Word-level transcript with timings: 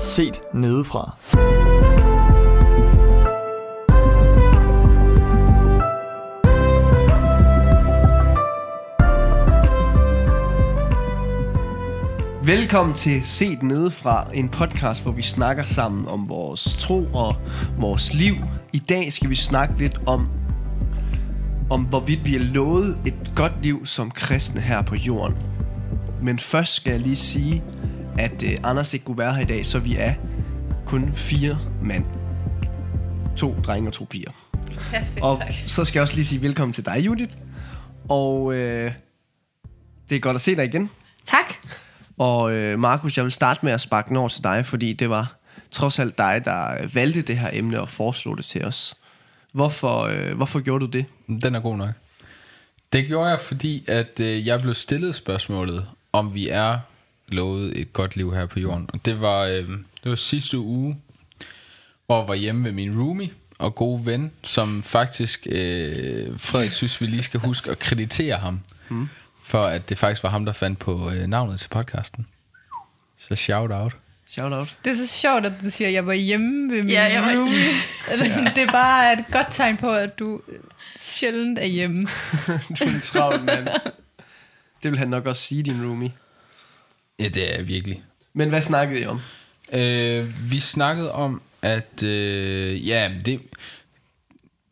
Set 0.00 0.40
nedefra. 0.54 1.16
Velkommen 12.46 12.96
til 12.96 13.24
Set 13.24 13.62
Nedefra, 13.62 14.30
en 14.34 14.48
podcast, 14.48 15.02
hvor 15.02 15.12
vi 15.12 15.22
snakker 15.22 15.62
sammen 15.62 16.08
om 16.08 16.28
vores 16.28 16.76
tro 16.76 17.06
og 17.14 17.34
vores 17.78 18.14
liv. 18.14 18.34
I 18.72 18.78
dag 18.78 19.12
skal 19.12 19.30
vi 19.30 19.34
snakke 19.34 19.78
lidt 19.78 20.00
om, 20.06 20.28
om 21.70 21.84
hvorvidt 21.84 22.24
vi 22.24 22.34
er 22.34 22.42
lovet 22.42 22.98
et 23.06 23.32
godt 23.36 23.62
liv 23.62 23.86
som 23.86 24.10
kristne 24.10 24.60
her 24.60 24.82
på 24.82 24.94
jorden. 24.94 25.36
Men 26.22 26.38
først 26.38 26.74
skal 26.74 26.90
jeg 26.90 27.00
lige 27.00 27.16
sige, 27.16 27.62
at 28.18 28.42
uh, 28.42 28.70
Anders 28.70 28.94
ikke 28.94 29.04
kunne 29.04 29.18
være 29.18 29.34
her 29.34 29.42
i 29.42 29.44
dag, 29.44 29.66
så 29.66 29.78
vi 29.78 29.96
er 29.96 30.14
kun 30.86 31.12
fire 31.14 31.58
mand. 31.82 32.04
To 33.36 33.54
drenge 33.66 33.88
og 33.88 33.92
to 33.92 34.06
piger. 34.10 34.30
Perfekt, 34.90 35.20
Og 35.22 35.38
tak. 35.38 35.54
så 35.66 35.84
skal 35.84 35.98
jeg 35.98 36.02
også 36.02 36.14
lige 36.14 36.26
sige 36.26 36.42
velkommen 36.42 36.72
til 36.72 36.86
dig, 36.86 37.06
Judith. 37.06 37.36
Og 38.08 38.54
øh, 38.54 38.92
det 40.08 40.16
er 40.16 40.20
godt 40.20 40.34
at 40.34 40.40
se 40.40 40.56
dig 40.56 40.64
igen. 40.64 40.90
Tak. 41.24 41.54
Og 42.18 42.52
øh, 42.52 42.78
Markus, 42.78 43.16
jeg 43.16 43.24
vil 43.24 43.32
starte 43.32 43.60
med 43.62 43.72
at 43.72 43.80
sparke 43.80 44.08
den 44.08 44.16
over 44.16 44.28
til 44.28 44.44
dig, 44.44 44.66
fordi 44.66 44.92
det 44.92 45.10
var 45.10 45.34
trods 45.70 45.98
alt 45.98 46.18
dig, 46.18 46.42
der 46.44 46.82
øh, 46.82 46.94
valgte 46.94 47.22
det 47.22 47.38
her 47.38 47.50
emne 47.52 47.80
og 47.80 47.88
foreslog 47.88 48.36
det 48.36 48.44
til 48.44 48.64
os. 48.64 48.94
Hvorfor, 49.52 50.00
øh, 50.02 50.36
hvorfor 50.36 50.60
gjorde 50.60 50.86
du 50.86 50.90
det? 50.90 51.04
Den 51.42 51.54
er 51.54 51.60
god 51.60 51.76
nok. 51.76 51.90
Det 52.92 53.06
gjorde 53.06 53.30
jeg, 53.30 53.40
fordi 53.40 53.84
at 53.88 54.20
øh, 54.20 54.46
jeg 54.46 54.60
blev 54.60 54.74
stillet 54.74 55.14
spørgsmålet, 55.14 55.86
om 56.12 56.34
vi 56.34 56.48
er 56.48 56.78
lovet 57.28 57.80
et 57.80 57.92
godt 57.92 58.16
liv 58.16 58.34
her 58.34 58.46
på 58.46 58.60
jorden. 58.60 58.90
Og 58.92 59.04
det 59.04 59.20
var, 59.20 59.42
øh, 59.44 59.68
det 60.02 60.10
var 60.10 60.14
sidste 60.14 60.58
uge, 60.58 60.98
hvor 62.06 62.20
jeg 62.20 62.28
var 62.28 62.34
hjemme 62.34 62.62
med 62.62 62.72
min 62.72 63.00
roomie 63.00 63.30
og 63.58 63.74
gode 63.74 64.06
ven, 64.06 64.32
som 64.44 64.82
faktisk, 64.82 65.46
øh, 65.50 66.38
Frederik 66.40 66.72
synes, 66.72 67.00
vi 67.00 67.06
lige 67.06 67.22
skal 67.22 67.40
huske 67.40 67.70
at 67.70 67.78
kreditere 67.78 68.36
ham, 68.36 68.60
mm. 68.88 69.08
for 69.42 69.64
at 69.66 69.88
det 69.88 69.98
faktisk 69.98 70.22
var 70.22 70.30
ham, 70.30 70.44
der 70.44 70.52
fandt 70.52 70.78
på 70.78 71.10
øh, 71.10 71.26
navnet 71.26 71.60
til 71.60 71.68
podcasten. 71.68 72.26
Så 73.16 73.34
shout 73.34 73.70
out. 73.72 73.92
Shout 74.30 74.52
out. 74.52 74.78
Det 74.84 74.90
er 74.90 74.96
så 74.96 75.06
sjovt, 75.06 75.46
at 75.46 75.52
du 75.64 75.70
siger, 75.70 75.88
at 75.88 75.94
jeg 75.94 76.06
var 76.06 76.12
hjemme 76.12 76.74
ved 76.74 76.82
min 76.82 76.90
Ja, 76.92 77.02
jeg 77.04 77.22
var- 77.22 77.28
roomie. 77.40 77.64
Eller 78.12 78.28
sådan, 78.28 78.54
Det 78.54 78.62
er 78.62 78.72
bare 78.72 79.12
et 79.12 79.24
godt 79.32 79.46
tegn 79.50 79.76
på, 79.76 79.90
at 79.92 80.18
du 80.18 80.40
sjældent 80.96 81.58
er 81.58 81.64
hjemme. 81.66 82.02
du 82.78 82.84
er 82.84 82.94
en 82.94 83.00
travl 83.00 83.40
mand. 83.44 83.68
Det 84.82 84.90
vil 84.90 84.98
han 84.98 85.08
nok 85.08 85.26
også 85.26 85.42
sige, 85.42 85.62
din 85.62 85.86
roomie. 85.86 86.12
Ja, 87.18 87.28
det 87.28 87.58
er 87.58 87.62
virkelig. 87.62 88.02
Men 88.32 88.48
hvad 88.48 88.62
snakkede 88.62 89.00
I 89.00 89.06
om? 89.06 89.20
Øh, 89.72 90.50
vi 90.50 90.60
snakkede 90.60 91.12
om, 91.12 91.42
at... 91.62 92.02
Øh, 92.02 92.88
ja, 92.88 93.10
det... 93.24 93.40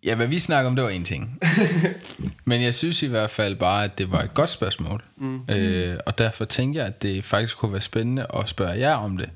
Ja, 0.05 0.15
hvad 0.15 0.27
vi 0.27 0.39
snakkede 0.39 0.69
om, 0.69 0.77
det 0.77 0.85
var 0.85 0.91
en 0.91 1.05
ting. 1.05 1.41
Men 2.45 2.63
jeg 2.63 2.75
synes 2.75 3.03
i 3.03 3.07
hvert 3.07 3.31
fald 3.31 3.57
bare, 3.57 3.85
at 3.85 3.99
det 3.99 4.11
var 4.11 4.23
et 4.23 4.35
godt 4.35 4.51
spørgsmål. 4.51 5.03
Mm. 5.17 5.41
Øh, 5.51 5.97
og 6.07 6.19
derfor 6.19 6.45
tænker 6.45 6.81
jeg, 6.81 6.87
at 6.87 7.03
det 7.03 7.25
faktisk 7.25 7.57
kunne 7.57 7.73
være 7.73 7.83
spændende 7.83 8.27
at 8.35 8.49
spørge 8.49 8.79
jer 8.79 8.95
om 8.95 9.17
det. 9.17 9.31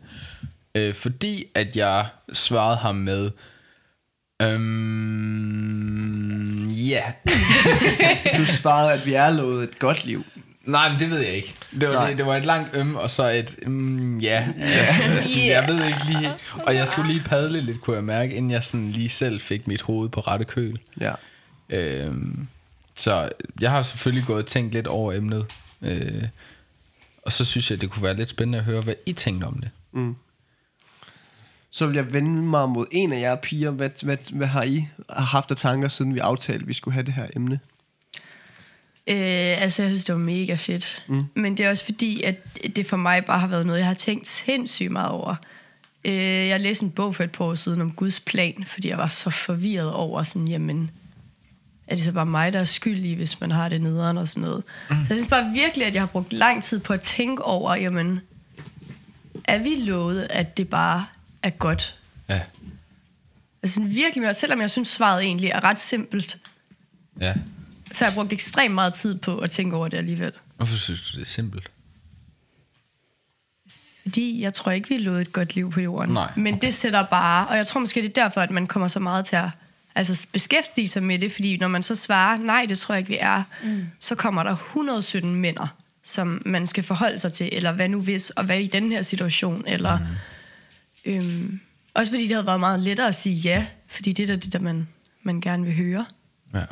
Øh, 0.74 0.94
fordi 0.94 1.44
at 1.54 1.76
jeg 1.76 2.06
svarede 2.32 2.76
ham 2.76 2.94
med... 2.94 3.30
Øhm, 4.42 6.68
ja, 6.68 7.02
Du 8.36 8.44
svarede, 8.44 8.92
at 8.92 9.06
vi 9.06 9.14
er 9.14 9.30
lovet 9.30 9.62
et 9.62 9.78
godt 9.78 10.04
liv. 10.04 10.24
Nej, 10.64 10.90
men 10.90 10.98
det 11.00 11.10
ved 11.10 11.18
jeg 11.18 11.32
ikke. 11.32 11.54
Det 11.80 11.88
var, 11.88 12.08
det, 12.08 12.18
det 12.18 12.26
var 12.26 12.36
et 12.36 12.44
langt 12.44 12.76
øm, 12.76 12.96
og 12.96 13.10
så 13.10 13.28
et, 13.28 13.58
mm, 13.66 14.18
ja, 14.18 14.48
jeg, 14.58 14.68
jeg, 14.76 15.24
sådan, 15.24 15.46
jeg 15.46 15.68
ved 15.68 15.86
ikke 15.86 16.04
lige. 16.06 16.34
Og 16.66 16.74
jeg 16.74 16.88
skulle 16.88 17.12
lige 17.12 17.24
padle 17.24 17.60
lidt, 17.60 17.80
kunne 17.80 17.96
jeg 17.96 18.04
mærke, 18.04 18.34
inden 18.34 18.50
jeg 18.50 18.64
sådan 18.64 18.90
lige 18.90 19.08
selv 19.08 19.40
fik 19.40 19.66
mit 19.66 19.82
hoved 19.82 20.08
på 20.08 20.20
rette 20.20 20.44
køl. 20.44 20.78
Ja. 21.00 21.12
Øhm, 21.68 22.48
så 22.94 23.30
jeg 23.60 23.70
har 23.70 23.82
selvfølgelig 23.82 24.26
gået 24.26 24.42
og 24.42 24.46
tænkt 24.46 24.72
lidt 24.72 24.86
over 24.86 25.12
emnet. 25.12 25.46
Øh, 25.82 26.24
og 27.22 27.32
så 27.32 27.44
synes 27.44 27.70
jeg, 27.70 27.80
det 27.80 27.90
kunne 27.90 28.02
være 28.02 28.16
lidt 28.16 28.28
spændende 28.28 28.58
at 28.58 28.64
høre, 28.64 28.80
hvad 28.80 28.94
I 29.06 29.12
tænkte 29.12 29.44
om 29.44 29.60
det. 29.60 29.70
Så 31.70 31.86
vil 31.86 31.96
jeg 31.96 32.12
vende 32.12 32.42
mig 32.42 32.68
mod 32.68 32.86
en 32.90 33.12
af 33.12 33.20
jer 33.20 33.36
piger. 33.36 33.70
Hvad, 33.70 33.90
hvad, 34.02 34.16
hvad 34.32 34.46
har 34.46 34.62
I 34.62 34.88
haft 35.10 35.50
af 35.50 35.56
tanker, 35.56 35.88
siden 35.88 36.14
vi 36.14 36.18
aftalte, 36.18 36.62
at 36.62 36.68
vi 36.68 36.72
skulle 36.72 36.92
have 36.94 37.06
det 37.06 37.14
her 37.14 37.26
emne? 37.36 37.60
Øh, 39.10 39.62
altså, 39.62 39.82
jeg 39.82 39.90
synes, 39.90 40.04
det 40.04 40.14
var 40.14 40.20
mega 40.20 40.54
fedt. 40.54 41.04
Mm. 41.06 41.24
Men 41.34 41.56
det 41.56 41.66
er 41.66 41.70
også 41.70 41.84
fordi, 41.84 42.22
at 42.22 42.36
det 42.76 42.86
for 42.86 42.96
mig 42.96 43.24
bare 43.24 43.40
har 43.40 43.46
været 43.46 43.66
noget, 43.66 43.78
jeg 43.78 43.86
har 43.86 43.94
tænkt 43.94 44.28
sindssygt 44.28 44.90
meget 44.90 45.10
over. 45.10 45.34
Øh, 46.04 46.48
jeg 46.48 46.60
læste 46.60 46.84
en 46.84 46.90
bog 46.90 47.14
for 47.14 47.24
et 47.24 47.30
par 47.30 47.44
år 47.44 47.54
siden 47.54 47.80
om 47.80 47.92
Guds 47.92 48.20
plan, 48.20 48.64
fordi 48.66 48.88
jeg 48.88 48.98
var 48.98 49.08
så 49.08 49.30
forvirret 49.30 49.92
over 49.92 50.22
sådan, 50.22 50.48
jamen, 50.48 50.90
er 51.86 51.94
det 51.94 52.04
så 52.04 52.12
bare 52.12 52.26
mig, 52.26 52.52
der 52.52 52.60
er 52.60 52.64
skyldig, 52.64 53.16
hvis 53.16 53.40
man 53.40 53.50
har 53.50 53.68
det 53.68 53.80
nederen 53.80 54.18
og 54.18 54.28
sådan 54.28 54.40
noget. 54.40 54.64
Mm. 54.90 54.96
Så 54.96 55.06
jeg 55.08 55.18
synes 55.18 55.28
bare 55.28 55.52
virkelig, 55.54 55.86
at 55.86 55.94
jeg 55.94 56.02
har 56.02 56.06
brugt 56.06 56.32
lang 56.32 56.62
tid 56.62 56.80
på 56.80 56.92
at 56.92 57.00
tænke 57.00 57.44
over, 57.44 57.74
jamen, 57.74 58.20
er 59.44 59.58
vi 59.58 59.74
lovet, 59.78 60.26
at 60.30 60.56
det 60.56 60.68
bare 60.68 61.06
er 61.42 61.50
godt? 61.50 61.96
Ja, 62.28 62.40
Altså 63.62 63.80
virkelig, 63.80 64.36
selvom 64.36 64.60
jeg 64.60 64.70
synes, 64.70 64.88
svaret 64.88 65.22
egentlig 65.22 65.50
er 65.50 65.64
ret 65.64 65.80
simpelt, 65.80 66.38
ja. 67.20 67.34
Så 67.92 68.04
har 68.04 68.10
jeg 68.10 68.14
brugt 68.14 68.32
ekstremt 68.32 68.74
meget 68.74 68.94
tid 68.94 69.18
på 69.18 69.38
at 69.38 69.50
tænke 69.50 69.76
over 69.76 69.88
det 69.88 69.96
alligevel. 69.96 70.32
Hvorfor 70.56 70.76
synes 70.76 71.02
du, 71.02 71.16
det 71.16 71.20
er 71.20 71.26
simpelt? 71.26 71.70
Fordi 74.02 74.42
jeg 74.42 74.54
tror 74.54 74.72
ikke, 74.72 74.88
vi 74.88 74.94
er 74.94 75.00
lovet 75.00 75.20
et 75.20 75.32
godt 75.32 75.54
liv 75.54 75.70
på 75.72 75.80
jorden. 75.80 76.14
Nej. 76.14 76.32
Men 76.36 76.62
det 76.62 76.74
sætter 76.74 77.02
bare, 77.02 77.46
og 77.46 77.56
jeg 77.56 77.66
tror 77.66 77.80
måske, 77.80 78.02
det 78.02 78.08
er 78.08 78.22
derfor, 78.22 78.40
at 78.40 78.50
man 78.50 78.66
kommer 78.66 78.88
så 78.88 79.00
meget 79.00 79.26
til 79.26 79.36
at 79.36 79.48
altså, 79.94 80.26
beskæftige 80.32 80.88
sig 80.88 81.02
med 81.02 81.18
det, 81.18 81.32
fordi 81.32 81.56
når 81.56 81.68
man 81.68 81.82
så 81.82 81.94
svarer, 81.94 82.38
nej, 82.38 82.66
det 82.68 82.78
tror 82.78 82.94
jeg 82.94 82.98
ikke, 82.98 83.08
vi 83.08 83.18
er, 83.20 83.42
mm. 83.62 83.86
så 83.98 84.14
kommer 84.14 84.42
der 84.42 84.52
117 84.52 85.34
mænder, 85.34 85.76
som 86.04 86.42
man 86.46 86.66
skal 86.66 86.84
forholde 86.84 87.18
sig 87.18 87.32
til, 87.32 87.48
eller 87.52 87.72
hvad 87.72 87.88
nu 87.88 88.00
hvis, 88.00 88.30
og 88.30 88.44
hvad 88.44 88.60
i 88.60 88.66
den 88.66 88.92
her 88.92 89.02
situation, 89.02 89.64
eller... 89.66 89.98
Mm. 89.98 90.06
Øhm, 91.04 91.60
også 91.94 92.12
fordi 92.12 92.22
det 92.22 92.32
havde 92.32 92.46
været 92.46 92.60
meget 92.60 92.80
lettere 92.80 93.08
at 93.08 93.14
sige 93.14 93.34
ja, 93.34 93.66
fordi 93.88 94.12
det 94.12 94.22
er 94.22 94.26
da 94.26 94.36
det, 94.36 94.52
der 94.52 94.58
man, 94.58 94.88
man 95.22 95.40
gerne 95.40 95.64
vil 95.64 95.74
høre. 95.74 96.06
Ja. 96.54 96.64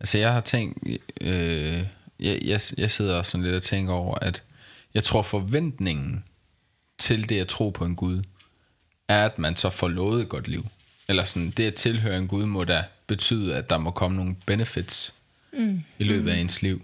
Altså 0.00 0.18
jeg 0.18 0.32
har 0.32 0.40
tænkt, 0.40 0.88
øh, 1.20 1.84
jeg, 2.20 2.40
jeg, 2.44 2.60
jeg 2.76 2.90
sidder 2.90 3.18
også 3.18 3.30
sådan 3.30 3.44
lidt 3.44 3.54
og 3.54 3.62
tænker 3.62 3.92
over, 3.92 4.14
at 4.14 4.42
jeg 4.94 5.04
tror 5.04 5.22
forventningen 5.22 6.24
til 6.98 7.28
det 7.28 7.40
at 7.40 7.48
tro 7.48 7.70
på 7.70 7.84
en 7.84 7.96
Gud, 7.96 8.22
er 9.08 9.24
at 9.24 9.38
man 9.38 9.56
så 9.56 9.70
får 9.70 9.88
lovet 9.88 10.22
et 10.22 10.28
godt 10.28 10.48
liv. 10.48 10.66
Eller 11.08 11.24
sådan, 11.24 11.50
det 11.50 11.64
at 11.66 11.74
tilhøre 11.74 12.18
en 12.18 12.28
Gud 12.28 12.46
må 12.46 12.64
da 12.64 12.84
betyde, 13.06 13.56
at 13.56 13.70
der 13.70 13.78
må 13.78 13.90
komme 13.90 14.16
nogle 14.16 14.36
benefits 14.46 15.14
mm. 15.52 15.82
i 15.98 16.04
løbet 16.04 16.30
af 16.30 16.36
ens 16.38 16.62
liv. 16.62 16.82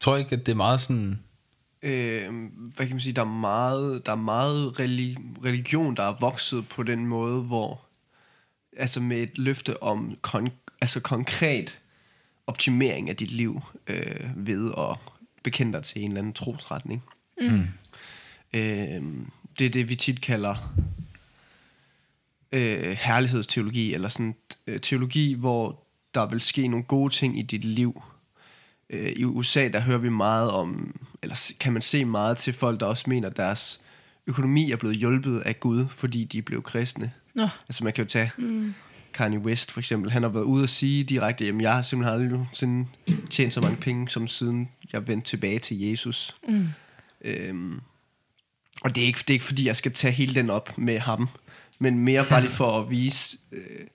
Tror 0.00 0.16
ikke, 0.16 0.32
at 0.36 0.46
det 0.46 0.52
er 0.52 0.56
meget 0.56 0.80
sådan, 0.80 1.22
øh, 1.82 2.32
hvad 2.54 2.86
kan 2.86 2.90
man 2.90 3.00
sige, 3.00 3.12
der 3.12 3.22
er 3.22 3.26
meget, 3.40 4.06
der 4.06 4.12
er 4.12 4.16
meget 4.16 4.80
reli- 4.80 5.44
religion, 5.44 5.96
der 5.96 6.02
er 6.02 6.16
vokset 6.20 6.68
på 6.68 6.82
den 6.82 7.06
måde, 7.06 7.42
hvor, 7.42 7.80
altså 8.76 9.00
med 9.00 9.22
et 9.22 9.38
løfte 9.38 9.82
om 9.82 10.18
kon- 10.26 10.69
altså 10.80 11.00
konkret 11.00 11.78
optimering 12.46 13.08
af 13.08 13.16
dit 13.16 13.30
liv 13.30 13.60
øh, 13.86 14.30
ved 14.36 14.72
at 14.78 14.98
bekende 15.42 15.72
dig 15.72 15.82
til 15.82 16.02
en 16.02 16.08
eller 16.08 16.20
anden 16.20 16.32
trosretning. 16.32 17.04
Mm. 17.40 17.66
Øh, 18.54 19.02
det 19.58 19.66
er 19.66 19.70
det, 19.70 19.88
vi 19.88 19.94
tit 19.94 20.20
kalder 20.20 20.74
øh, 22.52 22.96
herlighedsteologi, 23.00 23.94
eller 23.94 24.08
sådan 24.08 24.34
øh, 24.66 24.80
teologi, 24.80 25.34
hvor 25.34 25.86
der 26.14 26.26
vil 26.26 26.40
ske 26.40 26.68
nogle 26.68 26.84
gode 26.84 27.12
ting 27.12 27.38
i 27.38 27.42
dit 27.42 27.64
liv, 27.64 28.02
øh, 28.90 29.12
i 29.16 29.24
USA, 29.24 29.68
der 29.68 29.80
hører 29.80 29.98
vi 29.98 30.08
meget 30.08 30.50
om, 30.50 31.00
eller 31.22 31.52
kan 31.60 31.72
man 31.72 31.82
se 31.82 32.04
meget 32.04 32.36
til 32.36 32.52
folk, 32.52 32.80
der 32.80 32.86
også 32.86 33.04
mener, 33.06 33.28
at 33.28 33.36
deres 33.36 33.80
økonomi 34.26 34.70
er 34.70 34.76
blevet 34.76 34.96
hjulpet 34.96 35.40
af 35.40 35.60
Gud, 35.60 35.88
fordi 35.88 36.24
de 36.24 36.42
blev 36.42 36.62
kristne. 36.62 37.12
Nå. 37.34 37.48
Altså 37.68 37.84
man 37.84 37.92
kan 37.92 38.04
jo 38.04 38.08
tage 38.08 38.30
mm. 38.38 38.74
Kanye 39.12 39.38
West 39.38 39.72
for 39.72 39.80
eksempel. 39.80 40.10
Han 40.10 40.22
har 40.22 40.30
været 40.30 40.44
ude 40.44 40.62
og 40.62 40.68
sige 40.68 41.04
direkte, 41.04 41.46
jamen 41.46 41.60
jeg 41.60 41.74
har 41.74 41.82
simpelthen 41.82 42.14
aldrig 42.14 42.30
nogensinde 42.30 42.88
tjent 43.30 43.54
så 43.54 43.60
mange 43.60 43.76
penge, 43.76 44.08
som 44.08 44.26
siden 44.26 44.68
jeg 44.92 45.08
vendte 45.08 45.28
tilbage 45.28 45.58
til 45.58 45.80
Jesus. 45.80 46.34
Mm. 46.48 46.68
Øhm, 47.24 47.80
og 48.80 48.94
det 48.94 49.02
er, 49.02 49.06
ikke, 49.06 49.18
det 49.18 49.30
er 49.30 49.34
ikke 49.34 49.44
fordi, 49.44 49.66
jeg 49.66 49.76
skal 49.76 49.92
tage 49.92 50.12
hele 50.12 50.34
den 50.34 50.50
op 50.50 50.78
med 50.78 50.98
ham, 50.98 51.28
men 51.78 51.98
mere 51.98 52.24
bare 52.28 52.40
lige 52.40 52.50
for 52.50 52.80
at 52.80 52.90
vise, 52.90 53.38
øh, 53.52 53.86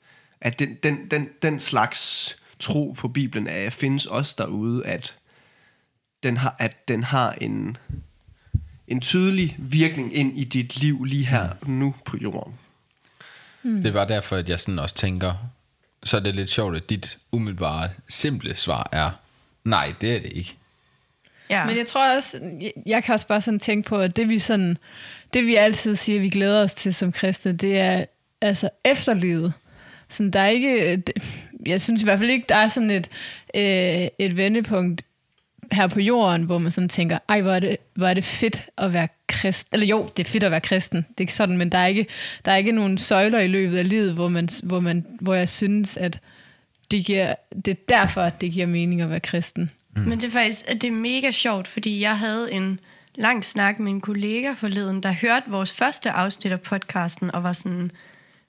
at 0.41 0.59
den, 0.59 0.75
den, 0.83 1.07
den, 1.11 1.29
den 1.41 1.59
slags 1.59 2.35
tro 2.59 2.95
på 2.97 3.07
Bibelen 3.07 3.47
er, 3.47 3.69
findes 3.69 4.05
også 4.05 4.35
derude, 4.37 4.85
at 4.85 5.17
den 6.23 6.37
har, 6.37 6.55
at 6.59 6.87
den 6.87 7.03
har 7.03 7.31
en, 7.31 7.77
en 8.87 9.01
tydelig 9.01 9.55
virkning 9.59 10.15
ind 10.15 10.37
i 10.37 10.43
dit 10.43 10.81
liv 10.81 11.03
lige 11.03 11.25
her 11.25 11.49
nu 11.65 11.95
på 12.05 12.17
jorden. 12.17 12.53
Mm. 13.65 13.83
Det 13.83 13.93
var 13.93 14.05
derfor, 14.05 14.35
at 14.35 14.49
jeg 14.49 14.59
sådan 14.59 14.79
også 14.79 14.95
tænker, 14.95 15.33
så 16.03 16.17
er 16.17 16.21
det 16.21 16.35
lidt 16.35 16.49
sjovt, 16.49 16.75
at 16.75 16.89
dit 16.89 17.17
umiddelbare, 17.31 17.89
simple 18.09 18.55
svar 18.55 18.89
er, 18.91 19.09
nej, 19.63 19.93
det 20.01 20.15
er 20.15 20.19
det 20.19 20.33
ikke. 20.33 20.55
Ja. 21.49 21.65
Men 21.65 21.77
jeg 21.77 21.87
tror 21.87 22.15
også, 22.15 22.39
jeg, 22.85 23.03
kan 23.03 23.13
også 23.13 23.27
bare 23.27 23.41
sådan 23.41 23.59
tænke 23.59 23.89
på, 23.89 23.99
at 23.99 24.15
det 24.15 24.29
vi 24.29 24.39
sådan, 24.39 24.77
det 25.33 25.45
vi 25.45 25.55
altid 25.55 25.95
siger, 25.95 26.19
vi 26.19 26.29
glæder 26.29 26.63
os 26.63 26.73
til 26.73 26.93
som 26.93 27.11
kristne, 27.11 27.53
det 27.53 27.79
er 27.79 28.05
altså 28.41 28.69
efterlivet. 28.85 29.53
Sådan, 30.09 30.31
der 30.31 30.39
er 30.39 30.47
ikke, 30.47 31.03
jeg 31.65 31.81
synes 31.81 32.01
i 32.01 32.05
hvert 32.05 32.19
fald 32.19 32.29
ikke, 32.29 32.45
der 32.49 32.55
er 32.55 32.67
sådan 32.67 32.91
et, 32.91 33.07
øh, 33.55 34.07
et 34.19 34.37
vendepunkt 34.37 35.01
her 35.71 35.87
på 35.87 35.99
jorden, 35.99 36.43
hvor 36.43 36.57
man 36.57 36.71
sådan 36.71 36.89
tænker, 36.89 37.17
ej, 37.29 37.41
hvor 37.41 37.51
er 37.51 37.59
det, 37.59 37.77
hvor 37.93 38.07
er 38.07 38.13
det 38.13 38.23
fedt 38.23 38.69
at 38.77 38.93
være 38.93 39.07
kristen. 39.27 39.69
Eller 39.73 39.87
jo, 39.87 40.09
det 40.17 40.27
er 40.27 40.29
fedt 40.29 40.43
at 40.43 40.51
være 40.51 40.61
kristen. 40.61 40.97
Det 40.97 41.17
er 41.17 41.21
ikke 41.21 41.33
sådan, 41.33 41.57
men 41.57 41.71
der 41.71 41.77
er 41.77 41.87
ikke, 41.87 42.05
der 42.45 42.51
er 42.51 42.55
ikke 42.55 42.71
nogen 42.71 42.97
søjler 42.97 43.39
i 43.39 43.47
løbet 43.47 43.77
af 43.77 43.89
livet, 43.89 44.13
hvor, 44.13 44.27
man, 44.27 44.49
hvor, 44.63 44.79
man, 44.79 45.05
hvor 45.21 45.33
jeg 45.33 45.49
synes, 45.49 45.97
at 45.97 46.19
det, 46.91 47.05
giver, 47.05 47.35
det 47.65 47.67
er 47.67 47.81
derfor, 47.89 48.21
at 48.21 48.41
det 48.41 48.51
giver 48.51 48.67
mening 48.67 49.01
at 49.01 49.09
være 49.09 49.19
kristen. 49.19 49.71
Mm. 49.95 50.01
Men 50.01 50.21
det 50.21 50.27
er 50.27 50.31
faktisk 50.31 50.65
at 50.67 50.81
det 50.81 50.87
er 50.87 50.91
mega 50.91 51.31
sjovt, 51.31 51.67
fordi 51.67 52.01
jeg 52.01 52.17
havde 52.17 52.51
en 52.51 52.79
lang 53.15 53.43
snak 53.43 53.79
med 53.79 53.91
en 53.91 54.01
kollega 54.01 54.53
forleden, 54.53 55.03
der 55.03 55.11
hørte 55.11 55.49
vores 55.49 55.73
første 55.73 56.11
afsnit 56.11 56.51
af 56.51 56.61
podcasten, 56.61 57.35
og 57.35 57.43
var 57.43 57.53
sådan, 57.53 57.91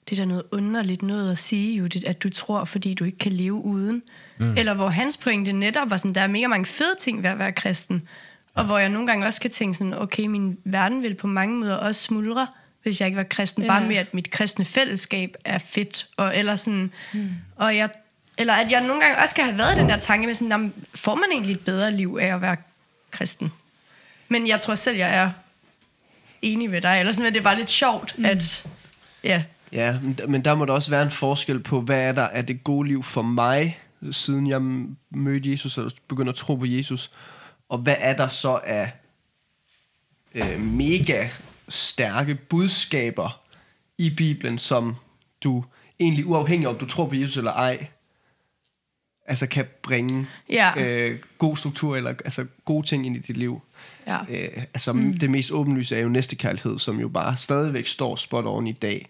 det 0.09 0.19
er 0.19 0.21
da 0.21 0.25
noget 0.25 0.43
underligt 0.51 1.01
noget 1.01 1.31
at 1.31 1.37
sige, 1.37 1.77
Judith, 1.77 2.09
at 2.09 2.23
du 2.23 2.29
tror, 2.29 2.65
fordi 2.65 2.93
du 2.93 3.03
ikke 3.03 3.17
kan 3.17 3.31
leve 3.31 3.53
uden. 3.53 4.03
Mm. 4.39 4.57
Eller 4.57 4.73
hvor 4.73 4.89
hans 4.89 5.17
pointe 5.17 5.53
netop 5.53 5.89
var 5.89 5.97
sådan, 5.97 6.15
der 6.15 6.21
er 6.21 6.27
mega 6.27 6.47
mange 6.47 6.65
fede 6.65 6.95
ting 6.99 7.23
ved 7.23 7.29
at 7.29 7.39
være 7.39 7.51
kristen. 7.51 8.07
Og 8.53 8.65
hvor 8.65 8.77
jeg 8.77 8.89
nogle 8.89 9.07
gange 9.07 9.25
også 9.25 9.41
kan 9.41 9.51
tænke 9.51 9.77
sådan, 9.77 9.93
okay, 9.93 10.25
min 10.25 10.57
verden 10.63 11.03
vil 11.03 11.15
på 11.15 11.27
mange 11.27 11.55
måder 11.55 11.75
også 11.75 12.01
smuldre, 12.01 12.47
hvis 12.83 12.99
jeg 12.99 13.07
ikke 13.07 13.17
var 13.17 13.23
kristen. 13.23 13.63
Ja. 13.63 13.69
Bare 13.69 13.87
med, 13.87 13.95
at 13.95 14.13
mit 14.13 14.31
kristne 14.31 14.65
fællesskab 14.65 15.35
er 15.45 15.57
fedt. 15.57 16.07
Og, 16.17 16.37
eller, 16.37 16.55
sådan, 16.55 16.91
mm. 17.13 17.29
og 17.55 17.77
jeg, 17.77 17.89
eller 18.37 18.53
at 18.53 18.71
jeg 18.71 18.87
nogle 18.87 19.01
gange 19.01 19.17
også 19.17 19.35
kan 19.35 19.45
have 19.45 19.57
været 19.57 19.77
den 19.77 19.89
der 19.89 19.97
tanke 19.97 20.25
med 20.27 20.33
sådan, 20.33 20.49
"Nå, 20.49 20.57
men 20.57 20.73
får 20.95 21.15
man 21.15 21.25
egentlig 21.31 21.53
et 21.53 21.65
bedre 21.65 21.91
liv 21.91 22.17
af 22.21 22.35
at 22.35 22.41
være 22.41 22.57
kristen? 23.11 23.51
Men 24.27 24.47
jeg 24.47 24.59
tror 24.59 24.75
selv, 24.75 24.97
jeg 24.97 25.15
er 25.15 25.31
enig 26.41 26.69
med 26.69 26.81
dig. 26.81 26.99
Eller 26.99 27.11
sådan, 27.11 27.25
at 27.25 27.33
det 27.33 27.39
er 27.39 27.43
bare 27.43 27.57
lidt 27.57 27.69
sjovt, 27.69 28.15
mm. 28.17 28.25
at... 28.25 28.65
Ja, 29.23 29.43
Ja, 29.71 29.99
men 30.27 30.41
der- 30.45 30.55
må 30.55 30.65
der 30.65 30.73
også 30.73 30.89
være 30.89 31.03
en 31.03 31.11
forskel 31.11 31.59
på, 31.59 31.81
hvad 31.81 32.01
er 32.01 32.11
der 32.11 32.21
er 32.23 32.41
det 32.41 32.63
gode 32.63 32.87
liv 32.87 33.03
for 33.03 33.21
mig, 33.21 33.79
siden 34.11 34.47
jeg 34.47 34.61
mødte 35.09 35.51
Jesus 35.51 35.77
og 35.77 35.91
begyndte 36.07 36.29
at 36.29 36.35
tro 36.35 36.55
på 36.55 36.65
Jesus, 36.65 37.11
og 37.69 37.77
hvad 37.77 37.95
er 37.99 38.15
der 38.17 38.27
så 38.27 38.59
af 38.63 38.91
øh, 40.35 40.59
mega 40.59 41.27
stærke 41.69 42.35
budskaber 42.35 43.41
i 43.97 44.09
Bibelen, 44.09 44.57
som 44.57 44.95
du 45.43 45.63
egentlig 45.99 46.25
uafhængig 46.27 46.65
af, 46.67 46.69
om 46.73 46.77
du 46.79 46.85
tror 46.85 47.05
på 47.07 47.15
Jesus 47.15 47.37
eller 47.37 47.51
ej, 47.51 47.87
altså 49.25 49.47
kan 49.47 49.65
bringe 49.81 50.27
Ja. 50.49 50.71
øh, 50.77 51.19
god 51.37 51.57
struktur 51.57 51.97
eller 51.97 52.09
altså 52.09 52.45
gode 52.65 52.87
ting 52.87 53.05
ind 53.05 53.15
i 53.15 53.19
dit 53.19 53.37
liv. 53.37 53.61
ja. 54.07 54.17
Øh, 54.29 54.57
altså 54.57 54.93
mm. 54.93 55.13
det 55.13 55.29
mest 55.29 55.51
åbenlyse 55.51 55.95
er 55.95 55.99
jo 55.99 56.09
næstekærlighed, 56.09 56.79
som 56.79 56.99
jo 56.99 57.07
bare 57.07 57.35
stadigvæk 57.35 57.87
står 57.87 58.15
spot 58.15 58.45
on 58.47 58.67
i 58.67 58.71
dag. 58.71 59.07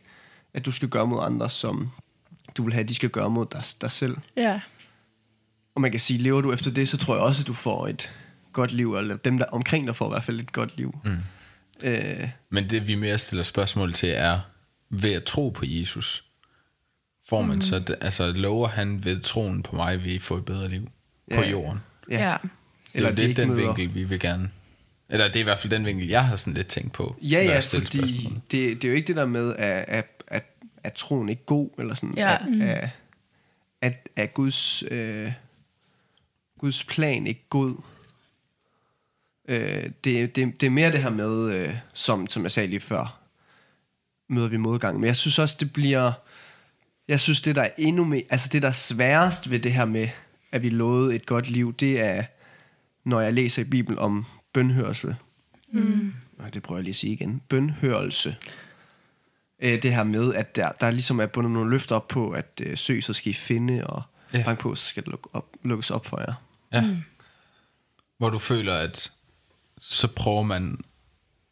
At 0.53 0.65
du 0.65 0.71
skal 0.71 0.89
gøre 0.89 1.07
mod 1.07 1.23
andre, 1.23 1.49
som 1.49 1.91
du 2.57 2.63
vil 2.63 2.73
have, 2.73 2.83
at 2.83 2.89
de 2.89 2.95
skal 2.95 3.09
gøre 3.09 3.29
mod 3.29 3.45
dig, 3.51 3.63
dig 3.81 3.91
selv. 3.91 4.17
Ja. 4.37 4.61
Og 5.75 5.81
man 5.81 5.91
kan 5.91 5.99
sige, 5.99 6.19
lever 6.19 6.41
du 6.41 6.53
efter 6.53 6.71
det, 6.71 6.89
så 6.89 6.97
tror 6.97 7.15
jeg 7.15 7.23
også, 7.23 7.41
at 7.43 7.47
du 7.47 7.53
får 7.53 7.87
et 7.87 8.11
godt 8.53 8.71
liv, 8.71 8.95
eller 8.95 9.15
dem 9.17 9.37
der 9.37 9.45
omkring 9.45 9.87
dig 9.87 9.95
får 9.95 10.05
i 10.07 10.09
hvert 10.09 10.23
fald 10.23 10.39
et 10.39 10.51
godt 10.51 10.77
liv. 10.77 10.97
Mm. 11.03 11.17
Øh, 11.83 12.29
Men 12.49 12.69
det 12.69 12.87
vi 12.87 12.95
mere 12.95 13.17
stiller 13.17 13.43
spørgsmål 13.43 13.93
til 13.93 14.09
er, 14.15 14.39
ved 14.89 15.13
at 15.13 15.23
tro 15.23 15.49
på 15.49 15.65
Jesus, 15.65 16.23
får 17.29 17.41
man 17.41 17.61
så, 17.61 17.79
det, 17.79 17.95
altså 18.01 18.31
lover 18.31 18.67
han 18.67 19.03
ved 19.05 19.19
troen 19.19 19.63
på 19.63 19.75
mig, 19.75 20.03
vil 20.03 20.13
I 20.15 20.19
få 20.19 20.37
et 20.37 20.45
bedre 20.45 20.69
liv 20.69 20.81
på 21.33 21.41
Ja. 21.41 21.49
jorden. 21.49 21.79
ja. 22.09 22.29
ja. 22.29 22.37
Eller 22.93 23.09
det 23.09 23.17
de 23.17 23.23
er 23.23 23.27
ikke 23.27 23.41
den 23.41 23.49
møder. 23.49 23.75
vinkel, 23.75 23.95
vi 23.95 24.03
vil 24.03 24.19
gerne. 24.19 24.51
Eller 25.09 25.27
det 25.27 25.35
er 25.35 25.39
i 25.39 25.43
hvert 25.43 25.59
fald 25.59 25.71
den 25.71 25.85
vinkel, 25.85 26.07
jeg 26.07 26.25
har 26.25 26.35
sådan 26.35 26.53
lidt 26.53 26.67
tænkt 26.67 26.93
på. 26.93 27.17
Ja, 27.21 27.43
ja, 27.43 27.59
fordi 27.59 28.29
det, 28.51 28.81
det 28.81 28.83
er 28.83 28.87
jo 28.89 28.95
ikke 28.95 29.07
det 29.07 29.15
der 29.15 29.25
med, 29.25 29.55
at, 29.55 29.85
at, 29.87 30.16
at, 30.77 30.85
at 30.85 30.93
troen 30.93 31.29
ikke 31.29 31.41
er 31.41 31.45
god, 31.45 31.69
eller 31.79 31.93
sådan, 31.93 32.15
Ja. 32.17 32.35
at, 32.35 32.61
at, 32.61 32.89
at, 33.81 34.09
at 34.15 34.33
Guds, 34.33 34.83
øh, 34.91 35.31
Guds 36.59 36.83
plan 36.83 37.27
ikke 37.27 37.45
god. 37.49 37.75
Øh, 39.49 39.89
det, 40.03 40.35
det, 40.35 40.61
det 40.61 40.63
er 40.67 40.71
mere 40.71 40.91
det 40.91 41.01
her 41.03 41.09
med, 41.09 41.55
øh, 41.55 41.75
som, 41.93 42.27
som 42.27 42.43
jeg 42.43 42.51
sagde 42.51 42.69
lige 42.69 42.79
før, 42.79 43.19
møder 44.29 44.47
vi 44.47 44.57
modgang. 44.57 44.99
Men 44.99 45.07
jeg 45.07 45.15
synes 45.15 45.39
også, 45.39 45.55
det 45.59 45.73
bliver... 45.73 46.11
Jeg 47.07 47.19
synes, 47.19 47.41
det 47.41 47.55
der 47.55 47.61
er 47.61 47.69
endnu 47.77 48.03
mere... 48.03 48.23
Altså, 48.29 48.49
det 48.51 48.61
der 48.61 48.67
er 48.67 48.71
sværest 48.71 49.49
ved 49.49 49.59
det 49.59 49.73
her 49.73 49.85
med, 49.85 50.09
at 50.51 50.63
vi 50.63 50.69
lovede 50.69 51.15
et 51.15 51.25
godt 51.25 51.49
liv, 51.49 51.73
det 51.73 51.99
er, 52.01 52.23
når 53.03 53.21
jeg 53.21 53.33
læser 53.33 53.61
i 53.61 53.65
Bibelen 53.65 53.99
om 53.99 54.25
bønhørelse. 54.53 55.15
Mm. 55.71 56.13
Det 56.53 56.63
prøver 56.63 56.79
jeg 56.79 56.83
lige 56.83 56.91
at 56.91 56.95
sige 56.95 57.13
igen. 57.13 57.41
Bønhørelse. 57.49 58.35
Øh, 59.59 59.81
det 59.81 59.95
her 59.95 60.03
med, 60.03 60.33
at 60.33 60.55
der, 60.55 60.69
der 60.71 60.91
ligesom 60.91 61.19
er 61.19 61.25
bundet 61.25 61.51
nogle 61.51 61.69
løfter 61.69 61.95
op 61.95 62.07
på, 62.07 62.31
at 62.31 62.61
øh, 62.65 62.77
søg, 62.77 63.03
så 63.03 63.13
skal 63.13 63.29
I 63.29 63.33
finde, 63.33 63.87
og 63.87 64.01
Ja. 64.33 64.43
bank 64.45 64.59
på, 64.59 64.75
så 64.75 64.87
skal 64.87 65.03
det 65.03 65.11
luk 65.11 65.29
op, 65.33 65.45
lukkes 65.63 65.91
op 65.91 66.05
for 66.05 66.19
jer. 66.21 66.33
Ja. 66.73 66.81
Mm. 66.81 66.97
Hvor 68.17 68.29
du 68.29 68.39
føler, 68.39 68.73
at 68.73 69.11
så 69.81 70.07
prøver 70.07 70.43
man 70.43 70.77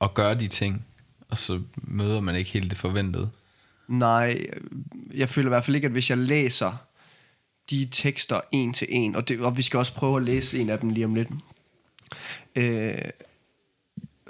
at 0.02 0.14
gøre 0.14 0.36
de 0.36 0.48
ting, 0.48 0.86
og 1.30 1.38
så 1.38 1.62
møder 1.78 2.22
man 2.22 2.36
ikke 2.36 2.52
helt 2.52 2.70
det 2.70 2.78
forventede. 2.78 3.30
Nej, 3.88 4.46
jeg 5.14 5.30
føler 5.30 5.48
i 5.48 5.50
hvert 5.50 5.64
fald 5.64 5.76
ikke, 5.76 5.86
at 5.86 5.92
hvis 5.92 6.10
jeg 6.10 6.18
læser 6.18 6.78
de 7.70 7.88
tekster 7.92 8.42
en 8.52 8.74
til 8.74 8.88
en, 8.90 9.16
og, 9.16 9.28
det, 9.28 9.40
og 9.42 9.58
vi 9.58 9.62
skal 9.62 9.78
også 9.78 9.94
prøve 9.94 10.18
at 10.18 10.24
læse 10.24 10.60
en 10.60 10.70
af 10.70 10.80
dem 10.80 10.90
lige 10.90 11.06
om 11.06 11.16
lidt, 11.16 11.30
øh, 12.56 12.98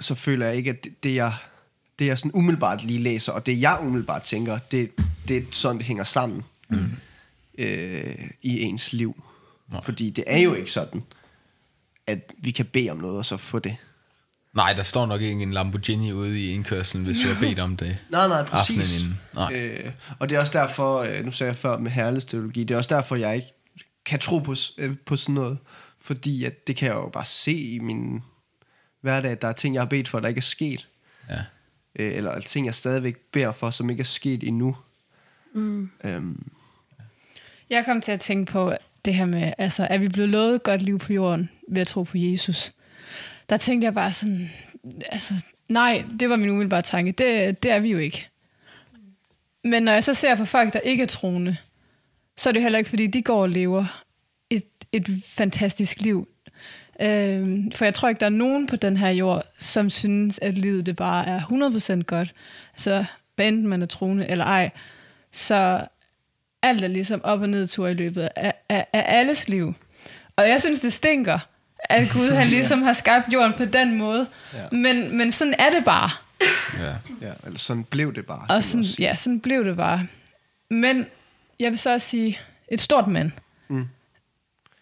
så 0.00 0.14
føler 0.14 0.46
jeg 0.46 0.56
ikke, 0.56 0.70
at 0.70 0.84
det, 0.84 1.04
det, 1.04 1.14
jeg, 1.14 1.32
det 1.98 2.06
jeg 2.06 2.18
sådan 2.18 2.30
umiddelbart 2.34 2.84
lige 2.84 2.98
læser, 2.98 3.32
og 3.32 3.46
det 3.46 3.60
jeg 3.60 3.78
umiddelbart 3.82 4.22
tænker, 4.22 4.58
det, 4.58 4.90
det 5.28 5.36
er 5.36 5.42
sådan, 5.50 5.78
det 5.78 5.86
hænger 5.86 6.04
sammen 6.04 6.44
mm. 6.68 6.90
øh, 7.58 8.30
i 8.42 8.60
ens 8.60 8.92
liv. 8.92 9.22
Nej. 9.72 9.82
Fordi 9.82 10.10
det 10.10 10.24
er 10.26 10.38
jo 10.38 10.54
ikke 10.54 10.70
sådan, 10.70 11.02
at 12.06 12.32
vi 12.38 12.50
kan 12.50 12.66
bede 12.66 12.90
om 12.90 12.96
noget, 12.96 13.18
og 13.18 13.24
så 13.24 13.36
få 13.36 13.58
det. 13.58 13.76
Nej, 14.54 14.72
der 14.72 14.82
står 14.82 15.06
nok 15.06 15.20
ikke 15.20 15.42
en 15.42 15.52
Lamborghini 15.52 16.12
ude 16.12 16.40
i 16.40 16.50
indkørslen, 16.50 17.04
hvis 17.04 17.18
du 17.18 17.28
har 17.28 17.40
bedt 17.40 17.58
om 17.58 17.76
det. 17.76 17.98
Nej, 18.10 18.28
nej, 18.28 18.44
præcis. 18.44 19.02
Nej. 19.34 19.54
Øh, 19.54 19.92
og 20.18 20.28
det 20.28 20.36
er 20.36 20.40
også 20.40 20.52
derfor, 20.52 20.98
øh, 20.98 21.24
nu 21.24 21.32
sagde 21.32 21.48
jeg 21.48 21.56
før 21.56 21.78
med 21.78 21.90
herlighedsteologi, 21.90 22.64
det 22.64 22.74
er 22.74 22.78
også 22.78 22.94
derfor, 22.94 23.16
jeg 23.16 23.36
ikke 23.36 23.48
kan 24.06 24.18
tro 24.18 24.38
på, 24.38 24.54
øh, 24.78 24.96
på 25.06 25.16
sådan 25.16 25.34
noget. 25.34 25.58
Fordi 26.00 26.44
at 26.44 26.66
det 26.66 26.76
kan 26.76 26.88
jeg 26.88 26.94
jo 26.94 27.08
bare 27.08 27.24
se 27.24 27.52
i 27.52 27.78
min 27.78 28.22
hverdag, 29.00 29.30
at 29.30 29.42
der 29.42 29.48
er 29.48 29.52
ting, 29.52 29.74
jeg 29.74 29.80
har 29.82 29.88
bedt 29.88 30.08
for, 30.08 30.20
der 30.20 30.28
ikke 30.28 30.38
er 30.38 30.42
sket. 30.42 30.88
Ja. 31.30 31.40
Øh, 31.98 32.14
eller 32.14 32.40
ting, 32.40 32.66
jeg 32.66 32.74
stadigvæk 32.74 33.16
beder 33.32 33.52
for, 33.52 33.70
som 33.70 33.90
ikke 33.90 34.00
er 34.00 34.04
sket 34.04 34.42
endnu. 34.44 34.76
Mm. 35.54 35.90
Øhm, 36.04 36.46
Jeg 37.70 37.84
kom 37.84 38.00
til 38.00 38.12
at 38.12 38.20
tænke 38.20 38.52
på 38.52 38.72
det 39.04 39.14
her 39.14 39.26
med, 39.26 39.52
altså, 39.58 39.86
er 39.90 39.98
vi 39.98 40.08
blevet 40.08 40.30
lovet 40.30 40.54
et 40.54 40.62
godt 40.62 40.82
liv 40.82 40.98
på 40.98 41.12
jorden 41.12 41.50
ved 41.68 41.80
at 41.80 41.86
tro 41.86 42.02
på 42.02 42.18
Jesus? 42.18 42.72
Der 43.48 43.56
tænkte 43.56 43.84
jeg 43.84 43.94
bare 43.94 44.12
sådan, 44.12 44.50
altså, 45.08 45.34
nej, 45.68 46.04
det 46.20 46.28
var 46.28 46.36
min 46.36 46.50
umiddelbare 46.50 46.82
tanke. 46.82 47.12
Det, 47.12 47.62
det 47.62 47.70
er 47.70 47.80
vi 47.80 47.90
jo 47.90 47.98
ikke. 47.98 48.28
Men 49.64 49.82
når 49.82 49.92
jeg 49.92 50.04
så 50.04 50.14
ser 50.14 50.34
på 50.34 50.44
folk, 50.44 50.72
der 50.72 50.80
ikke 50.80 51.02
er 51.02 51.06
troende, 51.06 51.56
så 52.36 52.48
er 52.48 52.52
det 52.52 52.62
heller 52.62 52.78
ikke, 52.78 52.90
fordi 52.90 53.06
de 53.06 53.22
går 53.22 53.42
og 53.42 53.50
lever 53.50 54.04
et, 54.50 54.64
et 54.92 55.22
fantastisk 55.26 56.00
liv. 56.00 56.28
Øhm, 57.00 57.72
for 57.72 57.84
jeg 57.84 57.94
tror 57.94 58.08
ikke, 58.08 58.20
der 58.20 58.26
er 58.26 58.30
nogen 58.30 58.66
på 58.66 58.76
den 58.76 58.96
her 58.96 59.08
jord, 59.08 59.44
som 59.58 59.90
synes, 59.90 60.38
at 60.42 60.58
livet 60.58 60.86
det 60.86 60.96
bare 60.96 61.26
er 61.26 61.40
100% 61.98 62.02
godt. 62.02 62.32
Så 62.76 63.04
hvad 63.36 63.48
enten 63.48 63.66
man 63.68 63.82
er 63.82 63.86
troende 63.86 64.28
eller 64.28 64.44
ej, 64.44 64.70
så 65.32 65.86
alt 66.62 66.84
er 66.84 66.88
ligesom 66.88 67.20
op 67.24 67.40
og 67.40 67.48
ned 67.48 67.68
tur 67.68 67.86
i 67.86 67.94
løbet 67.94 68.28
af, 68.36 68.54
af, 68.68 68.86
af 68.92 69.04
alles 69.18 69.48
liv. 69.48 69.74
Og 70.36 70.48
jeg 70.48 70.60
synes, 70.60 70.80
det 70.80 70.92
stinker, 70.92 71.38
at 71.78 72.08
Gud 72.12 72.30
han 72.30 72.46
ligesom 72.46 72.82
har 72.82 72.92
skabt 72.92 73.32
jorden 73.32 73.52
på 73.52 73.64
den 73.64 73.98
måde. 73.98 74.26
Ja. 74.54 74.76
Men, 74.76 75.16
men 75.16 75.32
sådan 75.32 75.54
er 75.58 75.70
det 75.70 75.84
bare. 75.84 76.10
ja. 76.80 76.94
ja, 77.26 77.32
eller 77.44 77.58
sådan 77.58 77.84
blev 77.84 78.14
det 78.14 78.26
bare. 78.26 78.46
Og 78.48 78.64
sådan, 78.64 78.84
ja, 78.98 79.14
sådan 79.14 79.40
blev 79.40 79.64
det 79.64 79.76
bare. 79.76 80.06
Men 80.70 81.06
jeg 81.60 81.70
vil 81.70 81.78
så 81.78 81.92
også 81.92 82.08
sige, 82.08 82.38
et 82.68 82.80
stort 82.80 83.06
men. 83.06 83.32
Mm. 83.68 83.88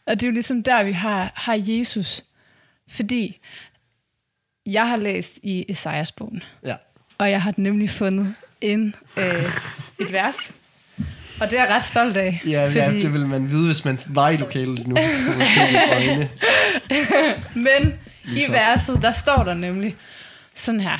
Og 0.06 0.20
det 0.20 0.23
er 0.23 0.26
jo 0.30 0.34
ligesom 0.34 0.62
der, 0.62 0.84
vi 0.84 0.92
har, 0.92 1.32
har 1.34 1.54
Jesus. 1.58 2.23
Fordi 2.88 3.37
jeg 4.66 4.88
har 4.88 4.96
læst 4.96 5.38
i 5.42 5.64
Esajas 5.68 6.12
bogen, 6.12 6.42
Ja. 6.64 6.75
og 7.18 7.30
jeg 7.30 7.42
har 7.42 7.54
nemlig 7.56 7.90
fundet 7.90 8.34
en, 8.61 8.94
øh, 9.18 10.04
et 10.06 10.12
vers. 10.12 10.52
Og 11.40 11.50
det 11.50 11.58
er 11.58 11.64
jeg 11.64 11.75
ret 11.75 11.84
stolt 11.84 12.16
af. 12.16 12.42
Ja, 12.46 12.66
fordi, 12.66 12.78
ja, 12.78 12.90
det 12.92 13.12
vil 13.12 13.26
man 13.26 13.50
vide, 13.50 13.66
hvis 13.66 13.84
man 13.84 13.99
var 14.06 14.28
i 14.28 14.37
lokalet 14.37 14.87
nu. 14.87 14.96
Men 17.54 17.94
i 18.37 18.44
verset, 18.49 19.02
der 19.02 19.12
står 19.12 19.44
der 19.44 19.54
nemlig 19.54 19.96
sådan 20.54 20.80
her. 20.80 20.99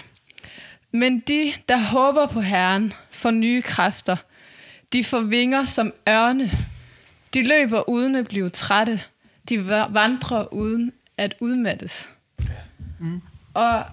Men 0.93 1.21
de, 1.21 1.53
der 1.69 1.77
håber 1.79 2.27
på 2.27 2.41
Herren, 2.41 2.93
får 3.11 3.31
nye 3.31 3.63
kræfter. 3.63 4.17
De 4.93 5.05
får 5.05 5.21
vinger 5.21 5.65
som 5.65 5.93
ørne. 6.09 6.51
De 7.35 7.43
løber 7.49 7.89
uden 7.89 8.15
at 8.15 8.29
blive 8.29 8.51
trætte. 8.51 9.01
De 9.49 9.59
va- 9.59 9.93
vandrer 9.93 10.53
uden 10.55 10.93
at 11.19 11.35
udmattes. 11.41 12.11
Mm. 13.01 13.21
Og 13.55 13.85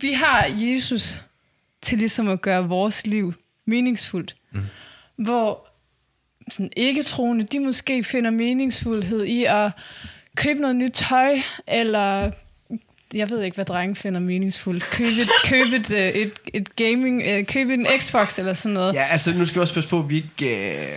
vi 0.00 0.12
har 0.12 0.46
Jesus 0.58 1.18
til 1.82 1.98
ligesom 1.98 2.28
at 2.28 2.40
gøre 2.42 2.68
vores 2.68 3.06
liv 3.06 3.34
meningsfuldt. 3.64 4.34
Mm. 4.52 4.60
Hvor 5.16 5.68
sådan 6.50 6.70
ikke-troende, 6.76 7.44
de 7.44 7.60
måske 7.60 8.04
finder 8.04 8.30
meningsfuldhed 8.30 9.24
i 9.24 9.44
at 9.44 9.70
købe 10.36 10.60
noget 10.60 10.76
nyt 10.76 10.92
tøj, 10.92 11.36
eller 11.66 12.30
jeg 13.14 13.30
ved 13.30 13.42
ikke, 13.42 13.54
hvad 13.54 13.64
drenge 13.64 13.96
finder 13.96 14.20
meningsfuldt. 14.20 14.84
Købe 14.84 15.08
et, 15.10 15.28
købe 15.50 15.76
et, 15.76 15.90
øh, 15.92 16.08
et, 16.08 16.32
et 16.54 16.76
gaming, 16.76 17.22
øh, 17.26 17.46
købe 17.46 17.74
en 17.74 17.86
Xbox 17.98 18.38
eller 18.38 18.54
sådan 18.54 18.74
noget. 18.74 18.94
Ja, 18.94 19.04
altså 19.04 19.32
nu 19.32 19.44
skal 19.44 19.54
vi 19.54 19.60
også 19.60 19.74
passe 19.74 19.90
på, 19.90 19.98
at 19.98 20.08
vi 20.10 20.16
ikke 20.16 20.66
øh, 20.86 20.92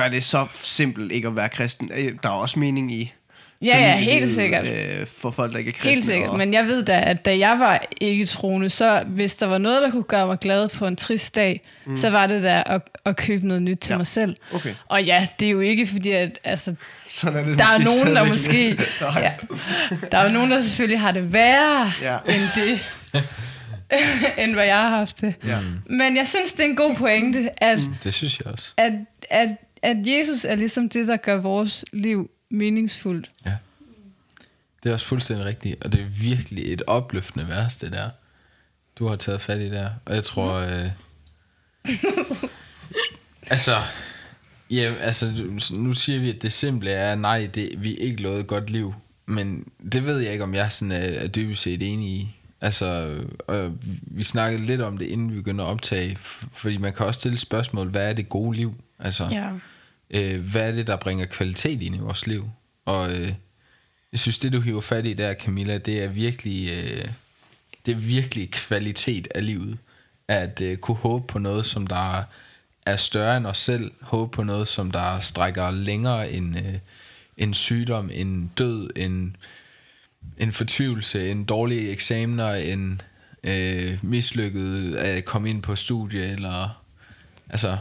gør 0.00 0.08
det 0.08 0.24
så 0.24 0.46
simpelt 0.52 1.12
ikke 1.12 1.28
at 1.28 1.36
være 1.36 1.48
kristen. 1.48 1.90
Øh, 1.98 2.12
Der 2.22 2.28
er 2.28 2.32
også 2.32 2.58
mening 2.58 2.92
i 2.92 3.12
Ja, 3.62 3.78
ja, 3.78 3.96
helt 3.96 4.34
sikkert. 4.34 4.66
Øh, 4.66 5.06
for 5.06 5.30
folk, 5.30 5.52
der 5.52 5.58
ikke 5.58 5.68
er 5.68 5.72
kristne. 5.72 5.90
Helt 5.90 6.04
sikkert, 6.04 6.30
og, 6.30 6.38
men 6.38 6.54
jeg 6.54 6.64
ved 6.66 6.82
da, 6.82 7.00
at 7.06 7.24
da 7.24 7.38
jeg 7.38 7.58
var 7.58 7.82
ikke 8.00 8.26
troende, 8.26 8.70
så 8.70 9.04
hvis 9.06 9.36
der 9.36 9.46
var 9.46 9.58
noget, 9.58 9.82
der 9.82 9.90
kunne 9.90 10.02
gøre 10.02 10.26
mig 10.26 10.38
glad 10.38 10.68
på 10.68 10.86
en 10.86 10.96
trist 10.96 11.34
dag, 11.34 11.60
mm. 11.86 11.96
så 11.96 12.10
var 12.10 12.26
det 12.26 12.42
da 12.42 12.62
at, 12.66 12.82
at 13.04 13.16
købe 13.16 13.46
noget 13.46 13.62
nyt 13.62 13.78
til 13.78 13.92
Ja, 13.92 13.96
mig 13.96 14.06
selv. 14.06 14.36
okay. 14.54 14.74
Og 14.86 15.04
ja, 15.04 15.26
det 15.40 15.46
er 15.46 15.50
jo 15.50 15.60
ikke 15.60 15.86
fordi, 15.86 16.10
at 16.10 16.38
altså, 16.44 16.74
Sådan 17.08 17.38
er 17.38 17.44
det 17.44 17.58
der 17.58 17.64
er 17.64 17.78
nogen, 17.78 18.16
der 18.16 18.24
måske... 18.28 18.68
ja, 19.22 19.32
der 20.12 20.18
er 20.18 20.24
jo 20.26 20.30
nogen, 20.32 20.50
der 20.50 20.60
selvfølgelig 20.60 21.00
har 21.00 21.12
det 21.12 21.32
værre 21.32 21.92
Ja. 22.02 22.16
end 22.28 22.42
det, 22.54 22.80
end 24.44 24.54
hvad 24.54 24.64
jeg 24.64 24.76
har 24.76 24.88
haft 24.90 25.20
det. 25.20 25.34
Ja. 25.46 25.58
Men 25.86 26.16
jeg 26.16 26.28
synes, 26.28 26.52
det 26.52 26.60
er 26.60 26.68
en 26.68 26.76
god 26.76 26.94
pointe, 26.94 27.50
at, 27.64 27.78
mm. 27.88 27.94
Det 28.04 28.14
synes 28.14 28.38
jeg 28.38 28.46
også. 28.52 28.72
at, 28.76 28.92
at, 29.30 29.48
at 29.82 29.96
Jesus 30.06 30.44
er 30.44 30.54
ligesom 30.54 30.88
det, 30.88 31.08
der 31.08 31.16
gør 31.16 31.36
vores 31.36 31.84
liv 31.92 32.30
meningsfuldt. 32.50 33.28
Ja. 33.46 33.56
Det 34.82 34.88
er 34.88 34.94
også 34.94 35.06
fuldstændig 35.06 35.46
rigtigt, 35.46 35.84
og 35.84 35.92
det 35.92 36.00
er 36.00 36.06
virkelig 36.06 36.72
et 36.72 36.82
opløftende 36.86 37.48
vers, 37.48 37.76
det 37.76 37.92
der. 37.92 38.10
Du 38.98 39.06
har 39.06 39.16
taget 39.16 39.40
fat 39.40 39.60
i 39.60 39.70
der, 39.70 39.90
og 40.04 40.14
jeg 40.14 40.24
tror... 40.24 40.52
Øh, 40.54 40.90
altså, 43.46 43.82
ja, 44.70 44.94
altså, 45.00 45.48
nu 45.70 45.92
siger 45.92 46.20
vi, 46.20 46.30
at 46.30 46.42
det 46.42 46.52
simple 46.52 46.90
er, 46.90 47.14
nej, 47.14 47.50
det, 47.54 47.70
vi 47.78 47.92
er 47.92 47.98
ikke 47.98 48.22
lovet 48.22 48.40
et 48.40 48.46
godt 48.46 48.70
liv. 48.70 48.94
Men 49.26 49.68
det 49.92 50.06
ved 50.06 50.18
jeg 50.18 50.32
ikke, 50.32 50.44
om 50.44 50.54
jeg 50.54 50.72
sådan 50.72 50.92
er, 50.92 50.98
er 50.98 51.26
dybest 51.26 51.62
set 51.62 51.82
enig 51.82 52.08
i. 52.08 52.36
Altså, 52.66 53.16
og 53.46 53.72
vi 54.02 54.24
snakkede 54.24 54.66
lidt 54.66 54.80
om 54.80 54.98
det, 54.98 55.06
inden 55.06 55.30
vi 55.30 55.36
begyndte 55.36 55.64
at 55.64 55.68
optage, 55.68 56.16
fordi 56.52 56.76
man 56.76 56.92
kan 56.92 57.06
også 57.06 57.20
stille 57.20 57.38
spørgsmål, 57.38 57.88
hvad 57.88 58.08
er 58.08 58.12
det 58.12 58.28
gode 58.28 58.56
liv? 58.56 58.74
Altså, 58.98 59.28
Ja. 59.30 59.50
øh, 60.10 60.50
hvad 60.50 60.68
er 60.68 60.72
det, 60.72 60.86
der 60.86 60.96
bringer 60.96 61.26
kvalitet 61.26 61.82
ind 61.82 61.94
i 61.96 61.98
vores 61.98 62.26
liv? 62.26 62.50
Og 62.84 63.12
øh, 63.12 63.32
jeg 64.12 64.20
synes, 64.20 64.38
det 64.38 64.52
du 64.52 64.60
hiver 64.60 64.80
fat 64.80 65.06
i 65.06 65.12
der, 65.12 65.34
Camilla, 65.34 65.78
det 65.78 66.02
er 66.04 66.08
virkelig, 66.08 66.70
øh, 66.72 67.08
det 67.86 67.92
er 67.92 67.98
virkelig 67.98 68.50
kvalitet 68.50 69.28
af 69.34 69.46
livet. 69.46 69.78
At 70.28 70.60
øh, 70.60 70.76
kunne 70.76 70.96
håbe 70.96 71.26
på 71.26 71.38
noget, 71.38 71.66
som 71.66 71.86
der 71.86 72.22
er 72.86 72.96
større 72.96 73.36
end 73.36 73.46
os 73.46 73.58
selv. 73.58 73.90
Håbe 74.00 74.30
på 74.32 74.42
noget, 74.42 74.68
som 74.68 74.90
der 74.90 75.20
strækker 75.20 75.70
længere 75.70 76.30
end, 76.30 76.56
øh, 76.58 76.74
end 77.36 77.54
sygdom, 77.54 78.10
end 78.12 78.48
død, 78.58 78.90
end, 78.96 79.32
end 80.38 80.52
fortvivlelse, 80.52 81.30
end 81.30 81.46
dårlige 81.46 81.90
eksamener, 81.90 82.52
end 82.52 82.98
øh, 83.44 83.98
mislykket 84.04 84.94
at 84.94 85.24
komme 85.24 85.50
ind 85.50 85.62
på 85.62 85.76
studie, 85.76 86.32
eller 86.32 86.82
altså 87.50 87.78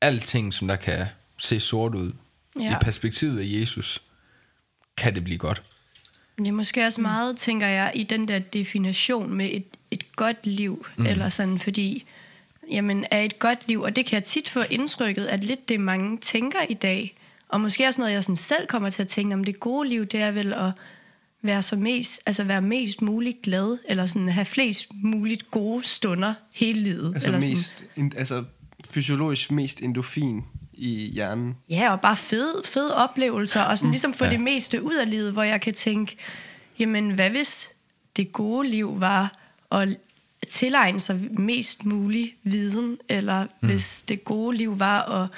alting, 0.00 0.54
som 0.54 0.68
der 0.68 0.76
kan 0.76 1.06
se 1.38 1.60
sort 1.60 1.94
ud, 1.94 2.12
ja. 2.60 2.72
I 2.72 2.74
perspektivet 2.80 3.40
af 3.40 3.60
Jesus, 3.60 4.02
kan 4.96 5.14
det 5.14 5.24
blive 5.24 5.38
godt. 5.38 5.62
Det 6.38 6.48
er 6.48 6.52
måske 6.52 6.86
også 6.86 7.00
meget, 7.00 7.36
tænker 7.36 7.66
jeg, 7.66 7.92
i 7.94 8.02
den 8.02 8.28
der 8.28 8.38
definition 8.38 9.34
med 9.34 9.50
et, 9.52 9.64
et 9.90 10.16
godt 10.16 10.46
liv, 10.46 10.86
mm. 10.96 11.06
eller 11.06 11.28
sådan, 11.28 11.58
fordi, 11.58 12.04
jamen, 12.70 13.06
er 13.10 13.20
et 13.20 13.38
godt 13.38 13.68
liv, 13.68 13.82
og 13.82 13.96
det 13.96 14.06
kan 14.06 14.14
jeg 14.14 14.24
tit 14.24 14.48
få 14.48 14.60
indtrykket, 14.70 15.26
at 15.26 15.44
lidt 15.44 15.68
det 15.68 15.80
mange 15.80 16.18
tænker 16.18 16.58
i 16.68 16.74
dag, 16.74 17.16
og 17.48 17.60
måske 17.60 17.86
også 17.86 18.00
noget, 18.00 18.12
jeg 18.12 18.24
sådan 18.24 18.36
selv 18.36 18.66
kommer 18.66 18.90
til 18.90 19.02
at 19.02 19.08
tænke 19.08 19.34
om, 19.34 19.44
det 19.44 19.60
gode 19.60 19.88
liv, 19.88 20.06
det 20.06 20.20
er 20.20 20.30
vel 20.30 20.52
at 20.52 20.70
være 21.42 21.62
så 21.62 21.76
mest, 21.76 22.20
altså 22.26 22.44
være 22.44 22.62
mest 22.62 23.02
muligt 23.02 23.42
glad, 23.42 23.78
eller 23.88 24.06
sådan 24.06 24.28
have 24.28 24.44
flest 24.44 24.86
muligt 25.02 25.50
gode 25.50 25.84
stunder 25.84 26.34
hele 26.52 26.80
livet. 26.80 27.14
Altså, 27.14 27.28
eller 27.28 27.40
sådan. 27.40 27.56
mest, 27.56 27.84
in, 27.96 28.12
altså 28.16 28.44
fysiologisk 28.90 29.50
mest 29.50 29.80
endorfin 29.80 30.44
i 30.72 31.10
hjernen. 31.14 31.56
Ja, 31.70 31.92
og 31.92 32.00
bare 32.00 32.16
fede, 32.16 32.62
fede 32.64 32.96
oplevelser, 32.96 33.62
og 33.62 33.78
sådan 33.78 33.90
ligesom 33.90 34.14
få 34.14 34.24
ja. 34.24 34.30
det 34.30 34.40
meste 34.40 34.82
ud 34.82 34.94
af 34.94 35.10
livet, 35.10 35.32
hvor 35.32 35.42
jeg 35.42 35.60
kan 35.60 35.74
tænke, 35.74 36.16
jamen 36.78 37.10
hvad 37.10 37.30
hvis 37.30 37.68
det 38.16 38.32
gode 38.32 38.68
liv 38.68 39.00
var 39.00 39.38
at 39.72 39.88
tilegne 40.48 41.00
sig 41.00 41.20
mest 41.30 41.84
mulig 41.84 42.34
viden, 42.42 42.98
eller 43.08 43.46
mm. 43.60 43.68
hvis 43.68 44.02
det 44.08 44.24
gode 44.24 44.56
liv 44.56 44.78
var 44.78 45.02
at, 45.02 45.28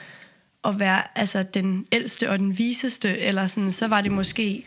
at 0.65 0.81
være 0.81 1.19
altså, 1.19 1.43
den 1.43 1.87
ældste 1.93 2.31
og 2.31 2.39
den 2.39 2.59
viseste, 2.59 3.19
eller 3.19 3.47
sådan, 3.47 3.71
så 3.71 3.89
var 3.89 4.01
det 4.01 4.13
måske... 4.13 4.65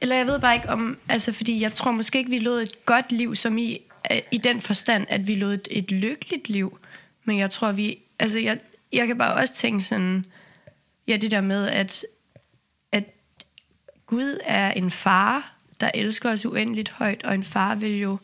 Eller 0.00 0.16
jeg 0.16 0.26
ved 0.26 0.38
bare 0.38 0.54
ikke 0.54 0.68
om... 0.68 0.98
Altså, 1.08 1.32
fordi 1.32 1.60
jeg 1.60 1.74
tror 1.74 1.90
måske 1.90 2.18
ikke, 2.18 2.30
vi 2.30 2.38
lod 2.38 2.62
et 2.62 2.84
godt 2.84 3.12
liv, 3.12 3.34
som 3.34 3.58
i, 3.58 3.80
øh, 4.12 4.18
i 4.30 4.38
den 4.38 4.60
forstand, 4.60 5.06
at 5.08 5.26
vi 5.26 5.34
lod 5.34 5.54
et, 5.54 5.68
et 5.70 5.90
lykkeligt 5.90 6.48
liv. 6.48 6.78
Men 7.24 7.38
jeg 7.38 7.50
tror, 7.50 7.72
vi... 7.72 7.98
Altså, 8.18 8.38
jeg, 8.38 8.58
jeg 8.92 9.06
kan 9.06 9.18
bare 9.18 9.34
også 9.34 9.54
tænke 9.54 9.84
sådan... 9.84 10.24
Ja, 11.08 11.16
det 11.16 11.30
der 11.30 11.40
med, 11.40 11.68
at, 11.68 12.04
at 12.92 13.04
Gud 14.06 14.38
er 14.44 14.70
en 14.70 14.90
far, 14.90 15.54
der 15.80 15.90
elsker 15.94 16.30
os 16.30 16.46
uendeligt 16.46 16.90
højt, 16.90 17.22
og 17.24 17.34
en 17.34 17.42
far 17.42 17.74
vil 17.74 17.98
jo 17.98 18.18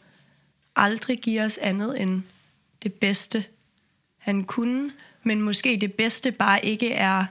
aldrig 0.77 1.19
give 1.19 1.43
os 1.43 1.59
andet 1.59 2.03
end 2.03 2.23
det 2.83 2.95
bedste, 2.95 3.45
han 4.19 4.45
kunne, 4.45 4.93
men 5.23 5.43
måske 5.43 5.79
det 5.81 5.93
bedste 5.93 6.33
bare 6.33 6.65
ikke 6.65 6.93
er 6.93 7.27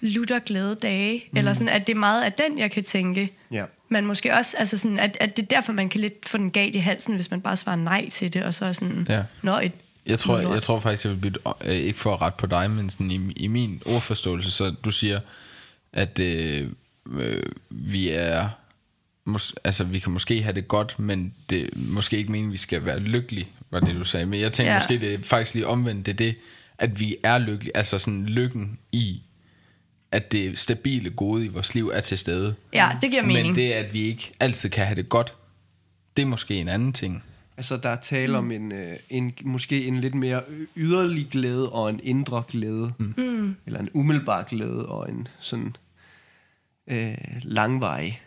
lutter 0.00 0.38
glade 0.38 0.74
dage, 0.74 1.24
mm. 1.32 1.38
eller 1.38 1.52
sådan, 1.52 1.68
at 1.68 1.86
det 1.86 1.94
er 1.94 1.98
meget 1.98 2.24
af 2.24 2.32
den, 2.32 2.58
jeg 2.58 2.70
kan 2.70 2.84
tænke. 2.84 3.32
Ja. 3.52 3.64
Man 3.88 4.06
måske 4.06 4.34
også, 4.34 4.56
altså 4.56 4.78
sådan, 4.78 4.98
at, 4.98 5.16
at 5.20 5.36
det 5.36 5.42
er 5.42 5.46
derfor, 5.46 5.72
man 5.72 5.88
kan 5.88 6.00
lidt 6.00 6.28
få 6.28 6.38
den 6.38 6.50
galt 6.50 6.74
i 6.74 6.78
halsen, 6.78 7.14
hvis 7.14 7.30
man 7.30 7.40
bare 7.40 7.56
svarer 7.56 7.76
nej 7.76 8.08
til 8.10 8.32
det, 8.32 8.44
og 8.44 8.54
så 8.54 8.64
er 8.64 8.72
sådan, 8.72 9.06
Ja. 9.08 9.22
nå, 9.42 9.58
et 9.58 9.72
Jeg 10.06 10.18
tror, 10.18 10.38
jeg 10.38 10.62
tror 10.62 10.78
faktisk, 10.78 11.04
jeg 11.04 11.12
vil 11.12 11.18
bytte, 11.18 11.40
øh, 11.64 11.74
ikke 11.74 11.98
for 11.98 12.14
at 12.14 12.20
ret 12.20 12.34
på 12.34 12.46
dig, 12.46 12.70
men 12.70 12.90
sådan 12.90 13.10
i, 13.10 13.32
i 13.36 13.46
min 13.46 13.82
ordforståelse, 13.86 14.50
så 14.50 14.74
du 14.84 14.90
siger, 14.90 15.20
at 15.92 16.18
øh, 16.18 16.68
øh, 17.18 17.42
vi 17.70 18.08
er, 18.10 18.48
mås, 19.24 19.54
altså 19.64 19.84
vi 19.84 19.98
kan 19.98 20.12
måske 20.12 20.42
have 20.42 20.54
det 20.54 20.68
godt, 20.68 20.98
men 20.98 21.34
det 21.50 21.70
måske 21.74 22.16
ikke 22.16 22.32
meningen, 22.32 22.52
vi 22.52 22.56
skal 22.56 22.84
være 22.84 22.98
lykkelige, 23.00 23.48
var 23.70 23.80
det 23.80 23.94
du 23.94 24.04
sagde. 24.04 24.26
Men 24.26 24.40
jeg 24.40 24.52
tænker 24.52 24.72
ja. 24.72 24.78
måske, 24.78 24.98
det 24.98 25.14
er 25.14 25.18
faktisk 25.22 25.54
lige 25.54 25.66
omvendt, 25.66 26.06
det 26.06 26.12
er 26.12 26.16
det, 26.16 26.34
at 26.78 27.00
vi 27.00 27.16
er 27.22 27.38
lykkelige, 27.38 27.76
altså 27.76 27.98
sådan 27.98 28.26
lykken 28.26 28.78
i, 28.92 29.22
at 30.12 30.32
det 30.32 30.58
stabile 30.58 31.10
gode 31.10 31.44
i 31.44 31.48
vores 31.48 31.74
liv 31.74 31.88
er 31.88 32.00
til 32.00 32.18
stede. 32.18 32.54
Ja, 32.72 32.90
det 33.02 33.10
giver 33.10 33.22
mening. 33.22 33.46
Men 33.46 33.54
det, 33.54 33.72
at 33.72 33.94
vi 33.94 34.02
ikke 34.02 34.32
altid 34.40 34.70
kan 34.70 34.86
have 34.86 34.96
det 34.96 35.08
godt, 35.08 35.34
det 36.16 36.22
er 36.22 36.26
måske 36.26 36.54
en 36.54 36.68
anden 36.68 36.92
ting. 36.92 37.22
Altså, 37.56 37.76
der 37.76 37.88
er 37.88 37.96
tale 37.96 38.38
om 38.38 38.52
en, 38.52 38.72
øh, 38.72 38.96
en, 39.10 39.34
måske 39.42 39.86
en 39.86 40.00
lidt 40.00 40.14
mere 40.14 40.42
yderlig 40.76 41.28
glæde 41.30 41.72
og 41.72 41.90
en 41.90 42.00
indre 42.02 42.42
glæde. 42.48 42.92
Mm. 42.98 43.56
Eller 43.66 43.80
en 43.80 43.90
umiddelbar 43.94 44.42
glæde 44.42 44.88
og 44.88 45.10
en 45.10 45.28
sådan 45.40 45.76
øh, 46.86 47.14
langvarig, 47.42 48.22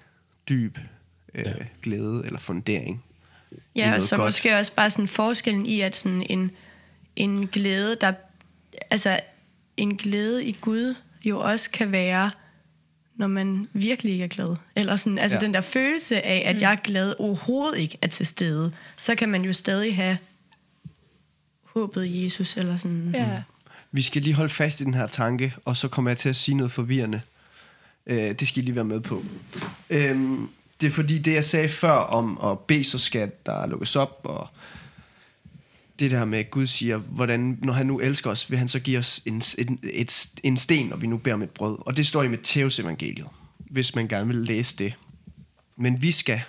dyb 0.50 0.78
øh, 1.34 1.46
ja. 1.46 1.54
glæde 1.82 2.22
eller 2.26 2.40
fundering. 2.40 3.04
i 3.52 3.56
Ja, 3.76 3.96
og 3.96 4.02
så 4.02 4.16
godt. 4.16 4.28
måske 4.28 4.58
også 4.58 4.76
bare 4.76 4.90
sådan 4.90 5.08
forskellen 5.08 5.66
i, 5.66 5.82
at 5.82 5.96
sådan 5.96 6.26
en, 6.30 6.52
en 7.16 7.48
glæde, 7.48 7.98
der, 8.02 8.14
altså 8.90 9.20
en 9.78 9.98
glæde 9.98 10.46
i 10.46 10.58
Gud 10.62 10.96
jo 11.26 11.40
også 11.40 11.72
kan 11.72 11.92
være, 11.92 12.32
når 13.16 13.28
man 13.28 13.68
virkelig 13.74 14.12
ikke 14.14 14.24
er 14.24 14.28
glad. 14.28 14.56
Eller 14.76 14.96
sådan, 14.96 15.20
altså 15.20 15.38
Ja. 15.38 15.46
den 15.46 15.54
der 15.54 15.62
følelse 15.62 16.26
af, 16.26 16.44
at 16.46 16.62
jeg 16.62 16.72
er 16.72 16.76
glad 16.76 17.14
overhovedet 17.20 17.78
ikke 17.80 17.98
er 18.02 18.08
til 18.08 18.26
stede. 18.26 18.72
Så 19.00 19.16
kan 19.16 19.30
man 19.30 19.42
jo 19.46 19.54
stadig 19.54 19.96
have 19.96 20.18
håbet 21.64 22.06
i 22.06 22.24
Jesus, 22.24 22.58
eller 22.58 22.78
sådan. 22.78 23.12
Ja. 23.14 23.42
Vi 23.92 24.02
skal 24.02 24.22
lige 24.22 24.34
holde 24.34 24.54
fast 24.54 24.82
i 24.82 24.84
den 24.84 24.94
her 24.94 25.08
tanke, 25.08 25.54
og 25.66 25.78
så 25.78 25.88
kommer 25.88 26.12
jeg 26.12 26.18
til 26.18 26.30
at 26.30 26.36
sige 26.36 26.56
noget 26.58 26.72
forvirrende. 26.72 27.22
Øh, 28.08 28.18
det 28.40 28.48
skal 28.48 28.64
I 28.64 28.66
lige 28.66 28.76
være 28.76 28.86
med 28.86 29.00
på. 29.00 29.26
Øhm, 29.90 30.50
det 30.82 30.88
er 30.88 30.92
fordi, 30.92 31.18
det 31.20 31.34
jeg 31.34 31.46
sagde 31.46 31.70
før 31.70 31.92
om 31.92 32.40
at 32.52 32.60
bede, 32.60 32.84
så 32.84 32.98
skal 33.00 33.32
der 33.46 33.66
lukkes 33.68 33.96
op, 33.96 34.22
og 34.24 34.48
det 36.02 36.12
der 36.12 36.26
med, 36.26 36.40
at 36.40 36.52
Gud 36.52 36.68
siger, 36.68 36.98
hvordan, 36.98 37.60
når 37.64 37.74
han 37.74 37.86
nu 37.86 38.00
elsker 38.00 38.30
os, 38.30 38.50
vil 38.50 38.60
han 38.60 38.68
så 38.68 38.80
give 38.80 38.98
os 38.98 39.22
en, 39.26 39.42
en, 39.58 39.80
et, 39.84 40.28
en 40.44 40.58
sten, 40.58 40.86
når 40.86 40.98
vi 40.98 41.08
nu 41.08 41.18
beder 41.18 41.34
om 41.34 41.42
et 41.42 41.50
brød. 41.50 41.78
Og 41.86 41.98
det 41.98 42.08
står 42.08 42.24
i 42.24 42.28
Matteus 42.28 42.80
evangeliet, 42.80 43.28
hvis 43.58 43.96
man 43.96 44.08
gerne 44.08 44.28
vil 44.28 44.36
læse 44.36 44.78
det. 44.78 44.94
Men 45.76 46.02
vi 46.02 46.12
skal 46.12 46.42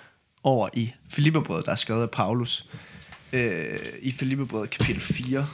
over 0.43 0.69
i 0.73 0.93
Filipperbrevet, 1.09 1.65
der 1.65 1.71
er 1.71 1.75
skrevet 1.75 2.01
af 2.01 2.11
Paulus, 2.11 2.67
øh, 3.33 3.79
i 4.01 4.11
Filipperbrevet 4.11 4.69
kapitel 4.69 5.01
4. 5.01 5.47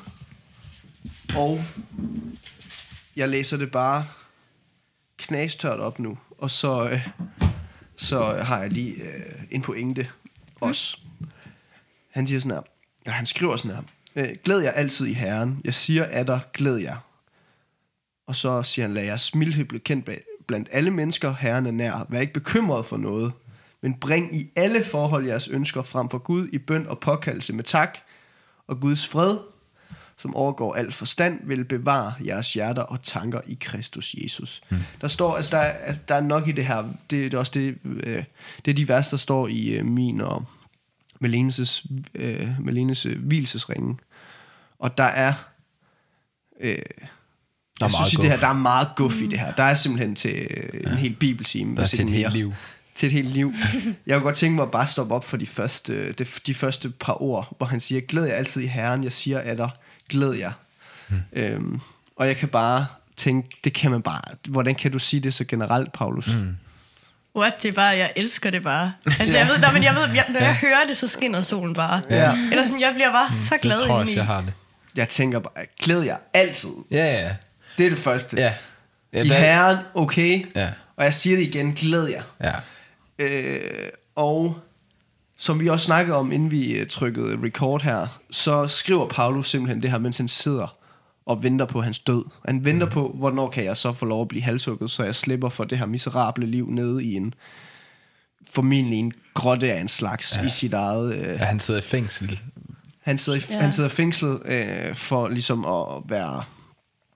Og 1.35 1.59
jeg 3.15 3.29
læser 3.29 3.57
det 3.57 3.71
bare 3.71 4.05
knastørt 5.17 5.79
op 5.79 5.99
nu, 5.99 6.17
og 6.37 6.51
så, 6.51 6.89
øh, 6.89 7.07
så 7.95 8.33
har 8.43 8.59
jeg 8.59 8.71
lige 8.71 8.93
øh, 8.93 9.43
en 9.51 9.61
pointe 9.61 10.09
også. 10.61 10.97
Han 12.09 12.27
siger 12.27 12.39
sådan 12.39 12.55
her, 12.55 12.61
ja, 13.09 13.13
han 13.15 13.25
skriver 13.25 13.57
sådan 13.57 13.75
her, 13.75 13.83
øh, 14.15 14.29
glæd 14.43 14.59
jer 14.59 14.71
altid 14.71 15.05
i 15.05 15.13
Herren. 15.13 15.61
Jeg 15.63 15.73
siger 15.73 16.03
at 16.05 16.27
der 16.27 16.39
glæd 16.53 16.75
jer. 16.77 16.95
Og 18.27 18.35
så 18.35 18.63
siger 18.63 18.85
han, 18.87 18.93
lad 18.93 19.03
jeres 19.03 19.35
mildhed 19.35 19.65
blive 19.65 19.79
kendt 19.79 20.09
bla- 20.09 20.43
blandt 20.47 20.69
alle 20.71 20.91
mennesker, 20.91 21.33
Herren 21.39 21.65
er 21.65 21.71
nær. 21.71 22.05
Vær 22.09 22.19
ikke 22.19 22.33
bekymret 22.33 22.85
for 22.85 22.97
noget, 22.97 23.31
men 23.81 23.93
bring 23.93 24.35
i 24.35 24.49
alle 24.55 24.83
forhold 24.83 25.27
jeres 25.27 25.47
ønsker 25.47 25.83
frem 25.83 26.09
for 26.09 26.17
Gud 26.17 26.47
i 26.53 26.57
bøn 26.57 26.87
og 26.87 26.99
påkaldelse 26.99 27.53
med 27.53 27.63
tak, 27.63 27.97
og 28.67 28.79
Guds 28.79 29.07
fred, 29.07 29.37
som 30.17 30.35
overgår 30.35 30.75
al 30.75 30.91
forstand, 30.91 31.39
vil 31.43 31.65
bevare 31.65 32.13
jeres 32.25 32.53
hjerter 32.53 32.81
og 32.81 33.03
tanker 33.03 33.41
i 33.47 33.57
Kristus 33.61 34.15
Jesus. 34.23 34.61
Mm. 34.69 34.77
Der 35.01 35.07
står, 35.07 35.35
altså 35.35 35.51
der, 35.51 35.57
er- 35.57 35.95
der 36.07 36.15
er 36.15 36.21
nok 36.21 36.47
i 36.47 36.51
det 36.51 36.65
her, 36.65 36.81
det, 36.81 36.91
det 37.09 37.33
er 37.33 37.37
også 37.37 37.51
det, 37.55 37.77
øh, 37.85 38.23
det 38.65 38.71
er 38.71 38.75
de 38.75 38.87
vers, 38.87 39.09
der 39.09 39.17
står 39.17 39.47
i 39.47 39.67
øh, 39.69 39.85
min 39.85 40.21
og 40.21 40.45
Melenes, 41.19 41.85
øh, 42.15 42.49
Melenes 42.59 43.05
øh, 43.05 43.19
hvilesesringe. 43.25 43.97
Og 44.79 44.97
der 44.97 45.03
er, 45.03 45.33
øh, 46.59 46.69
Der 46.69 46.75
er 46.75 46.83
jeg 47.81 47.91
synes, 47.91 48.13
i 48.13 48.15
det 48.15 48.29
her, 48.29 48.37
der 48.37 48.47
er 48.47 48.53
meget 48.53 48.87
guf 48.95 49.21
i 49.21 49.27
det 49.27 49.39
her. 49.39 49.51
Der 49.51 49.63
er 49.63 49.73
simpelthen 49.73 50.15
til 50.15 50.47
øh, 50.51 50.81
en 50.91 50.97
hel 50.97 51.13
bibeltime. 51.13 51.75
Der 51.75 51.83
er 51.83 51.87
til 51.87 52.03
et 52.03 52.09
helt 52.09 52.33
liv. 52.33 52.53
Til 52.95 53.07
et 53.07 53.13
helt 53.13 53.29
liv. 53.29 53.53
Jeg 54.05 54.15
kunne 54.15 54.23
godt 54.23 54.35
tænke 54.35 54.55
mig 54.55 54.63
at 54.63 54.71
bare 54.71 54.87
stoppe 54.87 55.15
op 55.15 55.25
for 55.25 55.37
de 55.37 55.45
første, 55.45 56.11
de, 56.11 56.25
de 56.47 56.53
første 56.53 56.89
par 56.89 57.21
ord, 57.21 57.55
hvor 57.57 57.65
han 57.67 57.79
siger, 57.79 58.01
glæd 58.01 58.25
jer 58.25 58.33
altid 58.33 58.61
i 58.61 58.65
Herren, 58.65 59.03
jeg 59.03 59.11
siger 59.11 59.39
at 59.39 59.57
der, 59.57 59.69
glæd 60.09 60.33
jer. 60.33 60.51
Hmm. 61.07 61.19
Øhm, 61.33 61.79
og 62.15 62.27
jeg 62.27 62.37
kan 62.37 62.49
bare 62.49 62.85
tænke, 63.15 63.57
det 63.63 63.73
kan 63.73 63.91
man 63.91 64.01
bare, 64.01 64.21
hvordan 64.49 64.75
kan 64.75 64.91
du 64.91 64.99
sige 64.99 65.19
det 65.19 65.33
så 65.33 65.45
generelt, 65.45 65.93
Paulus? 65.93 66.25
Hmm. 66.25 66.55
What, 67.35 67.53
det 67.63 67.69
er 67.69 67.73
bare, 67.73 67.97
jeg 67.97 68.13
elsker 68.15 68.49
det 68.49 68.63
bare. 68.63 68.93
Altså, 69.19 69.37
jeg 69.37 69.47
ved, 69.47 69.57
når, 69.59 69.71
men 69.73 69.83
jeg 69.83 69.95
ved, 69.95 70.15
jeg, 70.15 70.25
når 70.29 70.39
jeg 70.39 70.55
hører 70.55 70.83
det, 70.87 70.97
så 70.97 71.07
skinner 71.07 71.41
solen 71.41 71.73
bare. 71.73 72.01
Ja. 72.09 72.31
Eller 72.51 72.63
sådan, 72.65 72.81
jeg 72.81 72.91
bliver 72.93 73.11
bare 73.11 73.33
så 73.33 73.53
Det 73.53 73.61
glad 73.61 73.77
tror 73.77 73.85
jeg 73.85 73.93
indeni. 73.95 74.01
også, 74.01 74.15
jeg 74.15 74.25
har 74.25 74.41
det. 74.41 74.53
Jeg 74.95 75.09
tænker 75.09 75.39
bare, 75.39 75.65
glæd 75.83 76.01
jer 76.01 76.17
altid. 76.33 76.69
Ja, 76.91 77.05
ja. 77.21 77.35
Det 77.77 77.85
er 77.85 77.89
det 77.89 77.99
første. 77.99 78.37
Ja. 78.37 78.53
ja 79.13 79.23
I 79.23 79.27
der- 79.27 79.39
Herren, 79.39 79.77
okay. 79.93 80.45
Ja. 80.55 80.69
Og 80.97 81.03
jeg 81.03 81.13
siger 81.13 81.35
det 81.37 81.43
igen, 81.43 81.71
glæd 81.73 82.05
jer. 82.07 82.23
Ja. 82.41 82.53
Øh, 83.25 83.89
og 84.15 84.57
som 85.37 85.59
vi 85.59 85.69
også 85.69 85.85
snakkede 85.85 86.17
om, 86.17 86.31
inden 86.31 86.51
vi 86.51 86.71
øh, 86.71 86.87
trykkede 86.87 87.37
record 87.43 87.81
her, 87.81 88.07
så 88.31 88.67
skriver 88.67 89.07
Paulus 89.07 89.49
simpelthen 89.49 89.81
det 89.81 89.91
her, 89.91 89.97
mens 89.97 90.17
han 90.17 90.27
sidder 90.27 90.75
og 91.29 91.43
venter 91.43 91.65
på 91.65 91.81
hans 91.81 91.99
død. 91.99 92.25
Han 92.45 92.65
venter 92.65 92.89
på, 92.89 93.15
hvornår 93.15 93.49
kan 93.49 93.63
jeg 93.63 93.77
så 93.77 93.93
få 93.93 94.05
lov 94.05 94.21
at 94.21 94.27
blive 94.27 94.43
halshugget, 94.43 94.91
så 94.91 95.03
jeg 95.03 95.15
slipper 95.15 95.49
for 95.49 95.63
det 95.63 95.77
her 95.77 95.85
miserable 95.85 96.45
liv 96.45 96.69
nede 96.69 97.03
i 97.03 97.15
en 97.15 97.33
formentlig 98.51 98.99
en 98.99 99.13
grotte 99.33 99.73
af 99.73 99.81
en 99.81 99.87
slags 99.87 100.37
ja. 100.37 100.47
i 100.47 100.49
sit 100.49 100.73
eget... 100.73 101.13
Øh, 101.15 101.23
ja. 101.23 101.37
Han 101.37 101.59
sidder 101.59 101.79
i 101.79 101.83
fængsel. 101.83 102.39
han, 102.99 103.17
sidder 103.17 103.39
i, 103.39 103.41
ja. 103.49 103.55
Ja. 103.55 103.61
han 103.61 103.73
sidder 103.73 103.89
fængslet 103.89 104.41
øh, 104.45 104.95
for 104.95 105.27
ligesom 105.27 105.65
at 105.65 105.85
være 106.09 106.43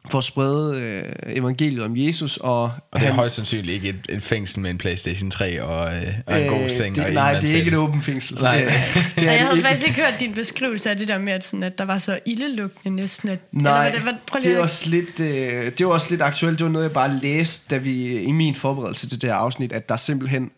for 0.10 0.18
at 0.18 0.24
sprede 0.24 0.82
øh, 0.82 1.14
evangeliet 1.38 1.84
om 1.84 1.98
Jesus 1.98 2.38
og, 2.38 2.64
Og 2.64 2.72
det 2.94 3.02
er 3.02 3.06
han, 3.06 3.16
højst 3.16 3.36
sandsynligt 3.36 3.74
ikke 3.74 3.90
et, 3.90 4.06
et 4.10 4.24
fængsel 4.24 4.60
med 4.62 4.70
en 4.70 4.78
Playstation 4.78 5.32
3 5.32 5.64
og, 5.64 5.96
øh, 5.96 6.02
og 6.26 6.42
en 6.42 6.50
god 6.50 6.70
seng. 6.70 6.96
det, 6.96 7.06
og 7.06 7.12
nej, 7.12 7.40
det 7.40 7.54
er 7.54 7.58
ikke 7.58 7.72
et 7.72 7.78
åbent 7.78 8.04
fængsel. 8.06 8.38
Nej. 8.42 8.58
Det, 8.64 8.72
det 9.16 9.22
Ja, 9.24 9.28
er 9.28 9.32
jeg 9.32 9.40
det 9.40 9.40
havde 9.40 9.58
ikke. 9.58 9.68
faktisk 9.68 9.88
ikke 9.88 10.02
hørt 10.02 10.20
din 10.20 10.34
beskrivelse 10.34 10.90
af 10.90 10.98
det 10.98 11.08
der 11.08 11.18
med, 11.18 11.34
at, 11.34 11.46
sådan, 11.46 11.64
at 11.64 11.78
der 11.78 11.86
var 11.86 11.98
så 11.98 12.20
ildelugtende 12.26 12.96
næsten. 12.96 13.30
At, 13.30 13.40
Nej, 13.52 13.88
eller, 13.88 14.02
hvad, 14.02 14.14
hvad, 14.32 14.42
det, 14.42 14.52
er 14.56 14.60
også 14.60 14.90
lidt, 14.90 15.20
øh, 15.20 15.72
det 15.78 15.86
var 15.88 15.92
også 15.94 16.08
lidt 16.10 16.22
aktuelt. 16.22 16.60
Det 16.60 16.66
var 16.66 16.72
noget, 16.72 16.86
jeg 16.86 16.94
bare 16.94 17.20
læste, 17.22 17.66
da 17.70 17.78
vi 17.78 18.20
i 18.22 18.32
min 18.32 18.56
forberedelse 18.56 19.10
til 19.10 19.22
det 19.22 19.30
her 19.30 19.36
afsnit, 19.38 19.72
at 19.74 19.90
der 19.90 19.98
simpelthen 19.98 20.52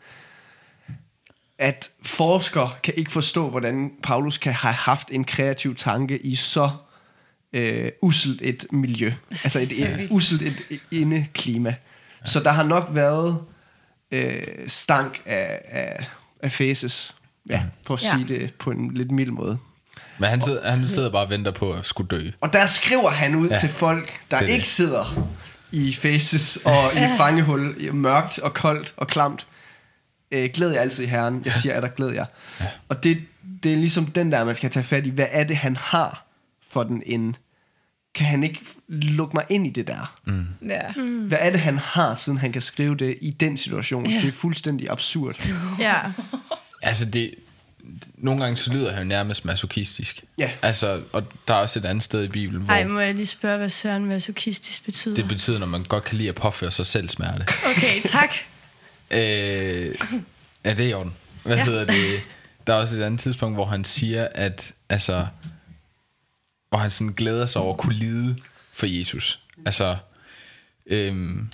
at 1.60 1.90
forskere 2.04 2.70
kan 2.84 2.94
ikke 2.98 3.12
forstå, 3.12 3.50
hvordan 3.50 3.92
Paulus 4.04 4.38
kan 4.38 4.54
have 4.54 4.74
haft 4.74 5.08
en 5.12 5.24
kreativ 5.24 5.76
tanke 5.76 6.20
i 6.20 6.36
så 6.36 6.70
øh, 7.56 7.92
uselt 8.02 8.42
et 8.44 8.66
miljø. 8.72 9.14
Altså 9.44 9.60
et, 9.60 9.72
et 9.82 10.08
uselt 10.10 10.42
et 10.70 10.80
indeklima. 10.92 11.70
Ja. 11.70 12.30
Så 12.30 12.40
der 12.40 12.52
har 12.52 12.64
nok 12.64 12.88
været 12.92 13.38
øh, 14.12 14.44
stank 14.68 15.22
af, 15.26 15.62
af, 15.68 16.06
af 16.44 16.52
faces, 16.52 17.16
ja, 17.50 17.64
for 17.88 17.94
at 17.94 18.04
Ja. 18.04 18.12
sige 18.16 18.28
det 18.28 18.54
på 18.54 18.72
en 18.72 18.94
lidt 18.94 19.12
mild 19.12 19.32
måde. 19.32 19.58
Men 20.20 20.30
han 20.30 20.42
sidder, 20.42 20.70
han 20.72 20.88
sidder 20.88 21.10
bare 21.10 21.24
og 21.24 21.30
venter 21.30 21.52
på 21.52 21.74
at 21.74 21.86
skulle 21.86 22.08
dø. 22.08 22.30
Og 22.42 22.54
der 22.54 22.66
skriver 22.66 23.10
han 23.10 23.36
ud 23.36 23.50
Ja. 23.50 23.58
til 23.58 23.70
folk, 23.70 24.20
der 24.32 24.40
Det 24.40 24.50
ikke 24.50 24.58
det. 24.60 24.66
sidder 24.68 25.30
i 25.72 25.94
faces 25.94 26.58
og 26.66 26.84
i 26.96 27.18
fangehul, 27.18 27.76
i 27.80 27.90
mørkt 27.90 28.40
og 28.40 28.54
koldt 28.54 28.94
og 28.98 29.08
klamt. 29.08 29.48
Øh, 30.32 30.50
glæd 30.54 30.72
jer 30.72 30.82
altid 30.82 31.04
i 31.04 31.08
Herren. 31.08 31.42
Jeg 31.46 31.54
siger, 31.54 31.76
at 31.76 31.84
der 31.84 31.90
glæd 31.90 32.10
jer. 32.10 32.26
Ja. 32.60 32.66
Og 32.90 33.04
det, 33.04 33.22
det 33.64 33.74
er 33.74 33.78
ligesom 33.78 34.06
den 34.06 34.32
der, 34.32 34.46
man 34.46 34.56
skal 34.56 34.70
tage 34.70 34.84
fat 34.84 35.06
i. 35.08 35.10
Hvad 35.10 35.28
er 35.30 35.44
det, 35.44 35.58
han 35.58 35.76
har 35.76 36.26
for 36.70 36.84
den 36.84 37.04
ende? 37.06 37.38
Kan 38.16 38.26
han 38.26 38.44
ikke 38.44 38.60
lukke 38.88 39.34
mig 39.34 39.46
ind 39.50 39.68
i 39.68 39.70
det 39.70 39.88
der? 39.88 40.20
Mm. 40.26 40.48
Ja. 40.70 41.02
Hvad 41.02 41.38
er 41.42 41.50
det, 41.50 41.60
han 41.60 41.78
har, 41.78 42.16
siden 42.16 42.38
han 42.38 42.52
kan 42.52 42.62
skrive 42.62 42.96
det 42.96 43.18
i 43.22 43.30
den 43.30 43.58
situation? 43.58 44.10
Ja. 44.10 44.22
Det 44.22 44.28
er 44.28 44.32
fuldstændig 44.32 44.90
absurd. 44.90 45.50
Ja. 45.80 46.02
Altså 46.82 47.06
det... 47.06 47.32
Nogle 48.18 48.44
gange 48.44 48.58
så 48.58 48.74
lyder 48.74 48.92
han 48.94 49.04
jo 49.04 49.08
nærmest 49.08 49.46
masochistisk. 49.46 50.24
Ja. 50.38 50.52
Altså, 50.62 51.02
og 51.14 51.24
der 51.48 51.54
er 51.54 51.58
også 51.58 51.80
et 51.80 51.86
andet 51.86 52.04
sted 52.04 52.24
i 52.24 52.28
Bibelen, 52.28 52.62
hvor 52.62 52.74
Ej, 52.74 52.88
må 52.88 53.00
jeg 53.00 53.16
lige 53.16 53.26
spørge, 53.26 53.58
hvad 53.58 53.70
søren 53.70 54.06
masochistisk 54.06 54.86
betyder? 54.86 55.16
det 55.16 55.28
betyder, 55.28 55.60
når 55.60 55.68
man 55.68 55.84
godt 55.84 56.04
kan 56.04 56.18
lide 56.18 56.30
at 56.30 56.36
påføre 56.36 56.72
sig 56.72 56.86
selv 56.86 57.10
smerte. 57.10 57.46
Okay, 57.66 58.02
tak. 58.06 58.30
Øh, 59.12 59.20
ja, 60.66 60.74
det 60.74 60.80
er 60.80 60.84
i 60.84 60.94
orden. 60.94 61.14
Hvad. 61.44 61.58
Ja. 61.58 61.64
hedder 61.66 61.86
det? 61.86 62.20
Der 62.68 62.74
er 62.74 62.78
også 62.78 62.98
et 62.98 63.02
andet 63.04 63.20
tidspunkt, 63.20 63.58
hvor 63.58 63.66
han 63.66 63.84
siger, 63.84 64.28
at 64.36 64.72
altså, 64.90 65.28
hvor 66.76 66.82
han 66.82 66.92
sådan 66.92 67.14
glæder 67.14 67.46
sig 67.46 67.62
over 67.62 67.74
at 67.74 67.80
kunne 67.80 67.96
lide 67.96 68.38
for 68.72 68.86
Jesus. 68.86 69.40
Altså, 69.66 69.98
øhm, 70.86 71.50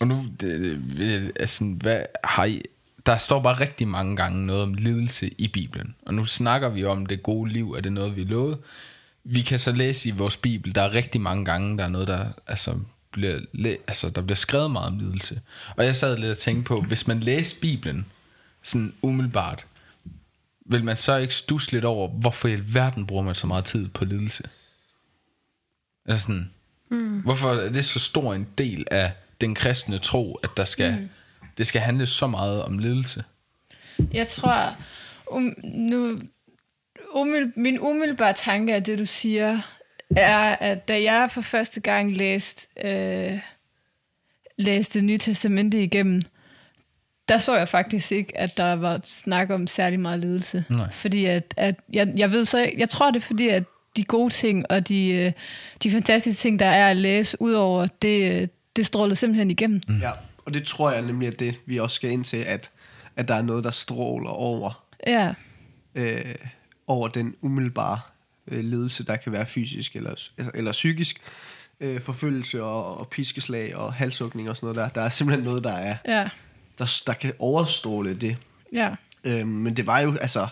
og 0.00 0.06
nu, 0.06 0.26
det, 0.40 1.32
altså, 1.40 1.64
hvad 1.64 2.02
har 2.24 2.44
I, 2.44 2.62
der 3.06 3.18
står 3.18 3.42
bare 3.42 3.60
rigtig 3.60 3.88
mange 3.88 4.16
gange 4.16 4.46
noget 4.46 4.62
om 4.62 4.74
lidelse 4.74 5.30
i 5.38 5.48
Bibelen. 5.48 5.94
Og 6.06 6.14
nu 6.14 6.24
snakker 6.24 6.68
vi 6.68 6.84
om 6.84 7.06
det 7.06 7.22
gode 7.22 7.52
liv, 7.52 7.72
er 7.72 7.80
det 7.80 7.92
noget, 7.92 8.16
vi 8.16 8.22
er 8.22 8.26
lovet. 8.26 8.58
Vi 9.24 9.42
kan 9.42 9.58
så 9.58 9.72
læse 9.72 10.08
i 10.08 10.12
vores 10.12 10.36
Bibel, 10.36 10.74
der 10.74 10.82
er 10.82 10.94
rigtig 10.94 11.20
mange 11.20 11.44
gange, 11.44 11.78
der 11.78 11.84
er 11.84 11.88
noget, 11.88 12.08
der 12.08 12.28
altså, 12.46 12.78
bliver, 13.10 13.40
altså, 13.86 14.10
der 14.10 14.22
bliver 14.22 14.36
skrevet 14.36 14.70
meget 14.70 14.86
om 14.86 14.98
lidelse. 14.98 15.40
Og 15.76 15.84
jeg 15.84 15.96
sad 15.96 16.16
lidt 16.16 16.30
og 16.30 16.38
tænkte 16.38 16.68
på, 16.68 16.80
hvis 16.80 17.06
man 17.06 17.20
læser 17.20 17.56
Bibelen 17.60 18.06
sådan 18.62 18.92
umiddelbart, 19.02 19.66
vil 20.68 20.84
man 20.84 20.96
så 20.96 21.16
ikke 21.16 21.34
stusse 21.34 21.72
lidt 21.72 21.84
over, 21.84 22.08
hvorfor 22.08 22.48
i 22.48 22.52
alverden 22.52 23.06
bruger 23.06 23.22
man 23.22 23.34
så 23.34 23.46
meget 23.46 23.64
tid 23.64 23.88
på 23.88 24.04
lidelse? 24.04 24.44
Altså 26.06 26.22
sådan, 26.22 26.50
mm. 26.90 27.20
hvorfor 27.20 27.50
er 27.50 27.68
det 27.68 27.84
så 27.84 27.98
stor 27.98 28.34
en 28.34 28.48
del 28.58 28.86
af 28.90 29.12
den 29.40 29.54
kristne 29.54 29.98
tro, 29.98 30.34
at 30.34 30.50
der 30.56 30.64
skal, 30.64 30.92
mm. 31.00 31.08
det 31.58 31.66
skal 31.66 31.80
handle 31.80 32.06
så 32.06 32.26
meget 32.26 32.62
om 32.62 32.78
lidelse? 32.78 33.24
Jeg 34.12 34.28
tror, 34.28 34.76
um, 35.30 35.54
nu, 35.64 36.20
umiddel, 37.12 37.52
min 37.56 37.80
umiddelbare 37.80 38.32
tanke 38.32 38.74
af 38.74 38.84
det, 38.84 38.98
du 38.98 39.04
siger, 39.04 39.60
er, 40.16 40.56
at 40.60 40.88
da 40.88 41.02
jeg 41.02 41.30
for 41.30 41.40
første 41.40 41.80
gang 41.80 42.16
læste, 42.16 42.66
øh, 42.86 43.40
læste 44.56 45.00
nye 45.00 45.18
testamente 45.18 45.82
igennem, 45.82 46.22
der 47.28 47.38
så 47.38 47.56
jeg 47.56 47.68
faktisk 47.68 48.12
ikke, 48.12 48.38
at 48.38 48.56
der 48.56 48.72
var 48.72 49.00
snak 49.04 49.50
om 49.50 49.66
særlig 49.66 50.00
meget 50.00 50.20
ledelse. 50.20 50.64
Nej. 50.68 50.92
Fordi 50.92 51.24
at, 51.24 51.54
at 51.56 51.74
jeg, 51.92 52.12
jeg 52.16 52.30
ved 52.30 52.44
så, 52.44 52.70
jeg 52.78 52.88
tror 52.88 53.10
det 53.10 53.16
er 53.16 53.26
fordi, 53.26 53.48
at 53.48 53.64
de 53.96 54.04
gode 54.04 54.32
ting 54.32 54.70
og 54.70 54.88
de, 54.88 55.08
øh, 55.08 55.32
de 55.82 55.90
fantastiske 55.90 56.40
ting, 56.40 56.58
der 56.58 56.66
er 56.66 56.90
at 56.90 56.96
læse, 56.96 57.36
udover 57.40 57.86
det, 58.02 58.50
det 58.76 58.86
stråler 58.86 59.14
simpelthen 59.14 59.50
igennem. 59.50 59.80
Mm. 59.88 59.98
Ja, 59.98 60.10
og 60.44 60.54
det 60.54 60.62
tror 60.62 60.90
jeg 60.90 61.02
nemlig, 61.02 61.28
at 61.28 61.40
det 61.40 61.60
vi 61.66 61.78
også 61.78 61.94
skal 61.94 62.10
ind 62.10 62.24
til, 62.24 62.36
at, 62.36 62.70
at 63.16 63.28
der 63.28 63.34
er 63.34 63.42
noget, 63.42 63.64
der 63.64 63.70
stråler 63.70 64.30
over 64.30 64.86
Ja, 65.06 65.34
øh, 65.94 66.34
over 66.86 67.08
den 67.08 67.34
umiddelbare 67.40 68.00
øh, 68.48 68.64
ledelse, 68.64 69.04
der 69.04 69.16
kan 69.16 69.32
være 69.32 69.46
fysisk 69.46 69.96
eller, 69.96 70.28
eller 70.54 70.72
psykisk. 70.72 71.16
Øh, 71.80 72.00
forfølgelse 72.00 72.62
og, 72.62 72.98
og 72.98 73.08
piskeslag 73.08 73.76
og 73.76 73.92
halshugning 73.92 74.50
og 74.50 74.56
sådan 74.56 74.66
noget 74.66 74.76
der. 74.76 75.00
Der 75.00 75.06
er 75.06 75.08
simpelthen 75.08 75.44
noget, 75.44 75.64
der 75.64 75.72
er 75.72 75.96
ja, 76.08 76.28
der, 76.78 77.02
der 77.06 77.12
kan 77.12 77.32
overstråle 77.38 78.14
det. 78.14 78.36
ja. 78.72 78.94
Øh, 79.24 79.46
men 79.46 79.76
det 79.76 79.86
var 79.86 80.00
jo, 80.00 80.16
altså, 80.16 80.48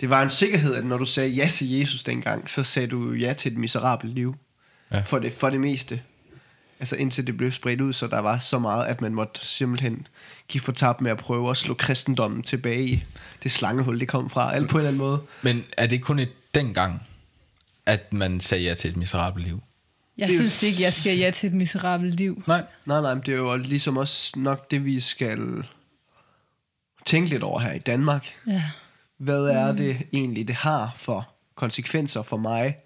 det 0.00 0.10
var 0.10 0.22
en 0.22 0.30
sikkerhed, 0.30 0.74
at 0.74 0.84
når 0.86 0.98
du 0.98 1.04
sagde 1.04 1.30
ja 1.30 1.48
til 1.48 1.70
Jesus 1.70 2.02
dengang, 2.02 2.50
så 2.50 2.62
sagde 2.62 2.88
du 2.88 3.12
ja 3.12 3.32
til 3.32 3.52
et 3.52 3.58
miserabelt 3.58 4.14
liv. 4.14 4.34
Ja. 4.90 4.96
Ja. 4.96 5.02
For, 5.02 5.18
det, 5.18 5.32
for 5.32 5.50
det 5.50 5.60
meste. 5.60 6.02
Altså 6.80 6.96
indtil 6.96 7.26
det 7.26 7.36
blev 7.36 7.50
spredt 7.50 7.80
ud, 7.80 7.92
så 7.92 8.06
der 8.06 8.18
var 8.18 8.38
så 8.38 8.58
meget, 8.58 8.86
at 8.86 9.00
man 9.00 9.14
måtte 9.14 9.46
simpelthen 9.46 10.06
give 10.48 10.60
for 10.60 10.72
tab 10.72 11.00
med 11.00 11.10
at 11.10 11.18
prøve 11.18 11.50
at 11.50 11.56
slå 11.56 11.74
kristendommen 11.74 12.42
tilbage 12.42 12.84
i 12.84 13.04
det 13.42 13.52
slangehul, 13.52 14.00
det 14.00 14.08
kom 14.08 14.30
fra. 14.30 14.54
Alt 14.54 14.70
på 14.70 14.76
en 14.76 14.80
eller 14.80 14.88
anden 14.88 14.98
måde. 14.98 15.22
Men 15.42 15.64
er 15.76 15.86
det 15.86 16.02
kun 16.02 16.18
et 16.18 16.30
dengang, 16.54 17.02
at 17.86 18.12
man 18.12 18.40
sagde 18.40 18.64
ja 18.64 18.74
til 18.74 18.90
et 18.90 18.96
miserabelt 18.96 19.46
liv? 19.46 19.62
Jeg 20.20 20.28
Det 20.28 20.36
synes 20.36 20.62
ikke, 20.62 20.82
jeg 20.82 20.92
siger 20.92 21.14
ja 21.14 21.30
til 21.30 21.46
et 21.46 21.54
miserabelt 21.54 22.14
liv. 22.14 22.42
Nej. 22.46 22.64
Nej, 22.86 23.00
nej, 23.00 23.14
men 23.14 23.22
det 23.26 23.34
er 23.34 23.38
jo 23.38 23.56
ligesom 23.56 23.96
også 23.96 24.32
nok 24.38 24.70
det, 24.70 24.84
vi 24.84 25.00
skal 25.00 25.64
tænke 27.06 27.30
lidt 27.30 27.42
over 27.42 27.60
her 27.60 27.72
i 27.72 27.78
Danmark. 27.78 28.26
Ja. 28.46 28.62
Hvad 29.18 29.42
er 29.44 29.72
det 29.76 30.02
egentlig, 30.12 30.48
det 30.48 30.56
har 30.56 30.92
for 30.96 31.28
konsekvenser 31.54 32.22
for 32.22 32.36
mig 32.36 32.76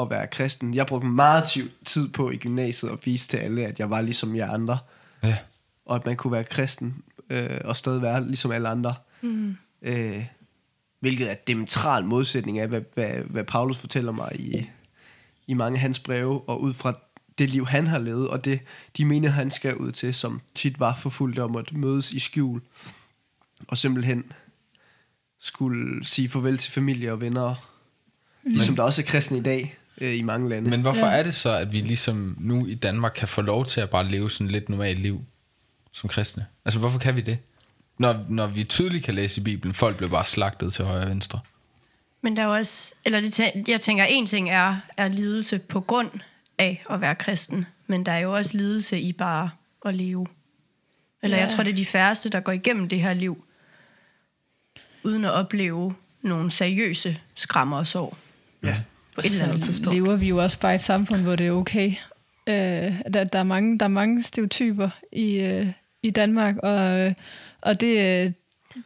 at 0.00 0.10
være 0.10 0.26
kristen? 0.26 0.74
Jeg 0.74 0.86
brugte 0.86 1.06
meget 1.06 1.44
ti- 1.44 1.70
tid 1.84 2.08
på 2.08 2.30
i 2.30 2.36
gymnasiet 2.36 2.90
at 2.90 2.98
vise 3.04 3.28
til 3.28 3.36
alle, 3.36 3.66
at 3.66 3.78
jeg 3.80 3.90
var 3.90 4.00
ligesom 4.00 4.36
jer 4.36 4.50
andre. 4.50 4.78
Ja. 5.22 5.36
Og 5.86 5.96
at 5.96 6.06
man 6.06 6.16
kunne 6.16 6.32
være 6.32 6.44
kristen 6.44 6.94
øh, 7.30 7.60
og 7.64 7.76
stadig 7.76 8.02
være 8.02 8.26
ligesom 8.26 8.50
alle 8.52 8.68
andre. 8.68 8.94
Mm. 9.22 9.56
Øh, 9.82 10.24
hvilket 11.00 11.30
er 11.30 11.34
diametral 11.46 12.04
modsætning 12.04 12.58
af, 12.58 12.68
hvad, 12.68 12.80
hvad, 12.94 13.10
hvad 13.10 13.44
Paulus 13.44 13.76
fortæller 13.76 14.12
mig 14.12 14.30
i, 14.34 14.70
i 15.46 15.54
mange 15.54 15.76
af 15.76 15.80
hans 15.80 15.98
breve, 15.98 16.48
og 16.48 16.62
ud 16.62 16.74
fra 16.74 16.94
det 17.38 17.50
liv, 17.50 17.66
han 17.66 17.86
har 17.86 17.98
levet, 17.98 18.28
og 18.28 18.44
det, 18.44 18.60
de 18.96 19.04
mener, 19.04 19.30
han 19.30 19.50
skal 19.50 19.76
ud 19.76 19.92
til, 19.92 20.14
som 20.14 20.40
tit 20.54 20.80
var 20.80 20.98
forfulgte 21.02 21.42
om 21.42 21.56
at 21.56 21.72
mødes 21.72 22.12
i 22.12 22.18
skjul, 22.18 22.60
og 23.68 23.78
simpelthen 23.78 24.24
skulle 25.40 26.04
sige 26.04 26.28
farvel 26.28 26.58
til 26.58 26.72
familie 26.72 27.12
og 27.12 27.20
venner, 27.20 27.54
mm. 28.42 28.50
ligesom 28.50 28.76
der 28.76 28.82
også 28.82 29.02
er 29.02 29.06
kristne 29.06 29.38
i 29.38 29.42
dag 29.42 29.76
øh, 30.00 30.18
i 30.18 30.22
mange 30.22 30.48
lande. 30.48 30.70
Men 30.70 30.80
hvorfor 30.80 31.06
Ja. 31.06 31.12
er 31.18 31.22
det 31.22 31.34
så, 31.34 31.50
at 31.50 31.72
vi 31.72 31.80
ligesom 31.80 32.36
nu 32.40 32.66
i 32.66 32.74
Danmark 32.74 33.12
kan 33.16 33.28
få 33.28 33.42
lov 33.42 33.66
til 33.66 33.80
at 33.80 33.90
bare 33.90 34.08
leve 34.08 34.30
sådan 34.30 34.48
lidt 34.48 34.68
normalt 34.68 34.98
liv 34.98 35.24
som 35.92 36.08
kristne? 36.08 36.46
Altså, 36.64 36.80
hvorfor 36.80 36.98
kan 36.98 37.16
vi 37.16 37.20
det? 37.20 37.38
Når, 37.98 38.24
når 38.28 38.46
vi 38.46 38.64
tydeligt 38.64 39.04
kan 39.04 39.14
læse 39.14 39.40
i 39.40 39.44
Bibelen, 39.44 39.74
folk 39.74 39.96
bliver 39.96 40.10
bare 40.10 40.26
slagtet 40.26 40.72
til 40.72 40.84
højre 40.84 41.02
og 41.02 41.10
venstre. 41.10 41.40
Men 42.24 42.36
der 42.36 42.42
er 42.42 42.46
jo 42.46 42.52
også, 42.52 42.94
eller 43.04 43.20
det, 43.20 43.68
jeg 43.68 43.80
tænker, 43.80 44.04
en 44.04 44.26
ting 44.26 44.50
er, 44.50 44.76
er 44.96 45.08
lidelse 45.08 45.58
på 45.58 45.80
grund 45.80 46.10
af 46.58 46.82
at 46.90 47.00
være 47.00 47.14
kristen, 47.14 47.66
men 47.86 48.06
der 48.06 48.12
er 48.12 48.18
jo 48.18 48.34
også 48.34 48.56
lidelse 48.56 49.00
i 49.00 49.12
bare 49.12 49.50
at 49.84 49.94
leve. 49.94 50.26
Eller 51.22 51.36
ja. 51.36 51.42
jeg 51.42 51.50
tror, 51.50 51.62
det 51.62 51.70
er 51.70 51.76
de 51.76 51.86
færreste, 51.86 52.28
der 52.28 52.40
går 52.40 52.52
igennem 52.52 52.88
det 52.88 53.00
her 53.00 53.14
liv, 53.14 53.44
uden 55.02 55.24
at 55.24 55.30
opleve 55.30 55.94
nogle 56.22 56.50
seriøse 56.50 57.20
skrammer 57.34 57.76
og 57.76 57.86
sår 57.86 58.16
ja. 58.62 58.76
på 59.14 59.20
et 59.20 59.24
eller 59.24 59.44
andet 59.44 59.62
tidspunkt. 59.62 59.94
lever 59.94 60.16
vi 60.16 60.28
jo 60.28 60.42
også 60.42 60.58
bare 60.58 60.72
i 60.72 60.74
et 60.74 60.80
samfund, 60.80 61.22
hvor 61.22 61.36
det 61.36 61.46
er 61.46 61.52
okay. 61.52 61.92
Øh, 62.46 62.54
der, 63.14 63.24
der, 63.24 63.38
er 63.38 63.42
mange, 63.42 63.78
der 63.78 63.84
er 63.84 63.88
mange 63.88 64.22
stereotyper 64.22 64.88
i, 65.12 65.36
øh, 65.40 65.72
i 66.02 66.10
Danmark, 66.10 66.56
og, 66.56 67.00
øh, 67.00 67.14
og 67.60 67.80
det, 67.80 68.24
øh, 68.26 68.32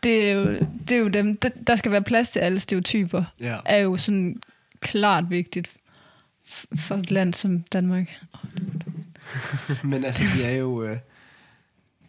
det, 0.02 0.28
er 0.30 0.32
jo, 0.32 0.44
det 0.88 0.92
er 0.92 0.98
jo 0.98 1.08
dem, 1.08 1.36
der, 1.36 1.48
der 1.66 1.76
skal 1.76 1.92
være 1.92 2.02
plads 2.02 2.28
til 2.28 2.40
alle 2.40 2.60
stereotyper, 2.60 3.24
Ja. 3.40 3.56
er 3.66 3.76
jo 3.76 3.96
sådan 3.96 4.42
klart 4.80 5.30
vigtigt 5.30 5.70
for 6.76 6.94
et 6.94 7.10
land 7.10 7.34
som 7.34 7.60
Danmark. 7.62 8.10
Men 9.84 10.04
altså, 10.04 10.22
det 10.36 10.46
er 10.46 10.50
jo... 10.50 10.82
Øh, 10.84 10.98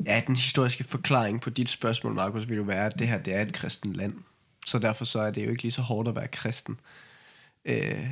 ja, 0.05 0.21
den 0.27 0.35
historiske 0.35 0.83
forklaring 0.83 1.41
på 1.41 1.49
dit 1.49 1.69
spørgsmål, 1.69 2.13
Markus, 2.13 2.49
vil 2.49 2.57
jo 2.57 2.63
være, 2.63 2.85
at 2.85 2.99
det 2.99 3.07
her, 3.07 3.17
det 3.17 3.35
er 3.35 3.41
et 3.41 3.53
kristen 3.53 3.93
land. 3.93 4.11
Så 4.65 4.79
derfor 4.79 5.05
så 5.05 5.19
er 5.19 5.31
det 5.31 5.45
jo 5.45 5.49
ikke 5.49 5.61
lige 5.61 5.71
så 5.71 5.81
hårdt 5.81 6.07
at 6.09 6.15
være 6.15 6.27
kristen. 6.27 6.79
Øh, 7.65 8.07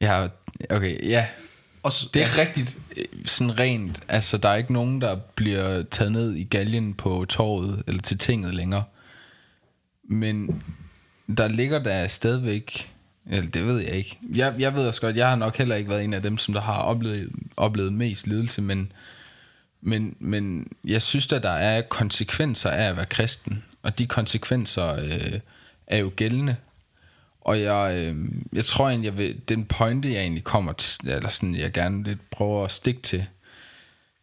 Ja, 0.00 0.28
okay, 0.70 1.08
ja. 1.08 1.26
Og 1.82 1.92
så, 1.92 2.08
Det 2.14 2.22
er 2.22 2.38
rigtigt 2.38 2.78
øh, 2.96 3.04
sådan 3.24 3.58
rent. 3.58 4.00
Altså, 4.08 4.36
der 4.36 4.48
er 4.48 4.56
ikke 4.56 4.72
nogen, 4.72 5.00
der 5.00 5.16
bliver 5.34 5.82
taget 5.90 6.12
ned 6.12 6.34
i 6.34 6.44
galgen 6.44 6.94
på 6.94 7.26
torvet 7.28 7.82
eller 7.86 8.02
til 8.02 8.18
tinget 8.18 8.54
længere. 8.54 8.84
Men 10.04 10.62
der 11.38 11.48
ligger 11.48 11.82
der 11.82 12.08
stadigvæk... 12.08 12.90
Eller 13.30 13.50
det 13.50 13.66
ved 13.66 13.78
jeg 13.78 13.90
ikke. 13.92 14.18
Jeg, 14.34 14.54
jeg 14.58 14.74
ved 14.74 14.86
også 14.86 15.00
godt, 15.00 15.16
jeg 15.16 15.28
har 15.28 15.36
nok 15.36 15.56
heller 15.56 15.76
ikke 15.76 15.90
været 15.90 16.04
en 16.04 16.14
af 16.14 16.22
dem, 16.22 16.38
som 16.38 16.54
der 16.54 16.60
har 16.60 16.82
oplevet, 16.82 17.32
oplevet 17.56 17.92
mest 17.92 18.26
lidelse, 18.26 18.62
men, 18.62 18.92
men, 19.80 20.16
men 20.18 20.68
jeg 20.84 21.02
synes, 21.02 21.32
at 21.32 21.42
der 21.42 21.50
er 21.50 21.82
konsekvenser 21.82 22.70
af 22.70 22.88
at 22.88 22.96
være 22.96 23.06
kristen, 23.06 23.64
og 23.82 23.98
de 23.98 24.06
konsekvenser 24.06 24.94
øh, 24.94 25.40
er 25.86 25.98
jo 25.98 26.12
gældende. 26.16 26.56
Og 27.40 27.60
jeg, 27.60 27.96
øh, 27.96 28.16
jeg 28.52 28.64
tror 28.64 28.88
egentlig, 28.88 29.06
jeg 29.06 29.18
vil, 29.18 29.40
den 29.48 29.64
pointe, 29.64 30.12
jeg 30.12 30.20
egentlig 30.20 30.44
kommer 30.44 30.72
til, 30.72 31.08
eller 31.08 31.28
sådan, 31.28 31.54
jeg 31.54 31.72
gerne 31.72 32.02
lidt 32.02 32.30
prøver 32.30 32.64
at 32.64 32.72
stikke 32.72 33.02
til, 33.02 33.26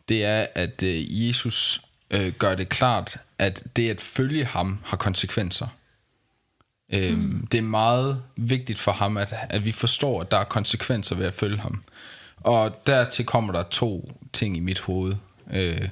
det 0.10 0.26
er, 0.26 0.48
at 0.56 0.84
øh, 0.84 1.28
Jesus 1.28 1.82
øh, 2.12 2.34
gør 2.34 2.56
det 2.56 2.70
klart, 2.70 3.18
at 3.40 3.64
det 3.76 3.90
at 3.90 4.02
følge 4.02 4.46
ham 4.46 4.80
har 4.86 4.98
konsekvenser. 4.98 5.68
Øh, 6.90 7.18
mm. 7.18 7.48
Det 7.52 7.58
er 7.58 7.62
meget 7.62 8.24
vigtigt 8.36 8.80
for 8.80 8.92
ham, 8.92 9.18
at, 9.18 9.34
at 9.50 9.66
vi 9.66 9.72
forstår, 9.72 10.22
at 10.22 10.32
der 10.32 10.38
er 10.38 10.44
konsekvenser 10.44 11.16
ved 11.16 11.26
at 11.26 11.34
følge 11.34 11.58
ham. 11.58 11.84
Og 12.38 12.82
dertil 12.88 13.26
kommer 13.26 13.54
der 13.54 13.64
to 13.64 14.12
ting 14.34 14.58
i 14.58 14.60
mit 14.60 14.80
hoved. 14.80 15.16
Øh, 15.54 15.90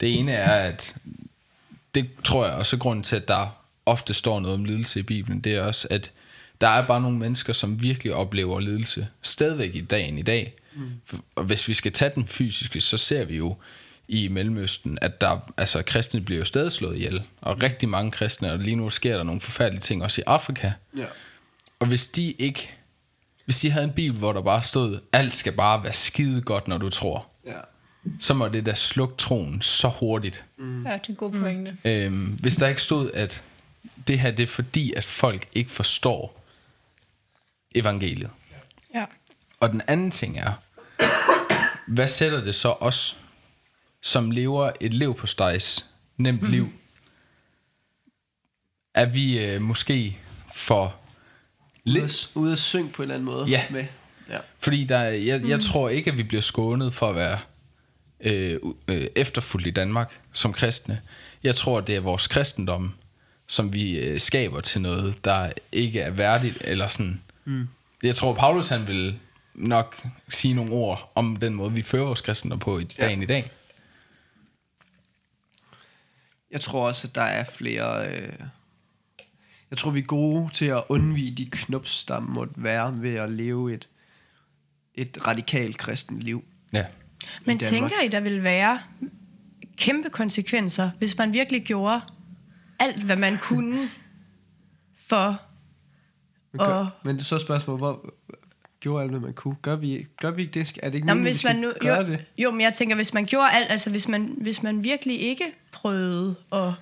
det 0.00 0.18
ene 0.18 0.32
er, 0.32 0.68
at 0.68 0.94
det 1.94 2.10
tror 2.24 2.46
jeg 2.46 2.54
også 2.54 2.76
er 2.76 2.80
grunden 2.80 3.02
til, 3.02 3.16
at 3.16 3.28
der 3.28 3.56
ofte 3.86 4.14
står 4.14 4.40
noget 4.40 4.54
om 4.54 4.64
lidelse 4.64 5.00
i 5.00 5.02
Bibelen. 5.02 5.40
Det 5.40 5.56
er 5.56 5.62
også, 5.62 5.88
at 5.90 6.12
der 6.60 6.68
er 6.68 6.86
bare 6.86 7.00
nogle 7.00 7.18
mennesker, 7.18 7.52
som 7.52 7.82
virkelig 7.82 8.14
oplever 8.14 8.60
lidelse. 8.60 9.08
Stadigvæk 9.22 9.74
i 9.74 9.80
dagen 9.80 10.18
i 10.18 10.22
dag. 10.22 10.54
Mm. 10.74 10.90
Og 11.34 11.44
hvis 11.44 11.68
vi 11.68 11.74
skal 11.74 11.92
tage 11.92 12.12
den 12.14 12.26
fysiske, 12.26 12.80
så 12.80 12.98
ser 12.98 13.24
vi 13.24 13.36
jo 13.36 13.56
i 14.08 14.28
Mellemøsten, 14.28 14.98
at 15.02 15.20
der, 15.20 15.52
altså, 15.56 15.82
kristne 15.82 16.20
bliver 16.20 16.38
jo 16.38 16.44
stadig 16.44 16.72
slået 16.72 16.96
ihjel. 16.96 17.22
Og 17.40 17.62
rigtig 17.62 17.88
mange 17.88 18.10
kristne, 18.10 18.52
og 18.52 18.58
lige 18.58 18.76
nu 18.76 18.90
sker 18.90 19.16
der 19.16 19.24
nogle 19.24 19.40
forfærdelige 19.40 19.80
ting 19.80 20.02
også 20.04 20.20
i 20.20 20.24
Afrika. 20.26 20.72
ja. 20.96 21.04
Og 21.80 21.86
hvis 21.86 22.06
de 22.06 22.30
ikke... 22.32 22.70
Hvis 23.44 23.60
de 23.60 23.70
havde 23.70 23.84
en 23.84 23.92
bibel, 23.92 24.18
hvor 24.18 24.32
der 24.32 24.42
bare 24.42 24.62
stod, 24.62 24.98
alt 25.12 25.34
skal 25.34 25.52
bare 25.52 25.84
være 25.84 25.92
skide 25.92 26.40
godt, 26.42 26.68
når 26.68 26.78
du 26.78 26.88
tror, 26.88 27.26
Ja. 27.46 27.52
så 28.20 28.34
må 28.34 28.48
det 28.48 28.66
da 28.66 28.74
slukke 28.74 29.14
troen 29.16 29.62
så 29.62 29.88
hurtigt. 29.88 30.44
Mm. 30.58 30.86
Ja, 30.86 30.92
det 30.92 31.00
er 31.00 31.08
en 31.08 31.14
god 31.16 31.30
pointe. 31.32 31.76
Øhm, 31.84 32.26
hvis 32.26 32.56
der 32.56 32.68
ikke 32.68 32.82
stod, 32.82 33.10
at 33.14 33.42
det 34.08 34.18
her 34.18 34.30
det 34.30 34.42
er 34.42 34.46
fordi, 34.46 34.92
at 34.96 35.04
folk 35.04 35.46
ikke 35.54 35.70
forstår 35.70 36.39
evangeliet. 37.74 38.30
Ja. 38.94 39.04
Og 39.60 39.70
den 39.70 39.82
anden 39.86 40.10
ting 40.10 40.38
er, 40.38 40.52
hvad 41.86 42.08
sætter 42.08 42.44
det 42.44 42.54
så 42.54 42.68
os, 42.80 43.16
som 44.02 44.30
lever 44.30 44.70
et 44.80 44.94
liv 44.94 45.14
på 45.14 45.26
stejs, 45.26 45.86
nemt 46.16 46.48
liv? 46.48 46.72
Er 48.94 49.06
vi 49.06 49.44
øh, 49.46 49.60
måske 49.60 50.18
for 50.54 50.96
lidt... 51.84 52.30
ude 52.34 52.52
at 52.52 52.58
synge 52.58 52.90
på 52.92 53.02
en 53.02 53.04
eller 53.04 53.14
anden 53.14 53.24
måde 53.24 53.46
Ja. 53.48 53.64
med. 53.70 53.84
Ja. 54.28 54.38
Fordi 54.58 54.84
der, 54.84 54.98
er- 54.98 55.10
jeg, 55.10 55.48
jeg 55.48 55.60
tror 55.60 55.88
ikke, 55.88 56.10
at 56.10 56.18
vi 56.18 56.22
bliver 56.22 56.40
skånet 56.42 56.94
for 56.94 57.08
at 57.10 57.14
være 57.16 57.38
øh, 58.20 58.58
øh, 58.88 59.06
efterfulgt 59.16 59.66
i 59.66 59.70
Danmark 59.70 60.20
som 60.32 60.52
kristne. 60.52 61.00
Jeg 61.42 61.56
tror, 61.56 61.80
det 61.80 61.96
er 61.96 62.00
vores 62.00 62.26
kristendom, 62.26 62.94
som 63.48 63.72
vi 63.72 63.98
øh, 63.98 64.20
skaber 64.20 64.60
til 64.60 64.80
noget, 64.80 65.24
der 65.24 65.52
ikke 65.72 66.00
er 66.00 66.10
værdigt, 66.10 66.58
eller 66.60 66.88
sådan. 66.88 67.22
Mm. 67.44 67.68
Jeg 68.02 68.16
tror, 68.16 68.34
Paulus 68.34 68.68
han 68.68 68.86
vil 68.88 69.18
nok 69.54 70.06
sige 70.28 70.54
nogle 70.54 70.72
ord 70.72 71.12
om 71.14 71.36
den 71.36 71.54
måde, 71.54 71.72
vi 71.72 71.82
fører 71.82 72.04
vores 72.04 72.20
kristendom 72.20 72.58
på 72.58 72.78
i 72.78 72.86
Ja. 72.98 73.06
dagen 73.06 73.22
i 73.22 73.26
dag. 73.26 73.50
Jeg 76.50 76.60
tror 76.60 76.86
også, 76.86 77.08
at 77.08 77.14
der 77.14 77.22
er 77.22 77.44
flere... 77.44 78.08
Øh, 78.12 78.32
jeg 79.70 79.78
tror, 79.78 79.90
vi 79.90 79.98
er 79.98 80.04
gode 80.04 80.50
til 80.52 80.64
at 80.64 80.82
undvige 80.88 81.30
de 81.30 81.46
knups, 81.50 82.04
der 82.04 82.20
måtte 82.20 82.54
være 82.56 83.02
ved 83.02 83.14
at 83.14 83.30
leve 83.30 83.74
et, 83.74 83.88
et 84.94 85.26
radikalt 85.26 85.78
kristent 85.78 86.20
liv. 86.20 86.44
Ja. 86.72 86.84
Men 87.44 87.58
Danmark. 87.58 87.70
tænker 87.90 88.00
I, 88.04 88.08
der 88.08 88.20
vil 88.20 88.42
være 88.42 88.80
kæmpe 89.76 90.10
konsekvenser, 90.10 90.90
hvis 90.98 91.18
man 91.18 91.34
virkelig 91.34 91.62
gjorde 91.62 92.00
alt, 92.78 93.02
hvad 93.02 93.16
man 93.16 93.36
kunne 93.42 93.88
for 95.08 95.42
Men, 96.52 96.60
Og- 96.60 96.66
gør, 96.66 96.86
men 97.04 97.16
det 97.16 97.20
er 97.20 97.24
så 97.24 97.34
et 97.34 97.40
spørgsmål, 97.42 97.76
hvor 97.78 98.14
gjorde 98.80 99.02
alt, 99.02 99.10
hvad 99.10 99.20
man 99.20 99.32
kunne. 99.32 99.56
Gør 99.62 99.76
vi, 99.76 100.06
gør 100.20 100.30
vi 100.30 100.42
ikke 100.42 100.60
det? 100.60 100.78
Er 100.82 100.88
det 100.88 100.94
ikke 100.94 101.06
meningen, 101.06 101.24
hvis 101.24 101.44
man 101.44 101.56
nu, 101.56 101.72
gøre 101.80 101.96
jo, 101.96 102.06
det? 102.06 102.24
jo, 102.38 102.50
men 102.50 102.60
jeg 102.60 102.72
tænker, 102.72 102.96
hvis 102.96 103.14
man 103.14 103.24
gjorde 103.24 103.50
alt, 103.50 103.70
altså 103.70 103.90
hvis 103.90 104.08
man, 104.08 104.34
hvis 104.40 104.62
man 104.62 104.84
virkelig 104.84 105.20
ikke 105.20 105.44
prøvede 105.72 106.34
at 106.52 106.72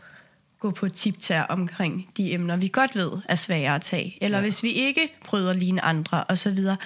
gå 0.59 0.71
på 0.71 0.89
tiptær 0.89 1.43
omkring 1.43 2.11
de 2.17 2.33
emner, 2.33 2.57
vi 2.57 2.69
godt 2.69 2.97
ved 2.97 3.11
er 3.29 3.35
svære 3.35 3.75
at 3.75 3.83
tage, 3.83 4.19
eller 4.21 4.39
ja. 4.39 4.43
hvis 4.43 4.63
vi 4.63 4.71
ikke 4.71 5.15
prøvede 5.25 5.51
at 5.51 5.57
ligne 5.57 5.85
andre, 5.85 6.25
og 6.25 6.39
så 6.39 6.51
videre. 6.51 6.77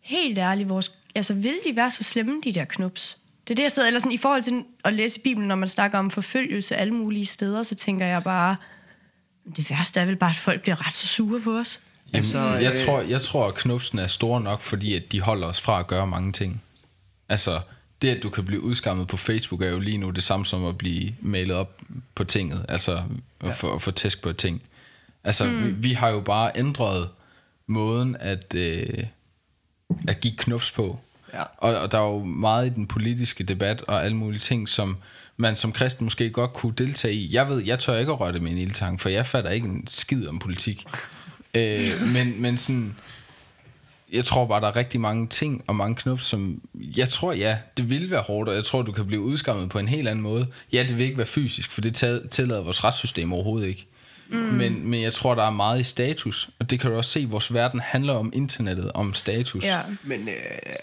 Helt 0.00 0.38
ærligt, 0.38 0.68
vores, 0.68 0.92
altså 1.14 1.34
vil 1.34 1.54
de 1.68 1.76
være 1.76 1.90
så 1.90 2.02
slemme, 2.02 2.40
de 2.44 2.52
der 2.52 2.64
knups? 2.64 3.18
Det 3.46 3.50
er 3.50 3.54
det, 3.54 3.62
jeg 3.62 3.72
sidder, 3.72 3.86
eller 3.88 4.00
sådan, 4.00 4.12
i 4.12 4.16
forhold 4.16 4.42
til 4.42 4.64
at 4.84 4.92
læse 4.92 5.20
Bibelen, 5.20 5.48
når 5.48 5.54
man 5.54 5.68
snakker 5.68 5.98
om 5.98 6.10
forfølgelse 6.10 6.76
alle 6.76 6.94
mulige 6.94 7.26
steder, 7.26 7.62
så 7.62 7.74
tænker 7.74 8.06
jeg 8.06 8.22
bare, 8.22 8.56
det 9.56 9.70
værste 9.70 10.00
er 10.00 10.04
vel 10.04 10.16
bare, 10.16 10.30
at 10.30 10.36
folk 10.36 10.62
bliver 10.62 10.86
ret 10.86 10.94
så 10.94 11.06
sure 11.06 11.40
på 11.40 11.58
os. 11.58 11.80
Jamen, 12.12 12.16
Altså, 12.16 12.38
jeg, 12.38 12.72
øh, 12.72 12.86
tror, 12.86 13.00
jeg 13.00 13.20
tror, 13.20 13.48
at 13.48 13.54
knupsen 13.54 13.98
er 13.98 14.06
store 14.06 14.40
nok, 14.40 14.60
fordi 14.60 14.94
at 14.94 15.12
de 15.12 15.20
holder 15.20 15.46
os 15.46 15.60
fra 15.60 15.80
at 15.80 15.86
gøre 15.86 16.06
mange 16.06 16.32
ting. 16.32 16.62
Altså, 17.28 17.60
det 18.02 18.08
at 18.08 18.22
du 18.22 18.30
kan 18.30 18.44
blive 18.44 18.60
udskammet 18.60 19.08
på 19.08 19.16
Facebook, 19.16 19.62
er 19.62 19.70
jo 19.70 19.78
lige 19.78 19.98
nu 19.98 20.10
det 20.10 20.22
samme 20.22 20.46
som 20.46 20.64
at 20.64 20.78
blive 20.78 21.14
mailet 21.20 21.56
op 21.56 21.80
på 22.14 22.24
tinget. 22.24 22.66
Altså, 22.68 23.02
at 23.40 23.54
få, 23.54 23.74
at 23.74 23.82
få 23.82 23.90
tæsk 23.90 24.22
på 24.22 24.28
et 24.28 24.36
ting. 24.36 24.62
Altså, 25.24 25.44
mm. 25.44 25.64
vi, 25.64 25.70
vi 25.70 25.92
har 25.92 26.08
jo 26.08 26.20
bare 26.20 26.50
ændret 26.54 27.08
måden 27.66 28.16
at, 28.20 28.54
øh, 28.54 29.04
at 30.08 30.20
give 30.20 30.34
knups 30.36 30.72
på. 30.72 30.98
Ja. 31.34 31.42
Og, 31.58 31.76
og 31.76 31.92
der 31.92 31.98
er 31.98 32.06
jo 32.06 32.24
meget 32.24 32.66
i 32.66 32.70
den 32.70 32.86
politiske 32.86 33.44
debat 33.44 33.82
og 33.82 34.04
alle 34.04 34.16
mulige 34.16 34.40
ting, 34.40 34.68
som 34.68 34.96
man 35.36 35.56
som 35.56 35.72
kristen 35.72 36.04
måske 36.04 36.30
godt 36.30 36.52
kunne 36.52 36.74
deltage 36.78 37.14
i. 37.14 37.34
Jeg 37.34 37.48
ved, 37.48 37.64
jeg 37.64 37.78
tør 37.78 37.96
ikke 37.96 38.12
at 38.12 38.20
røre 38.20 38.32
det 38.32 38.42
med 38.42 38.52
en 38.52 38.58
ildtang, 38.58 39.00
for 39.00 39.08
jeg 39.08 39.26
fatter 39.26 39.50
ikke 39.50 39.68
en 39.68 39.86
skid 39.86 40.26
om 40.28 40.38
politik. 40.38 40.86
Øh, 41.54 42.12
men, 42.12 42.42
men 42.42 42.58
sådan, 42.58 42.96
jeg 44.12 44.24
tror 44.24 44.46
bare, 44.46 44.60
der 44.60 44.66
er 44.66 44.76
rigtig 44.76 45.00
mange 45.00 45.26
ting 45.26 45.64
og 45.66 45.76
mange 45.76 45.94
knop, 45.94 46.20
som... 46.20 46.60
Jeg 46.74 47.08
tror, 47.08 47.32
ja, 47.32 47.58
det 47.76 47.90
vil 47.90 48.10
være 48.10 48.22
hårdt, 48.22 48.48
og 48.48 48.54
jeg 48.54 48.64
tror, 48.64 48.82
du 48.82 48.92
kan 48.92 49.06
blive 49.06 49.20
udskammet 49.20 49.70
på 49.70 49.78
en 49.78 49.88
helt 49.88 50.08
anden 50.08 50.22
måde. 50.22 50.46
Ja, 50.72 50.82
det 50.82 50.96
vil 50.96 51.04
ikke 51.04 51.18
være 51.18 51.26
fysisk, 51.26 51.70
for 51.70 51.80
det 51.80 51.94
tillader 52.30 52.62
vores 52.62 52.84
retssystem 52.84 53.32
overhovedet 53.32 53.68
ikke. 53.68 53.86
Mm. 54.28 54.36
Men, 54.36 54.86
men 54.86 55.02
jeg 55.02 55.12
tror, 55.12 55.34
der 55.34 55.42
er 55.42 55.50
meget 55.50 55.80
i 55.80 55.82
status, 55.82 56.50
og 56.58 56.70
det 56.70 56.80
kan 56.80 56.90
du 56.90 56.96
også 56.96 57.10
se, 57.10 57.26
vores 57.30 57.54
verden 57.54 57.80
handler 57.80 58.12
om 58.12 58.32
internettet, 58.34 58.92
om 58.92 59.14
status. 59.14 59.64
Ja. 59.64 59.80
Men 60.02 60.28
øh, 60.28 60.34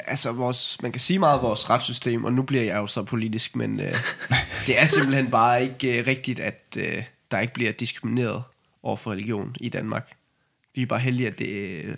altså, 0.07 0.31
vores, 0.31 0.77
man 0.81 0.91
kan 0.91 1.01
sige 1.01 1.19
meget 1.19 1.38
af 1.38 1.43
vores 1.43 1.69
retssystem, 1.69 2.25
og 2.25 2.34
nu 2.34 2.41
bliver 2.41 2.63
jeg 2.63 2.75
jo 2.75 2.88
så 2.88 3.03
politisk, 3.03 3.55
men 3.55 3.79
øh, 3.79 3.95
det 4.67 4.79
er 4.79 4.86
simpelthen 4.86 5.31
bare 5.31 5.63
ikke 5.63 5.99
øh, 5.99 6.07
rigtigt, 6.07 6.39
at 6.39 6.63
øh, 6.77 7.03
der 7.31 7.39
ikke 7.39 7.53
bliver 7.53 7.71
diskrimineret 7.71 8.43
over 8.84 8.97
for 8.97 9.12
religion 9.12 9.55
i 9.60 9.69
Danmark. 9.69 10.12
Vi 10.75 10.81
er 10.81 10.86
bare 10.86 10.99
heldige, 10.99 11.27
at, 11.27 11.39
det, 11.39 11.47
øh, 11.49 11.95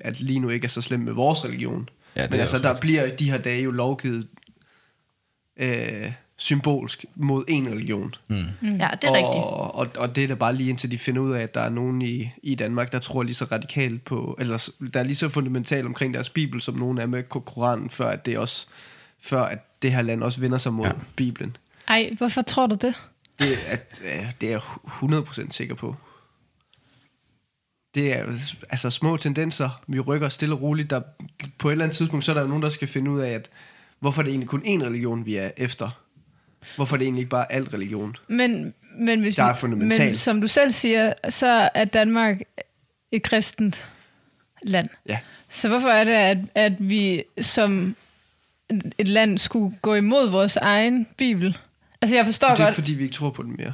at 0.00 0.20
lige 0.20 0.40
nu 0.40 0.48
ikke 0.48 0.64
er 0.64 0.68
så 0.68 0.82
slemt 0.82 1.04
med 1.04 1.12
vores 1.12 1.44
religion. 1.44 1.88
Ja, 2.16 2.22
det 2.22 2.30
men 2.30 2.40
altså, 2.40 2.58
der 2.58 2.80
bliver 2.80 3.16
de 3.16 3.30
her 3.30 3.38
dage 3.38 3.62
jo 3.62 3.70
lovgivet 3.70 4.28
øh, 5.56 6.12
symbolsk 6.36 7.04
mod 7.14 7.44
en 7.48 7.68
religion. 7.68 8.14
Mm. 8.28 8.36
ja, 8.36 8.44
det 8.70 9.08
er 9.08 9.12
rigtigt. 9.12 9.44
og, 9.44 9.74
og, 9.74 9.88
og 9.98 10.16
det 10.16 10.24
er 10.24 10.28
da 10.28 10.34
bare 10.34 10.54
lige 10.56 10.70
indtil 10.70 10.90
de 10.90 10.98
finder 10.98 11.22
ud 11.22 11.32
af, 11.32 11.42
at 11.42 11.54
der 11.54 11.60
er 11.60 11.70
nogen 11.70 12.02
i, 12.02 12.30
i 12.42 12.54
Danmark, 12.54 12.92
der 12.92 12.98
tror 12.98 13.22
lige 13.22 13.34
så 13.34 13.44
radikalt 13.44 14.04
på, 14.04 14.36
eller 14.40 14.70
der 14.94 15.00
er 15.00 15.04
lige 15.04 15.16
så 15.16 15.28
fundamentalt 15.28 15.86
omkring 15.86 16.14
deres 16.14 16.30
bibel, 16.30 16.60
som 16.60 16.74
nogen 16.74 16.98
er 16.98 17.06
med 17.06 17.22
Ko- 17.22 17.40
Koranen, 17.40 17.90
før 17.90 18.08
at 18.08 18.26
det 18.26 18.38
også, 18.38 18.66
før 19.20 19.42
at 19.42 19.58
det 19.82 19.92
her 19.92 20.02
land 20.02 20.22
også 20.22 20.40
vender 20.40 20.58
sig 20.58 20.72
mod 20.72 20.86
ja. 20.86 20.92
Bibelen. 21.16 21.56
Ej, 21.88 22.10
hvorfor 22.18 22.42
tror 22.42 22.66
du 22.66 22.74
det? 22.74 22.94
Det, 23.38 23.52
er, 23.52 23.72
at, 23.72 24.00
ja, 24.04 24.28
det 24.40 24.46
er 24.46 24.50
jeg 24.50 24.60
100% 25.20 25.50
sikker 25.50 25.74
på. 25.74 25.96
Det 27.98 28.16
er 28.16 28.24
altså 28.70 28.90
små 28.90 29.16
tendenser. 29.16 29.82
Vi 29.86 30.00
rykker 30.00 30.28
stille 30.28 30.54
og 30.54 30.62
roligt. 30.62 30.90
Der, 30.90 31.00
på 31.58 31.68
et 31.68 31.72
eller 31.72 31.84
andet 31.84 31.96
tidspunkt, 31.96 32.24
så 32.24 32.32
er 32.32 32.34
der 32.40 32.46
nogen, 32.46 32.62
der 32.62 32.68
skal 32.68 32.88
finde 32.88 33.10
ud 33.10 33.20
af, 33.20 33.30
at 33.30 33.50
hvorfor 34.00 34.22
det 34.22 34.30
egentlig 34.30 34.48
kun 34.48 34.62
én 34.62 34.84
religion, 34.84 35.26
vi 35.26 35.36
er 35.36 35.50
efter? 35.56 36.00
Hvorfor 36.76 36.96
er 36.96 36.98
det 36.98 37.04
egentlig 37.04 37.20
ikke 37.20 37.30
bare 37.30 37.52
alt 37.52 37.74
religion? 37.74 38.16
Men, 38.28 38.74
men, 38.98 39.20
hvis 39.20 39.36
Der 39.36 39.44
er 39.44 39.54
fundamentalt. 39.54 40.08
Men 40.08 40.14
som 40.14 40.40
du 40.40 40.46
selv 40.46 40.72
siger, 40.72 41.12
så 41.28 41.70
er 41.74 41.84
Danmark 41.84 42.40
et 43.12 43.22
kristent 43.22 43.84
land. 44.62 44.88
Ja. 45.08 45.18
Så 45.48 45.68
hvorfor 45.68 45.88
er 45.88 46.04
det, 46.04 46.12
at, 46.12 46.38
at 46.54 46.72
vi 46.78 47.22
som 47.40 47.96
et 48.98 49.08
land 49.08 49.38
skulle 49.38 49.76
gå 49.82 49.94
imod 49.94 50.30
vores 50.30 50.56
egen 50.56 51.06
bibel? 51.16 51.58
Altså, 52.02 52.16
jeg 52.16 52.24
forstår 52.24 52.48
Det 52.48 52.60
er 52.60 52.64
godt... 52.64 52.74
fordi, 52.74 52.94
vi 52.94 53.02
ikke 53.02 53.14
tror 53.14 53.30
på 53.30 53.42
den 53.42 53.56
mere. 53.58 53.72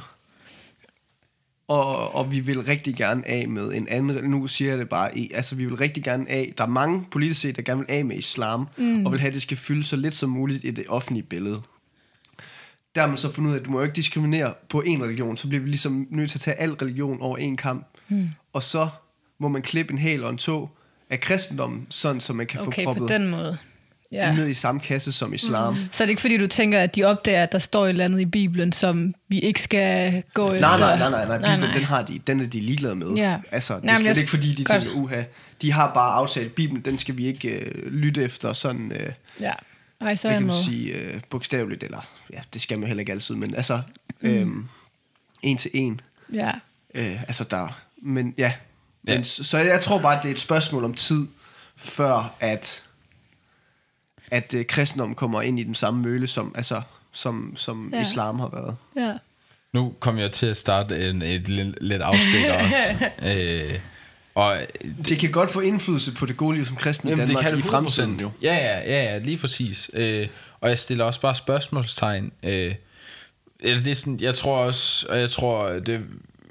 Og, 1.67 2.15
og 2.15 2.31
vi 2.31 2.39
vil 2.39 2.63
rigtig 2.63 2.95
gerne 2.95 3.27
af 3.27 3.47
med 3.47 3.73
en 3.73 3.87
anden... 3.87 4.29
Nu 4.29 4.47
siger 4.47 4.71
jeg 4.71 4.79
det 4.79 4.89
bare... 4.89 5.09
Altså, 5.33 5.55
vi 5.55 5.65
vil 5.65 5.75
rigtig 5.75 6.03
gerne 6.03 6.31
af... 6.31 6.53
Der 6.57 6.63
er 6.63 6.67
mange 6.67 7.05
politikere, 7.11 7.51
der 7.51 7.61
gerne 7.61 7.79
vil 7.79 7.89
af 7.89 8.05
med 8.05 8.17
islam, 8.17 8.67
mm. 8.77 9.05
og 9.05 9.11
vil 9.11 9.19
have, 9.19 9.27
at 9.27 9.33
det 9.33 9.41
skal 9.41 9.57
fylde 9.57 9.83
så 9.83 9.95
lidt 9.95 10.15
som 10.15 10.29
muligt 10.29 10.63
i 10.63 10.71
det 10.71 10.85
offentlige 10.87 11.23
billede. 11.23 11.61
Der 12.95 13.01
har 13.01 13.07
man 13.07 13.17
så 13.17 13.31
fundet 13.31 13.49
ud 13.49 13.55
af, 13.55 13.59
at 13.59 13.65
du 13.65 13.71
må 13.71 13.81
ikke 13.81 13.95
diskriminere 13.95 14.53
på 14.69 14.81
en 14.81 15.03
religion, 15.03 15.37
så 15.37 15.47
bliver 15.47 15.61
vi 15.61 15.69
ligesom 15.69 16.07
nødt 16.09 16.29
til 16.31 16.37
at 16.37 16.41
tage 16.41 16.57
al 16.57 16.71
religion 16.73 17.21
over 17.21 17.37
en 17.37 17.57
kamp. 17.57 17.87
Mm. 18.09 18.29
Og 18.53 18.63
så 18.63 18.87
må 19.39 19.47
man 19.47 19.61
klippe 19.61 19.93
en 19.93 19.97
hæl 19.97 20.23
og 20.23 20.29
en 20.29 20.37
tog 20.37 20.77
af 21.09 21.19
kristendommen, 21.19 21.87
sådan 21.89 22.21
så 22.21 22.33
man 22.33 22.47
kan 22.47 22.61
Okay, 22.61 22.83
få 22.83 22.93
på 22.93 22.99
proppet 22.99 23.19
den 23.19 23.29
måde. 23.29 23.57
Ja. 24.15 24.25
Ja. 24.25 24.31
det 24.31 24.39
ned 24.39 24.47
i 24.47 24.53
samme 24.53 24.81
kasse 24.81 25.11
som 25.11 25.33
islam. 25.33 25.73
Mm. 25.73 25.79
Så 25.91 26.03
er 26.03 26.05
det 26.05 26.09
ikke 26.09 26.21
fordi, 26.21 26.37
du 26.37 26.47
tænker, 26.47 26.79
at 26.79 26.95
de 26.95 27.03
opdager, 27.03 27.43
at 27.43 27.51
der 27.51 27.57
står 27.59 27.85
et 27.85 27.89
eller 27.89 28.05
andet 28.05 28.19
i 28.21 28.25
Bibelen, 28.25 28.71
som 28.71 29.13
vi 29.27 29.39
ikke 29.39 29.61
skal 29.61 30.23
gå 30.33 30.51
efter? 30.53 30.77
Nej, 30.77 30.79
nej, 30.79 30.97
nej, 30.97 31.09
nej, 31.09 31.25
nej. 31.25 31.37
nej, 31.37 31.37
Bibelen, 31.37 31.59
nej. 31.69 31.73
den, 31.73 31.83
har 31.83 32.01
de, 32.01 32.19
den 32.27 32.39
er 32.39 32.45
de 32.47 32.59
ligeglade 32.59 32.95
med. 32.95 33.07
Ja. 33.15 33.37
Altså, 33.51 33.75
det 33.75 33.83
Nej, 33.83 33.93
er 33.93 33.97
slet 33.97 34.07
jeg- 34.07 34.17
ikke 34.17 34.29
fordi, 34.29 34.53
de 34.55 34.63
godt. 34.63 34.83
tænker, 34.83 34.99
uha, 34.99 35.23
de 35.61 35.71
har 35.71 35.93
bare 35.93 36.13
aftalt, 36.13 36.55
Bibelen, 36.55 36.85
den 36.85 36.97
skal 36.97 37.17
vi 37.17 37.25
ikke 37.25 37.49
øh, 37.49 37.91
lytte 37.93 38.23
efter 38.23 38.53
sådan, 38.53 38.91
øh, 38.91 39.11
Ja. 39.39 39.51
Ej, 40.01 40.15
så 40.15 40.27
er 40.27 40.31
hvad 40.31 40.35
jeg 40.35 40.39
kan 40.39 40.47
man 40.47 40.63
sige, 40.65 40.93
øh, 40.93 41.21
bogstaveligt, 41.29 41.83
eller, 41.83 42.07
ja, 42.33 42.39
det 42.53 42.61
skal 42.61 42.79
man 42.79 42.87
heller 42.87 42.99
ikke 43.01 43.11
altid, 43.11 43.35
men 43.35 43.55
altså, 43.55 43.81
øh, 44.21 44.47
en 45.41 45.57
til 45.57 45.71
en. 45.73 46.01
Ja. 46.33 46.51
Øh, 46.95 47.21
altså, 47.21 47.43
der, 47.43 47.79
men 48.01 48.33
ja. 48.37 48.53
Ja. 49.07 49.15
Men, 49.15 49.23
så, 49.23 49.43
så 49.43 49.57
jeg 49.57 49.81
tror 49.81 49.99
bare, 49.99 50.17
at 50.17 50.23
det 50.23 50.29
er 50.29 50.33
et 50.33 50.39
spørgsmål 50.39 50.83
om 50.83 50.93
tid, 50.93 51.27
før 51.77 52.35
at, 52.39 52.83
at 54.31 54.53
øh, 54.53 54.65
kristendommen 54.65 55.15
kommer 55.15 55.41
ind 55.41 55.59
i 55.59 55.63
den 55.63 55.75
samme 55.75 56.01
møle, 56.01 56.27
som, 56.27 56.53
altså, 56.57 56.81
som, 57.11 57.53
som 57.55 57.89
Ja. 57.93 58.01
islam 58.01 58.39
har 58.39 58.49
været. 58.53 58.75
ja. 59.07 59.13
Nu 59.73 59.93
kom 59.99 60.17
jeg 60.17 60.31
til 60.31 60.45
at 60.45 60.57
starte 60.57 61.09
en, 61.09 61.21
et 61.21 61.49
lidt, 61.49 61.77
lidt 61.81 62.01
afstikker 62.01 62.53
også. 62.65 63.09
øh, 63.25 63.79
og 64.35 64.57
Det 65.07 65.19
kan 65.19 65.31
godt 65.31 65.49
få 65.49 65.59
indflydelse 65.59 66.11
på 66.11 66.25
det 66.25 66.37
gode 66.37 66.55
liv 66.55 66.65
som 66.65 66.75
kristen 66.75 67.09
i 67.09 67.15
Danmark 67.15 67.57
i 67.57 67.61
fremtiden 67.61 68.19
jo. 68.19 68.31
Ja, 68.41 68.55
ja, 68.55 68.79
ja, 68.79 69.03
ja, 69.13 69.17
lige 69.17 69.37
præcis. 69.37 69.89
Øh, 69.93 70.27
og 70.61 70.69
jeg 70.69 70.79
stiller 70.79 71.05
også 71.05 71.21
bare 71.21 71.35
spørgsmålstegn. 71.35 72.31
Øh, 72.43 72.75
eller 73.59 73.83
det 73.83 73.91
er 73.91 73.95
sådan, 73.95 74.19
jeg 74.19 74.35
tror 74.35 74.57
også, 74.57 75.05
og 75.09 75.19
jeg 75.19 75.31
tror, 75.31 75.67
det, 75.69 76.01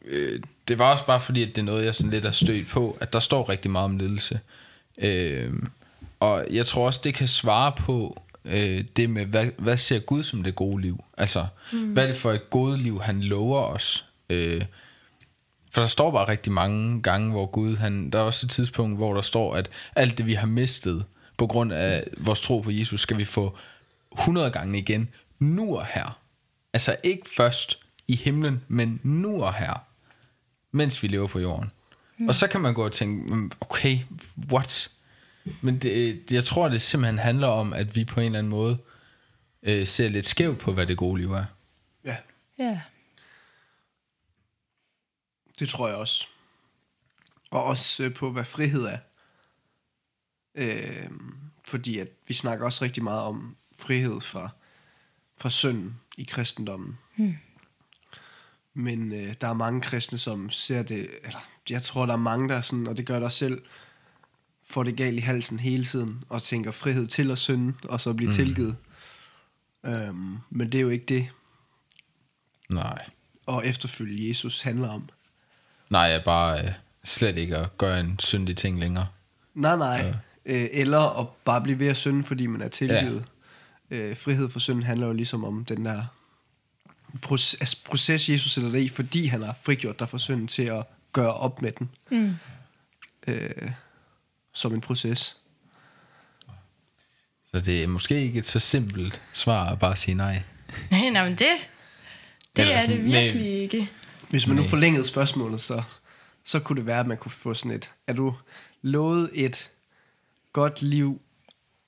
øh, 0.06 0.40
det 0.68 0.78
var 0.78 0.92
også 0.92 1.06
bare 1.06 1.20
fordi, 1.20 1.42
at 1.42 1.48
det 1.48 1.58
er 1.58 1.62
noget, 1.64 1.84
jeg 1.84 1.94
sådan 1.94 2.10
lidt 2.10 2.24
har 2.24 2.32
stødt 2.32 2.68
på, 2.68 2.98
at 3.00 3.12
der 3.12 3.20
står 3.20 3.48
rigtig 3.48 3.70
meget 3.70 3.84
om 3.84 3.96
ledelse. 3.98 4.40
Øh, 4.98 5.52
og 6.20 6.46
jeg 6.50 6.66
tror 6.66 6.86
også, 6.86 7.00
det 7.04 7.14
kan 7.14 7.28
svare 7.28 7.72
på 7.72 8.22
øh, 8.44 8.84
det 8.96 9.10
med, 9.10 9.26
hvad, 9.26 9.46
hvad 9.58 9.76
ser 9.76 9.98
Gud 9.98 10.22
som 10.22 10.42
det 10.42 10.54
gode 10.54 10.82
liv? 10.82 11.04
Altså, 11.18 11.46
mm. 11.72 11.92
hvad 11.92 12.02
er 12.02 12.06
det 12.06 12.16
for 12.16 12.32
et 12.32 12.50
gode 12.50 12.78
liv, 12.78 13.02
han 13.02 13.22
lover 13.22 13.60
os? 13.62 14.06
Øh, 14.30 14.64
for 15.70 15.80
der 15.80 15.88
står 15.88 16.10
bare 16.10 16.28
rigtig 16.28 16.52
mange 16.52 17.02
gange, 17.02 17.30
hvor 17.30 17.46
Gud, 17.46 17.76
han, 17.76 18.10
der 18.10 18.18
er 18.18 18.22
også 18.22 18.46
et 18.46 18.50
tidspunkt, 18.50 18.96
hvor 18.96 19.14
der 19.14 19.22
står, 19.22 19.54
at 19.54 19.70
alt 19.96 20.18
det, 20.18 20.26
vi 20.26 20.34
har 20.34 20.46
mistet 20.46 21.04
på 21.36 21.46
grund 21.46 21.72
af 21.72 22.04
vores 22.18 22.40
tro 22.40 22.60
på 22.60 22.70
Jesus, 22.70 23.00
skal 23.00 23.18
vi 23.18 23.24
få 23.24 23.58
100 24.18 24.50
gange 24.50 24.78
igen, 24.78 25.08
nu 25.38 25.76
og 25.76 25.86
her. 25.86 26.18
Altså 26.72 26.96
ikke 27.02 27.28
først 27.36 27.78
i 28.08 28.16
himlen, 28.16 28.62
men 28.68 29.00
nu 29.02 29.42
og 29.42 29.54
her, 29.54 29.84
mens 30.72 31.02
vi 31.02 31.08
lever 31.08 31.26
på 31.26 31.38
jorden. 31.38 31.70
Mm. 32.18 32.28
Og 32.28 32.34
så 32.34 32.46
kan 32.46 32.60
man 32.60 32.74
gå 32.74 32.84
og 32.84 32.92
tænke, 32.92 33.34
"Mm, 33.34 33.50
okay, 33.60 33.98
what? 34.52 34.90
Men 35.62 35.78
det, 35.78 36.22
jeg 36.30 36.44
tror, 36.44 36.68
det 36.68 36.82
simpelthen 36.82 37.18
handler 37.18 37.46
om, 37.46 37.72
at 37.72 37.96
vi 37.96 38.04
på 38.04 38.20
en 38.20 38.26
eller 38.26 38.38
anden 38.38 38.50
måde 38.50 38.78
øh, 39.62 39.86
ser 39.86 40.08
lidt 40.08 40.26
skævt 40.26 40.58
på, 40.58 40.72
hvad 40.72 40.86
det 40.86 40.96
gode 40.96 41.20
liv 41.20 41.32
er. 41.32 41.44
Ja, 42.04 42.16
Ja. 42.58 42.80
det 45.58 45.68
tror 45.68 45.88
jeg 45.88 45.96
også. 45.96 46.26
Og 47.50 47.64
også 47.64 48.02
øh, 48.04 48.14
på, 48.14 48.30
hvad 48.30 48.44
frihed 48.44 48.84
er. 48.84 48.98
Øh, 50.54 51.10
fordi 51.66 51.98
at 51.98 52.08
vi 52.28 52.34
snakker 52.34 52.64
også 52.64 52.84
rigtig 52.84 53.02
meget 53.02 53.22
om 53.22 53.56
frihed 53.78 54.20
fra, 54.20 54.48
fra 55.38 55.50
synden 55.50 56.00
i 56.16 56.24
kristendommen. 56.24 56.98
Hmm. 57.16 57.36
Men 58.74 59.12
øh, 59.12 59.34
der 59.40 59.48
er 59.48 59.52
mange 59.52 59.80
kristne, 59.80 60.18
som 60.18 60.50
ser 60.50 60.82
det, 60.82 61.10
eller 61.24 61.48
jeg 61.70 61.82
tror, 61.82 62.06
der 62.06 62.12
er 62.12 62.18
mange, 62.18 62.48
der 62.48 62.54
er 62.54 62.60
sådan, 62.60 62.86
og 62.86 62.96
det 62.96 63.06
gør 63.06 63.20
også 63.20 63.38
selv, 63.38 63.62
får 64.68 64.82
det 64.82 64.96
galt 64.96 65.16
i 65.16 65.20
halsen 65.20 65.60
hele 65.60 65.84
tiden, 65.84 66.24
og 66.28 66.42
tænker 66.42 66.70
frihed 66.70 67.06
til 67.06 67.30
at 67.30 67.38
synde, 67.38 67.74
og 67.82 68.00
så 68.00 68.12
blive 68.12 68.28
mm. 68.28 68.34
tilgivet. 68.34 68.76
Øhm, 69.86 70.38
men 70.50 70.72
det 70.72 70.78
er 70.78 70.82
jo 70.82 70.88
ikke 70.88 71.06
det, 71.06 71.28
Nej. 72.68 73.06
at 73.48 73.60
efterfølge 73.64 74.28
Jesus 74.28 74.62
handler 74.62 74.88
om. 74.88 75.08
Nej, 75.90 76.00
jeg 76.00 76.14
er 76.14 76.24
bare 76.24 76.64
øh, 76.64 76.70
slet 77.04 77.36
ikke 77.38 77.56
at 77.56 77.78
gøre 77.78 78.00
en 78.00 78.18
syndig 78.18 78.56
ting 78.56 78.80
længere. 78.80 79.06
Nej, 79.54 79.76
nej. 79.76 79.96
Ja. 79.96 80.14
Øh, 80.46 80.68
eller 80.72 81.20
at 81.20 81.26
bare 81.44 81.60
blive 81.60 81.78
ved 81.78 81.86
at 81.86 81.96
synde, 81.96 82.24
fordi 82.24 82.46
man 82.46 82.60
er 82.60 82.68
tilgivet. 82.68 83.24
Ja. 83.90 83.96
Øh, 83.96 84.16
frihed 84.16 84.48
for 84.48 84.58
synd 84.58 84.82
handler 84.82 85.06
jo 85.06 85.12
ligesom 85.12 85.44
om 85.44 85.64
den 85.64 85.84
der 85.84 86.02
proces, 87.22 87.60
altså 87.60 87.76
proces 87.84 88.28
Jesus 88.28 88.52
sætter 88.52 88.70
dig 88.70 88.82
i, 88.84 88.88
fordi 88.88 89.26
han 89.26 89.42
har 89.42 89.56
frigjort 89.64 89.98
dig 89.98 90.08
for 90.08 90.18
synden 90.18 90.48
til 90.48 90.62
at 90.62 90.84
gøre 91.12 91.34
op 91.34 91.62
med 91.62 91.72
den. 91.72 91.90
Mm. 92.10 92.34
Øh, 93.26 93.70
som 94.54 94.74
en 94.74 94.80
proces. 94.80 95.36
Så 97.54 97.60
det 97.60 97.82
er 97.82 97.86
måske 97.86 98.22
ikke 98.22 98.38
et 98.38 98.46
så 98.46 98.60
simpelt 98.60 99.22
svar 99.32 99.70
at 99.70 99.78
bare 99.78 99.96
sige 99.96 100.14
nej. 100.14 100.42
Nej, 100.90 101.08
nej, 101.10 101.24
men 101.24 101.32
det, 101.32 101.48
det 102.56 102.62
Eller 102.62 102.74
er 102.74 102.80
sådan, 102.80 102.96
det 102.96 103.04
virkelig 103.12 103.46
ikke. 103.62 103.88
Hvis 104.30 104.46
man 104.46 104.56
nu 104.56 104.62
Nej. 104.62 104.70
forlængede 104.70 105.06
spørgsmålet, 105.06 105.60
så, 105.60 105.82
så 106.44 106.60
kunne 106.60 106.76
det 106.76 106.86
være, 106.86 107.00
at 107.00 107.06
man 107.06 107.16
kunne 107.16 107.32
få 107.32 107.54
sådan 107.54 107.76
et... 107.76 107.90
Er 108.06 108.12
du 108.12 108.34
lovet 108.82 109.30
et 109.32 109.70
godt 110.52 110.82
liv 110.82 111.20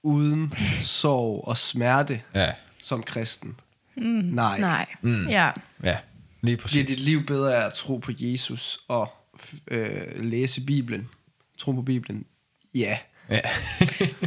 uden 0.02 0.52
sorg 0.82 1.44
og 1.48 1.56
smerte 1.56 2.22
Ja, 2.34 2.52
som 2.82 3.02
kristen? 3.02 3.60
Mm. 3.96 4.02
Nej. 4.04 4.58
Nej. 4.60 4.86
Mm. 5.02 5.28
Ja. 5.28 5.50
ja, 5.82 5.98
lige 6.40 6.56
Bliver 6.56 6.56
præcis. 6.56 6.86
dit 6.86 7.00
liv 7.00 7.26
bedre 7.26 7.56
af 7.56 7.66
at 7.66 7.72
tro 7.72 7.96
på 7.96 8.12
Jesus 8.18 8.78
og 8.88 9.12
øh, 9.68 10.24
læse 10.24 10.60
Bibelen? 10.60 11.08
Tro 11.58 11.72
på 11.72 11.82
Bibelen? 11.82 12.26
Ja. 12.76 12.98
Ja. 13.30 13.40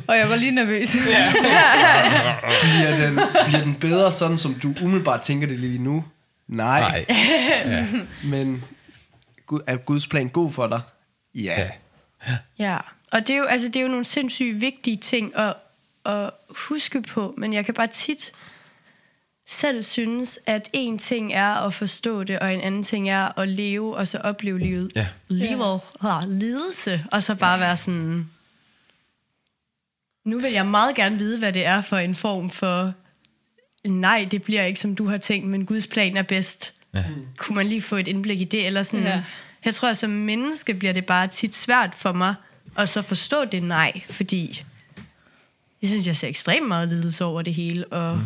Og 0.07 0.17
jeg 0.17 0.29
var 0.29 0.35
lige 0.35 0.51
nervøs. 0.51 0.95
Ja. 0.95 1.33
Bliver 2.61 3.07
den, 3.07 3.19
bliver 3.47 3.63
den 3.63 3.75
bedre, 3.75 4.11
sådan 4.11 4.37
som 4.37 4.53
du 4.53 4.73
umiddelbart 4.81 5.21
tænker 5.21 5.47
det 5.47 5.59
lige 5.59 5.77
nu? 5.77 6.05
Nej. 6.47 7.05
Nej. 7.09 7.83
Men 8.23 8.63
Gud, 9.45 9.59
er 9.67 9.77
Guds 9.77 10.07
plan 10.07 10.29
god 10.29 10.51
for 10.51 10.67
dig? 10.67 10.81
Ja. 11.35 11.69
Ja. 12.27 12.37
Ja, 12.59 12.77
og 13.11 13.27
det 13.27 13.33
er 13.33 13.37
jo, 13.37 13.43
altså, 13.43 13.67
det 13.67 13.75
er 13.75 13.81
jo 13.81 13.87
nogle 13.87 14.05
sindssygt 14.05 14.61
vigtige 14.61 14.97
ting 14.97 15.35
at, 15.35 15.53
at 16.05 16.29
huske 16.49 17.01
på, 17.01 17.33
men 17.37 17.53
jeg 17.53 17.65
kan 17.65 17.73
bare 17.73 17.87
tit 17.87 18.31
selv 19.47 19.83
synes, 19.83 20.39
at 20.45 20.69
en 20.73 20.97
ting 20.97 21.33
er 21.33 21.65
at 21.65 21.73
forstå 21.73 22.23
det, 22.23 22.39
og 22.39 22.53
en 22.53 22.61
anden 22.61 22.83
ting 22.83 23.09
er 23.09 23.39
at 23.39 23.47
leve, 23.47 23.95
og 23.95 24.07
så 24.07 24.17
opleve 24.17 24.59
livet. 24.59 24.91
Ja. 24.95 25.07
Livet 25.27 25.81
har 26.01 26.25
lidelse, 26.27 27.05
og 27.11 27.23
så 27.23 27.35
bare 27.35 27.59
være 27.59 27.77
sådan... 27.77 28.29
Nu 30.29 30.39
vil 30.39 30.51
jeg 30.51 30.65
meget 30.65 30.95
gerne 30.95 31.17
vide, 31.17 31.39
hvad 31.39 31.53
det 31.53 31.65
er 31.65 31.81
for 31.81 31.97
en 31.97 32.15
form 32.15 32.49
for... 32.49 32.93
Nej, 33.87 34.27
det 34.31 34.43
bliver 34.43 34.63
ikke, 34.63 34.79
som 34.79 34.95
du 34.95 35.07
har 35.07 35.17
tænkt, 35.17 35.47
men 35.47 35.65
Guds 35.65 35.87
plan 35.87 36.17
er 36.17 36.21
bedst. 36.21 36.73
Ja. 36.93 37.03
Kunne 37.37 37.55
man 37.55 37.67
lige 37.67 37.81
få 37.81 37.95
et 37.95 38.07
indblik 38.07 38.41
i 38.41 38.43
det? 38.43 38.67
Eller 38.67 38.83
sådan, 38.83 39.05
Ja. 39.05 39.23
Jeg 39.65 39.75
tror, 39.75 39.89
at 39.89 39.97
som 39.97 40.09
menneske 40.09 40.73
bliver 40.73 40.93
det 40.93 41.05
bare 41.05 41.27
tit 41.27 41.55
svært 41.55 41.95
for 41.95 42.11
mig 42.11 42.35
at 42.77 42.89
så 42.89 43.01
forstå 43.01 43.45
det 43.45 43.63
nej, 43.63 44.01
fordi 44.09 44.63
jeg 45.81 45.89
synes, 45.89 46.07
jeg 46.07 46.15
ser 46.15 46.27
ekstremt 46.27 46.67
meget 46.67 46.89
lidelse 46.89 47.25
over 47.25 47.41
det 47.41 47.53
hele. 47.53 47.87
Og, 47.87 48.17
mm. 48.17 48.23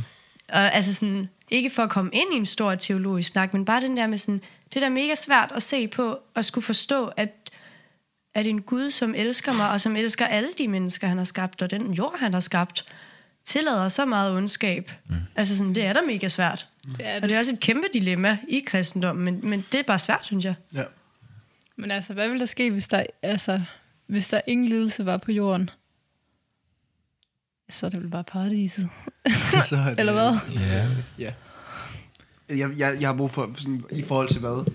og 0.50 0.76
altså 0.76 0.94
sådan, 0.94 1.30
ikke 1.52 1.70
for 1.70 1.84
at 1.84 1.90
komme 1.90 2.12
ind 2.14 2.34
i 2.34 2.38
en 2.38 2.46
stor 2.46 2.76
teologisk 2.76 3.30
snak, 3.30 3.54
men 3.54 3.66
bare 3.66 3.82
den 3.82 3.98
der 3.98 4.08
med 4.08 4.18
sådan, 4.18 4.42
det 4.74 4.82
der 4.82 4.88
er 4.88 4.92
mega 4.92 5.16
svært 5.16 5.52
at 5.56 5.64
se 5.64 5.88
på, 5.88 6.20
og 6.36 6.46
skulle 6.46 6.66
forstå, 6.66 7.08
at, 7.08 7.43
at 8.36 8.48
en 8.48 8.62
Gud, 8.62 8.92
som 8.92 9.14
elsker 9.18 9.54
mig, 9.54 9.72
og 9.72 9.82
som 9.82 9.96
elsker 9.96 10.26
alle 10.26 10.50
de 10.58 10.68
mennesker, 10.68 11.08
han 11.08 11.18
har 11.18 11.24
skabt, 11.26 11.62
og 11.62 11.72
den 11.72 11.94
jord, 11.94 12.20
han 12.20 12.34
har 12.34 12.40
skabt, 12.40 12.86
tillader 13.46 13.90
så 13.90 14.06
meget 14.06 14.32
ondskab. 14.38 14.92
Mm. 15.10 15.16
Altså 15.36 15.58
sådan, 15.58 15.76
det 15.76 15.86
er 15.86 15.94
da 15.94 16.00
mega 16.08 16.28
svært. 16.28 16.68
Det 16.98 17.08
er 17.08 17.16
Og 17.16 17.22
det. 17.22 17.30
det 17.30 17.36
er 17.36 17.40
også 17.40 17.54
et 17.54 17.60
kæmpe 17.60 17.88
dilemma 17.94 18.38
i 18.50 18.60
kristendommen, 18.68 19.26
men, 19.26 19.50
men 19.50 19.66
det 19.72 19.80
er 19.80 19.84
bare 19.84 20.00
svært, 20.00 20.26
synes 20.26 20.46
jeg. 20.46 20.56
ja. 20.74 20.84
Men 21.76 21.92
altså, 21.92 22.14
hvad 22.14 22.28
ville 22.28 22.40
der 22.40 22.46
ske, 22.46 22.72
hvis 22.72 22.88
der, 22.88 23.04
altså, 23.22 23.62
hvis 24.08 24.28
der 24.28 24.42
ingen 24.48 24.68
lidelse 24.68 25.06
var 25.06 25.18
på 25.18 25.32
jorden? 25.32 25.70
Så 27.70 27.86
er 27.86 27.90
det 27.90 28.02
vel 28.02 28.10
bare 28.10 28.24
paradiset. 28.24 28.90
Så 29.70 29.76
er 29.78 29.90
det, 29.90 30.00
Eller 30.00 30.14
hvad? 30.14 30.38
Ja. 30.62 30.88
Ja. 31.20 31.32
Jeg, 32.58 32.70
jeg, 32.78 32.98
jeg 33.02 33.10
har 33.10 33.16
brug 33.16 33.32
for, 33.32 33.52
sådan, 33.58 33.84
i 33.92 34.02
forhold 34.02 34.30
til 34.30 34.40
hvad? 34.40 34.72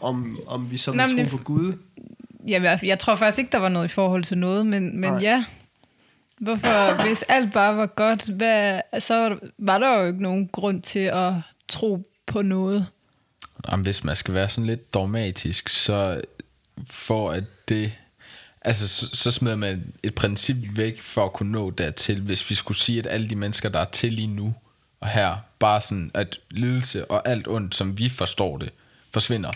Om, 0.00 0.38
om 0.46 0.70
vi 0.70 0.76
så 0.78 0.90
vil 0.90 1.00
tro 1.00 1.16
det- 1.16 1.30
på 1.30 1.36
Gud. 1.38 1.72
Ja, 2.48 2.62
jeg, 2.62 2.80
jeg 2.82 2.98
tror 2.98 3.14
faktisk 3.16 3.38
ikke, 3.38 3.52
der 3.52 3.58
var 3.58 3.68
noget 3.68 3.84
i 3.84 3.88
forhold 3.88 4.24
til 4.24 4.38
noget, 4.38 4.66
men, 4.66 5.00
men 5.00 5.10
Nej. 5.12 5.22
ja. 5.22 5.44
Hvorfor, 6.40 7.02
hvis 7.02 7.22
alt 7.22 7.52
bare 7.52 7.76
var 7.76 7.86
godt, 7.86 8.22
hvad, 8.30 8.80
så 8.98 9.14
var 9.16 9.28
der- 9.28 9.36
var 9.58 9.78
der 9.78 10.00
jo 10.00 10.06
ikke 10.06 10.22
nogen 10.22 10.48
grund 10.48 10.82
til 10.82 10.98
at 10.98 11.32
tro 11.68 12.10
på 12.26 12.42
noget. 12.42 12.86
Jamen, 13.70 13.84
hvis 13.84 14.04
man 14.04 14.16
skal 14.16 14.34
være 14.34 14.48
sådan 14.48 14.66
lidt 14.66 14.94
dogmatisk, 14.94 15.68
så 15.68 16.20
for 16.90 17.30
at 17.30 17.44
det... 17.68 17.92
Altså, 18.62 18.88
så, 18.88 19.08
så 19.12 19.30
smider 19.30 19.56
man 19.56 19.92
et 20.02 20.14
princip 20.14 20.56
væk 20.76 21.00
for 21.00 21.24
at 21.24 21.32
kunne 21.32 21.52
nå 21.52 21.70
dertil, 21.70 22.20
hvis 22.20 22.50
vi 22.50 22.54
skulle 22.54 22.78
sige, 22.78 22.98
at 22.98 23.06
alle 23.06 23.30
de 23.30 23.36
mennesker, 23.36 23.68
der 23.68 23.78
er 23.78 23.84
til 23.84 24.12
lige 24.12 24.26
nu 24.28 24.54
og 25.00 25.08
her, 25.08 25.36
bare 25.58 25.80
sådan, 25.80 26.10
at 26.14 26.38
lidelse 26.50 27.10
og 27.10 27.28
alt 27.28 27.48
ondt, 27.48 27.74
som 27.74 27.98
vi 27.98 28.08
forstår 28.08 28.56
det, 28.58 28.70
forsvinder 29.12 29.52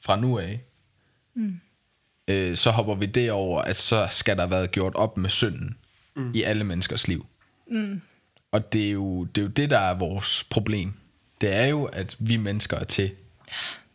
fra 0.00 0.16
nu 0.16 0.38
af, 0.38 0.60
mm. 1.34 1.60
Øh, 2.28 2.56
så 2.56 2.70
hopper 2.70 2.94
vi 2.94 3.06
derover, 3.06 3.62
at 3.62 3.76
så 3.76 4.08
skal 4.10 4.36
der 4.36 4.42
have 4.42 4.50
været 4.50 4.70
gjort 4.72 4.94
op 4.94 5.16
med 5.16 5.30
synden 5.30 5.76
mm. 6.16 6.30
i 6.34 6.42
alle 6.42 6.64
menneskers 6.64 7.08
liv. 7.08 7.26
Mm. 7.70 8.00
Og 8.52 8.72
det 8.72 8.86
er, 8.86 8.92
jo, 8.92 9.24
det 9.24 9.40
er 9.40 9.42
jo 9.42 9.48
det, 9.48 9.70
der 9.70 9.78
er 9.78 9.94
vores 9.94 10.44
problem. 10.50 10.92
Det 11.40 11.54
er 11.54 11.66
jo, 11.66 11.84
at 11.84 12.16
vi 12.18 12.36
mennesker 12.36 12.76
er 12.78 12.84
til. 12.84 13.10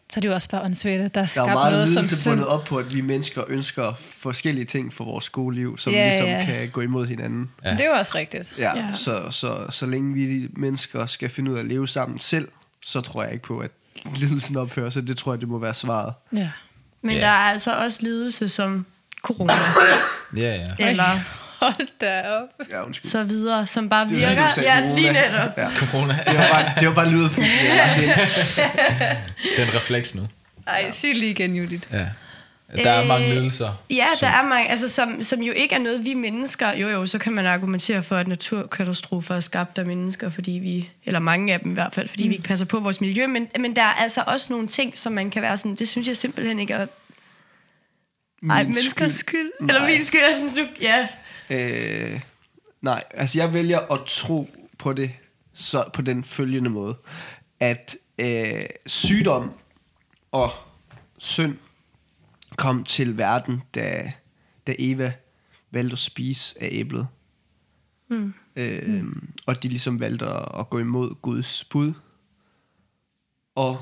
Så 0.09 0.19
er 0.19 0.21
det 0.21 0.27
jo 0.29 0.33
også 0.33 0.49
bare 0.49 0.61
åndssvagt, 0.63 1.01
at 1.01 1.15
der 1.15 1.21
er 1.21 1.25
Der 1.25 1.29
skabt 1.29 1.49
er 1.49 1.53
meget 1.53 1.71
noget 1.73 1.87
som 1.89 2.05
synd. 2.05 2.31
bundet 2.33 2.47
op 2.47 2.63
på, 2.65 2.77
at 2.77 2.93
vi 2.93 3.01
mennesker 3.01 3.43
ønsker 3.47 3.93
forskellige 3.97 4.65
ting 4.65 4.93
for 4.93 5.03
vores 5.05 5.23
skoleliv, 5.25 5.77
som 5.77 5.93
Ja, 5.93 6.05
ligesom 6.07 6.27
ja. 6.27 6.45
kan 6.45 6.69
gå 6.69 6.81
imod 6.81 7.07
hinanden. 7.07 7.51
Ja. 7.63 7.71
Det 7.71 7.81
er 7.81 7.85
jo 7.85 7.91
også 7.91 8.11
rigtigt. 8.15 8.53
Ja, 8.57 8.77
Ja. 8.77 8.91
Så, 8.93 9.31
så, 9.31 9.65
så 9.69 9.85
længe 9.85 10.13
vi 10.13 10.47
mennesker 10.53 11.05
skal 11.05 11.29
finde 11.29 11.51
ud 11.51 11.55
af 11.55 11.59
at 11.59 11.65
leve 11.67 11.87
sammen 11.87 12.19
selv, 12.19 12.47
så 12.85 13.01
tror 13.01 13.23
jeg 13.23 13.33
ikke 13.33 13.43
på, 13.45 13.59
at 13.59 13.71
lidelsen 14.15 14.57
ophører, 14.57 14.89
så 14.89 15.01
det 15.01 15.17
tror 15.17 15.33
jeg, 15.33 15.41
det 15.41 15.49
må 15.49 15.59
være 15.59 15.73
svaret. 15.73 16.13
Ja. 16.33 16.49
Men 17.01 17.15
Ja. 17.15 17.21
der 17.21 17.27
er 17.27 17.31
altså 17.51 17.71
også 17.73 17.99
lidelse 18.01 18.49
som 18.49 18.85
corona, 19.21 19.53
Ja, 20.37 20.55
ja. 20.55 20.87
eller 20.89 21.19
Hold 21.59 21.99
da 22.01 22.21
op. 22.29 22.49
Ja, 22.71 22.85
undskyld. 22.85 23.11
så 23.11 23.23
videre, 23.23 23.65
som 23.65 23.89
bare 23.89 24.07
Det 24.07 24.13
var 24.21 24.27
virker. 24.27 24.33
lige, 24.35 24.47
du 24.47 24.53
sagde 24.53 24.69
ja, 24.73 24.79
corona. 24.81 24.95
lige 24.95 25.11
netop. 25.13 25.57
Ja. 25.57 25.69
Corona 25.79 26.17
Det 26.27 26.37
var 26.37 26.47
bare, 26.53 26.73
det 26.79 26.87
var 26.87 26.93
bare 26.93 27.09
lydet. 27.09 27.37
Ja, 27.37 27.93
det, 27.95 28.07
det 29.55 29.63
er 29.63 29.63
en 29.67 29.75
refleks 29.75 30.15
nu. 30.15 30.27
Ej, 30.67 30.91
sig 30.91 31.15
lige 31.15 31.31
igen, 31.31 31.55
Judith. 31.55 31.87
Ja. 31.91 32.05
Der 32.75 32.89
er 32.91 33.01
Øh, 33.01 33.07
mange 33.07 33.29
lidelser. 33.29 33.73
Ja, 33.89 34.07
som- 34.17 34.27
der 34.27 34.33
er 34.37 34.47
mange, 34.47 34.69
altså, 34.69 34.87
som, 34.87 35.21
som 35.21 35.41
jo 35.41 35.53
ikke 35.53 35.75
er 35.75 35.79
noget, 35.79 36.05
vi 36.05 36.13
mennesker... 36.13 36.73
Jo, 36.73 36.87
jo, 36.89 37.05
så 37.05 37.17
kan 37.19 37.33
man 37.33 37.45
argumentere 37.45 38.03
for, 38.03 38.15
at 38.17 38.27
naturkatastrofer 38.27 39.35
er 39.35 39.39
skabt 39.39 39.77
af 39.77 39.85
mennesker, 39.85 40.29
fordi 40.29 40.51
vi... 40.51 40.89
Eller 41.05 41.19
mange 41.19 41.53
af 41.53 41.59
dem 41.59 41.71
i 41.71 41.73
hvert 41.73 41.93
fald, 41.93 42.07
fordi 42.07 42.23
mm. 42.23 42.29
vi 42.29 42.35
ikke 42.35 42.47
passer 42.47 42.65
på 42.65 42.79
vores 42.79 43.01
miljø. 43.01 43.27
Men, 43.27 43.47
men 43.59 43.75
der 43.75 43.81
er 43.81 43.93
altså 43.93 44.23
også 44.27 44.47
nogle 44.53 44.67
ting, 44.67 44.97
som 44.99 45.13
man 45.13 45.29
kan 45.29 45.41
være 45.41 45.57
sådan... 45.57 45.75
Det 45.75 45.87
synes 45.87 46.07
jeg 46.07 46.17
simpelthen 46.17 46.59
ikke 46.59 46.73
er... 46.73 46.77
Ej, 48.49 48.63
Min 48.63 48.73
menneskers 48.73 49.11
skyld. 49.11 49.51
skyld. 49.59 49.69
Eller 49.69 49.81
Nej. 49.81 49.91
min 49.91 50.03
skyld. 50.03 50.21
Jeg 50.21 50.35
synes, 50.37 50.53
du... 50.53 50.67
Ja. 50.81 51.07
Øh, 51.49 52.19
nej, 52.81 53.03
altså 53.11 53.39
jeg 53.39 53.53
vælger 53.53 53.79
at 53.93 53.99
tro 54.07 54.49
på 54.77 54.93
det 54.93 55.11
så 55.53 55.83
på 55.93 56.01
den 56.01 56.23
følgende 56.23 56.69
måde, 56.69 56.95
at 57.59 57.95
øh, 58.19 58.63
sygdom 58.85 59.51
og 60.31 60.51
synd 61.17 61.55
kom 62.57 62.83
til 62.83 63.17
verden, 63.17 63.63
da, 63.75 64.13
da 64.67 64.75
Eva 64.79 65.13
valgte 65.71 65.93
at 65.93 65.99
spise 65.99 66.61
af 66.63 66.69
æblet. 66.71 67.07
Mm. 68.09 68.33
Øh, 68.55 69.05
Og 69.45 69.63
de 69.63 69.67
ligesom 69.67 69.99
valgte 69.99 70.25
at, 70.25 70.59
at 70.59 70.69
gå 70.69 70.79
imod 70.79 71.15
Guds 71.21 71.63
bud. 71.63 71.93
Og 73.55 73.81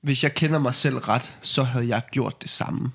hvis 0.00 0.22
jeg 0.24 0.34
kender 0.34 0.58
mig 0.58 0.74
selv 0.74 0.96
ret, 0.96 1.36
så 1.42 1.62
havde 1.62 1.88
jeg 1.88 2.02
gjort 2.10 2.42
det 2.42 2.50
samme 2.50 2.92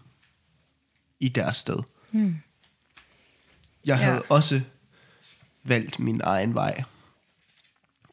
i 1.20 1.30
deres 1.30 1.58
sted. 1.58 1.80
Hmm. 2.12 2.38
Jeg 3.86 3.98
Ja. 4.00 4.04
havde 4.06 4.22
også 4.30 4.62
valgt 5.64 6.00
min 6.00 6.22
egen 6.24 6.54
vej 6.54 6.84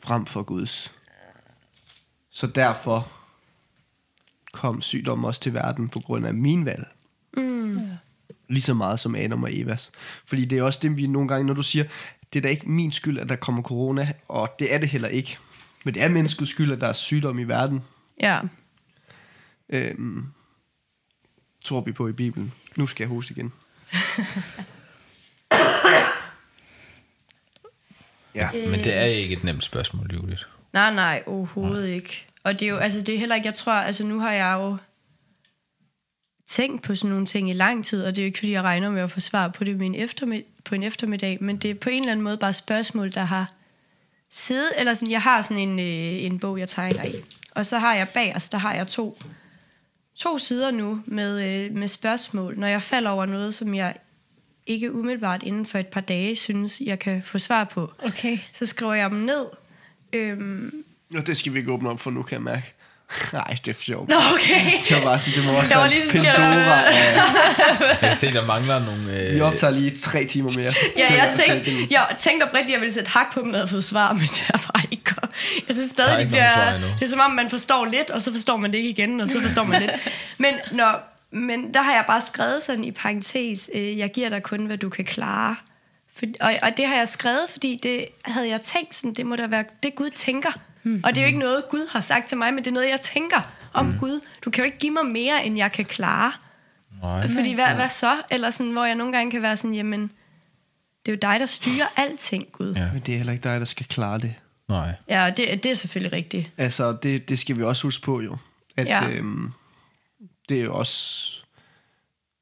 frem 0.03 0.27
for 0.27 0.43
Guds. 0.43 0.95
Så 2.31 2.47
derfor 2.47 3.13
kom 4.55 4.81
sygdommen 4.81 5.25
også 5.25 5.41
til 5.41 5.55
verden 5.55 5.89
på 5.89 6.01
grund 6.01 6.27
af 6.27 6.35
min 6.35 6.65
valg. 6.65 6.87
Mm. 7.37 7.81
Lige 8.49 8.63
så 8.63 8.75
meget 8.75 9.01
som 9.01 9.15
Adam 9.15 9.43
og 9.43 9.55
Evas. 9.55 9.91
Fordi 10.25 10.45
det 10.45 10.59
er 10.59 10.63
også 10.63 10.79
det, 10.83 10.97
vi 10.97 11.07
nogle 11.07 11.29
gange, 11.29 11.47
når 11.47 11.55
du 11.55 11.63
siger, 11.63 11.85
det 12.33 12.39
er 12.39 12.43
da 12.43 12.49
ikke 12.49 12.71
min 12.71 12.93
skyld, 12.93 13.19
at 13.19 13.29
der 13.29 13.37
kommer 13.37 13.63
corona, 13.63 14.13
og 14.29 14.57
det 14.59 14.75
er 14.75 14.79
det 14.79 14.89
heller 14.89 15.09
ikke. 15.09 15.39
Men 15.85 15.95
det 15.95 16.03
er 16.03 16.09
menneskets 16.09 16.51
skyld, 16.51 16.73
at 16.73 16.81
der 16.81 16.87
er 16.87 16.93
sygdom 16.93 17.39
i 17.39 17.45
verden. 17.45 17.83
Ja. 18.21 18.41
Øhm, 19.69 20.27
tror 21.65 21.81
vi 21.81 21.93
på 21.93 22.09
i 22.09 22.13
Bibelen. 22.13 22.53
Nu 22.77 22.87
skal 22.87 23.05
jeg 23.05 23.09
hoste 23.09 23.33
igen. 23.33 23.53
ja. 28.35 28.51
Men 28.53 28.81
det 28.81 28.97
er 28.97 29.05
ikke 29.05 29.33
et 29.33 29.45
nemt 29.45 29.65
spørgsmål, 29.65 30.11
Judith. 30.15 30.43
Nej, 30.73 30.95
nej, 30.95 31.23
overhovedet 31.27 31.89
ikke. 31.89 32.27
Og 32.45 32.61
det 32.61 32.67
er 32.67 32.71
jo, 32.71 32.77
altså 32.77 33.01
det 33.01 33.15
er 33.15 33.19
heller 33.19 33.35
ikke, 33.35 33.47
jeg 33.47 33.55
tror, 33.55 33.73
altså 33.73 34.05
nu 34.05 34.19
har 34.19 34.33
jeg 34.33 34.55
jo 34.59 34.77
tænkt 36.47 36.83
på 36.83 36.95
sådan 36.95 37.11
nogle 37.11 37.27
ting 37.27 37.51
i 37.51 37.53
lang 37.53 37.85
tid, 37.85 38.05
og 38.05 38.17
det 38.17 38.19
er 38.19 38.25
jo 38.25 38.27
ikke, 38.27 38.39
fordi 38.39 38.53
jeg 38.53 38.63
regner 38.63 38.91
med 38.91 39.03
at 39.03 39.11
få 39.11 39.21
svar 39.21 39.49
på 39.49 39.65
det 39.65 39.77
med 39.77 39.87
en 39.87 40.43
på 40.65 40.75
en 40.75 40.83
eftermiddag, 40.83 41.39
men 41.41 41.57
det 41.57 41.71
er 41.71 41.75
på 41.75 41.91
en 41.91 42.03
eller 42.03 42.13
anden 42.13 42.25
måde 42.25 42.37
bare 42.37 42.53
spørgsmål, 42.53 43.13
der 43.13 43.25
har 43.25 43.55
siddet, 44.31 44.71
eller 44.79 44.95
sådan, 44.95 45.11
jeg 45.11 45.23
har 45.23 45.43
sådan 45.43 45.69
en, 45.69 45.79
øh, 45.79 46.25
en 46.25 46.39
bog, 46.39 46.59
jeg 46.59 46.69
tegner 46.69 47.05
i, 47.05 47.15
og 47.51 47.67
så 47.67 47.79
har 47.79 47.95
jeg 47.95 48.09
bag 48.09 48.37
os, 48.37 48.49
der 48.49 48.59
har 48.59 48.75
jeg 48.75 48.87
to, 48.87 49.19
to 50.15 50.39
sider 50.39 50.71
nu 50.71 51.03
med, 51.07 51.65
øh, 51.65 51.75
med 51.75 51.89
spørgsmål, 51.89 52.59
når 52.59 52.67
jeg 52.67 52.83
falder 52.83 53.11
over 53.11 53.27
noget, 53.27 53.55
som 53.55 53.75
jeg 53.75 53.97
ikke 54.67 54.93
umiddelbart 54.93 55.43
inden 55.43 55.67
for 55.67 55.79
et 55.79 55.87
par 55.87 56.01
dage 56.01 56.37
synes, 56.37 56.81
jeg 56.81 56.99
kan 56.99 57.23
få 57.23 57.39
svar 57.39 57.65
på. 57.65 57.93
Okay. 57.99 58.39
Så 58.53 58.67
skriver 58.67 58.95
jeg 58.95 59.11
dem 59.11 59.19
ned, 59.19 59.47
øhm, 60.13 60.85
Og 61.17 61.27
det 61.27 61.37
skal 61.37 61.55
vi 61.55 61.59
ikke 61.59 61.73
åbne 61.73 61.91
op 61.91 62.01
for 62.01 62.11
nu, 62.11 62.23
kan 62.23 62.35
jeg 62.35 62.43
mærke. 62.43 62.73
Nej, 63.33 63.45
det 63.65 63.69
er 63.69 63.75
for 63.75 63.83
sjovt. 63.83 64.09
Nå, 64.09 64.15
okay. 64.35 64.73
Det 64.89 64.97
var 64.97 65.05
bare 65.05 65.19
sådan, 65.19 65.35
det 65.35 65.45
må 65.45 65.53
også 65.53 65.69
Der 65.75 65.81
var 65.81 65.83
være 65.83 65.91
lige 65.95 66.03
sådan, 66.03 66.21
skal 66.21 66.35
der- 66.35 66.37
Pandora. 66.37 67.89
Jeg 67.91 67.99
kan 68.01 68.17
se, 68.17 68.33
der 68.33 68.47
mangler 68.47 68.85
nogle... 68.85 69.21
Øh, 69.21 69.35
vi 69.35 69.41
optager 69.41 69.71
lige 69.71 69.91
tre 69.91 70.25
timer 70.25 70.51
mere. 70.57 70.73
Ja, 70.99 71.15
jeg 71.25 71.35
tænkte, 71.47 71.71
jeg 71.91 72.07
tænkte 72.19 72.45
oprigtigt, 72.45 72.69
at 72.69 72.73
jeg 72.73 72.81
ville 72.81 72.93
sætte 72.93 73.11
hak 73.11 73.33
på 73.35 73.41
dem, 73.41 73.49
når 73.49 73.55
jeg 73.55 73.61
havde 73.61 73.71
fået 73.71 73.85
svar, 73.85 74.13
men 74.13 74.23
det 74.23 74.45
er 74.55 74.59
bare 74.73 74.83
ikke 74.91 75.05
godt. 75.05 75.31
Jeg 75.69 75.75
synes 75.77 75.91
stadig, 75.91 76.19
det 76.19 76.29
bliver... 76.29 76.73
Det 76.99 77.03
er 77.03 77.09
som 77.09 77.21
om, 77.21 77.31
man 77.31 77.51
forstår 77.51 77.85
lidt, 77.85 78.11
og 78.11 78.23
så 78.23 78.33
forstår 78.33 78.57
man 78.57 78.73
det 78.73 78.79
ikke 78.79 78.91
igen, 78.91 79.21
og 79.21 79.29
så 79.29 79.41
forstår 79.41 79.65
man 79.65 79.81
lidt. 79.81 79.93
Men 80.39 80.55
når, 80.73 81.17
men 81.31 81.75
der 81.75 81.83
har 81.83 81.93
jeg 81.93 82.05
bare 82.07 82.21
skrevet 82.21 82.63
sådan 82.63 82.85
i 82.85 82.91
parentes, 82.91 83.71
øh, 83.75 83.99
jeg 83.99 84.11
giver 84.13 84.29
dig 84.29 84.43
kun, 84.43 84.67
hvad 84.67 84.79
du 84.79 84.89
kan 84.89 85.05
klare. 85.05 85.57
For, 86.17 86.27
og, 86.41 86.55
og 86.63 86.69
det 86.77 86.87
har 86.87 86.97
jeg 86.97 87.09
skrevet, 87.09 87.47
fordi 87.53 87.81
det 87.83 88.07
havde 88.25 88.49
jeg 88.49 88.61
tænkt 88.63 88.95
sådan, 88.95 89.15
det 89.15 89.27
må 89.27 89.37
da 89.37 89.47
være 89.47 89.65
det 89.83 89.95
Gud 89.95 90.11
tænker. 90.11 90.51
Mm. 90.85 91.01
Og 91.05 91.11
det 91.15 91.19
er 91.19 91.23
jo 91.23 91.27
ikke 91.27 91.39
noget, 91.39 91.65
Gud 91.71 91.89
har 91.91 92.01
sagt 92.01 92.29
til 92.29 92.39
mig, 92.39 92.55
men 92.55 92.65
det 92.65 92.71
er 92.71 92.75
noget, 92.75 92.89
jeg 92.91 93.01
tænker 93.01 93.41
om 93.73 93.87
mm. 93.87 93.99
Gud. 93.99 94.21
Du 94.45 94.51
kan 94.51 94.63
jo 94.63 94.65
ikke 94.65 94.79
give 94.79 94.93
mig 94.93 95.07
mere, 95.07 95.45
end 95.47 95.57
jeg 95.57 95.73
kan 95.73 95.85
klare. 95.85 96.33
Nej. 97.03 97.29
Fordi 97.29 97.55
hvad, 97.55 97.75
hvad 97.75 97.89
så? 97.89 98.17
Eller 98.31 98.51
sådan, 98.51 98.73
hvor 98.73 98.85
jeg 98.85 98.95
nogle 98.95 99.13
gange 99.13 99.31
kan 99.31 99.43
være 99.43 99.57
sådan, 99.57 99.75
jamen, 99.75 100.01
det 101.07 101.13
er 101.13 101.17
jo 101.17 101.19
dig, 101.23 101.41
der 101.41 101.47
styrer 101.47 101.87
alting, 101.97 102.47
Gud. 102.53 102.75
Ja. 102.75 102.93
Men 102.93 103.03
det 103.07 103.13
er 103.13 103.17
heller 103.17 103.33
ikke 103.33 103.43
dig, 103.45 103.61
der 103.61 103.67
skal 103.67 103.87
klare 103.87 104.19
det. 104.19 104.35
Nej. 104.69 104.95
Ja, 105.09 105.25
og 105.25 105.37
det, 105.37 105.63
det 105.65 105.71
er 105.71 105.75
selvfølgelig 105.75 106.13
rigtigt. 106.13 106.51
Altså, 106.59 106.97
det, 107.03 107.29
det 107.29 107.39
skal 107.39 107.57
vi 107.59 107.63
også 107.63 107.83
huske 107.83 108.05
på 108.05 108.21
jo. 108.21 108.37
At 108.77 108.87
Ja. 108.87 109.09
øhm, 109.11 109.53
det 110.49 110.61
er 110.61 110.65
jo 110.65 110.75
også 110.75 111.31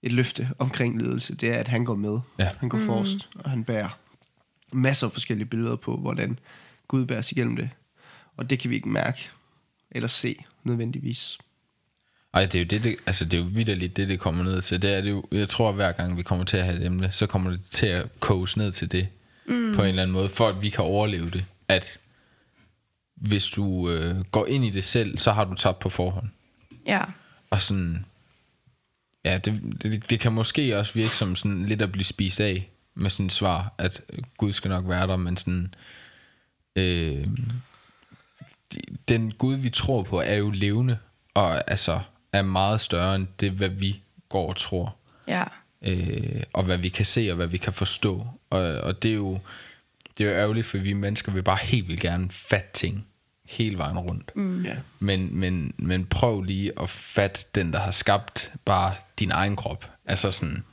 et 0.02 0.12
løfte 0.12 0.50
omkring 0.58 1.02
ledelse. 1.02 1.34
Det 1.34 1.48
er, 1.52 1.56
at 1.58 1.68
han 1.68 1.84
går 1.84 1.94
med. 1.94 2.18
Ja. 2.38 2.48
Han 2.60 2.68
går 2.68 2.78
mm. 2.78 2.86
forrest, 2.86 3.28
og 3.34 3.50
han 3.50 3.64
bærer 3.64 3.98
masser 4.72 5.06
af 5.06 5.12
forskellige 5.12 5.46
billeder 5.46 5.76
på, 5.76 5.96
hvordan 5.96 6.38
Gud 6.88 7.06
bærer 7.06 7.20
sig 7.20 7.38
igennem 7.38 7.56
det. 7.56 7.70
Og 8.36 8.50
det 8.50 8.58
kan 8.58 8.70
vi 8.70 8.74
ikke 8.74 8.88
mærke 8.88 9.30
eller 9.90 10.08
se 10.08 10.44
nødvendigvis. 10.64 11.38
Ej, 12.34 12.46
det 12.46 12.54
er 12.54 12.58
jo 12.60 12.64
det, 12.64 12.84
det, 12.84 12.96
altså 13.06 13.24
det 13.24 13.34
er 13.34 13.42
jo 13.42 13.48
vidderligt 13.52 13.96
det, 13.96 14.08
det 14.08 14.20
kommer 14.20 14.44
ned 14.44 14.62
til. 14.62 14.82
Det 14.82 14.94
er 14.94 15.00
det 15.00 15.10
jo, 15.10 15.24
jeg 15.32 15.48
tror, 15.48 15.68
at 15.68 15.74
hver 15.74 15.92
gang 15.92 16.16
vi 16.16 16.22
kommer 16.22 16.44
til 16.44 16.56
at 16.56 16.64
have 16.64 16.76
et 16.76 16.86
emne, 16.86 17.10
så 17.10 17.26
kommer 17.26 17.50
det 17.50 17.64
til 17.64 17.86
at 17.86 18.20
koges 18.20 18.56
ned 18.56 18.72
til 18.72 18.92
det, 18.92 19.08
mm. 19.46 19.72
på 19.74 19.82
en 19.82 19.88
eller 19.88 20.02
anden 20.02 20.12
måde, 20.12 20.28
for 20.28 20.48
at 20.48 20.62
vi 20.62 20.70
kan 20.70 20.84
overleve 20.84 21.30
det. 21.30 21.44
At 21.68 21.98
hvis 23.14 23.46
du 23.46 23.90
øh, 23.90 24.24
går 24.24 24.46
ind 24.46 24.64
i 24.64 24.70
det 24.70 24.84
selv, 24.84 25.18
så 25.18 25.32
har 25.32 25.44
du 25.44 25.54
tabt 25.54 25.78
på 25.78 25.88
forhånd. 25.88 26.28
Ja. 26.86 27.02
Og 27.50 27.62
sådan, 27.62 28.04
ja, 29.24 29.38
det, 29.38 29.62
det, 29.82 30.10
det 30.10 30.20
kan 30.20 30.32
måske 30.32 30.78
også 30.78 30.94
virke 30.94 31.16
som 31.16 31.36
sådan 31.36 31.66
lidt 31.66 31.82
at 31.82 31.92
blive 31.92 32.04
spist 32.04 32.40
af 32.40 32.70
med 32.94 33.10
sådan 33.10 33.26
et 33.26 33.32
svar, 33.32 33.74
at 33.78 34.00
Gud 34.36 34.52
skal 34.52 34.68
nok 34.68 34.88
være 34.88 35.06
der, 35.06 35.16
men 35.16 35.36
sådan, 35.36 35.74
øh, 36.76 37.26
den 39.08 39.32
Gud, 39.32 39.54
vi 39.54 39.70
tror 39.70 40.02
på, 40.02 40.20
er 40.20 40.34
jo 40.34 40.50
levende, 40.50 40.98
og 41.34 41.70
altså 41.70 42.00
er 42.32 42.42
meget 42.42 42.80
større 42.80 43.16
end 43.16 43.26
det, 43.40 43.50
hvad 43.50 43.68
vi 43.68 44.02
går 44.28 44.48
og 44.48 44.56
tror, 44.56 44.96
Ja. 45.28 45.44
øh, 45.82 46.42
og 46.52 46.62
hvad 46.62 46.78
vi 46.78 46.88
kan 46.88 47.06
se, 47.06 47.30
og 47.30 47.36
hvad 47.36 47.46
vi 47.46 47.56
kan 47.56 47.72
forstå. 47.72 48.26
Og, 48.50 48.60
og 48.60 49.02
det 49.02 49.10
er 49.10 49.14
jo 49.14 49.38
det 50.18 50.26
er 50.26 50.30
jo 50.30 50.36
ærgerligt, 50.36 50.66
for 50.66 50.78
vi 50.78 50.92
mennesker 50.92 51.32
vil 51.32 51.42
bare 51.42 51.58
helt 51.62 51.88
vildt 51.88 52.00
gerne 52.00 52.28
fatte 52.30 52.68
ting 52.72 53.06
hele 53.44 53.78
vejen 53.78 53.98
rundt. 53.98 54.36
Mm. 54.36 54.64
Ja. 54.64 54.76
Men, 54.98 55.38
men, 55.38 55.74
men 55.76 56.06
prøv 56.06 56.42
lige 56.42 56.72
at 56.80 56.90
fatte 56.90 57.40
den, 57.54 57.72
der 57.72 57.80
har 57.80 57.90
skabt 57.90 58.52
bare 58.64 58.92
din 59.18 59.30
egen 59.30 59.56
krop. 59.56 59.90
Altså 60.06 60.30
sådan, 60.30 60.64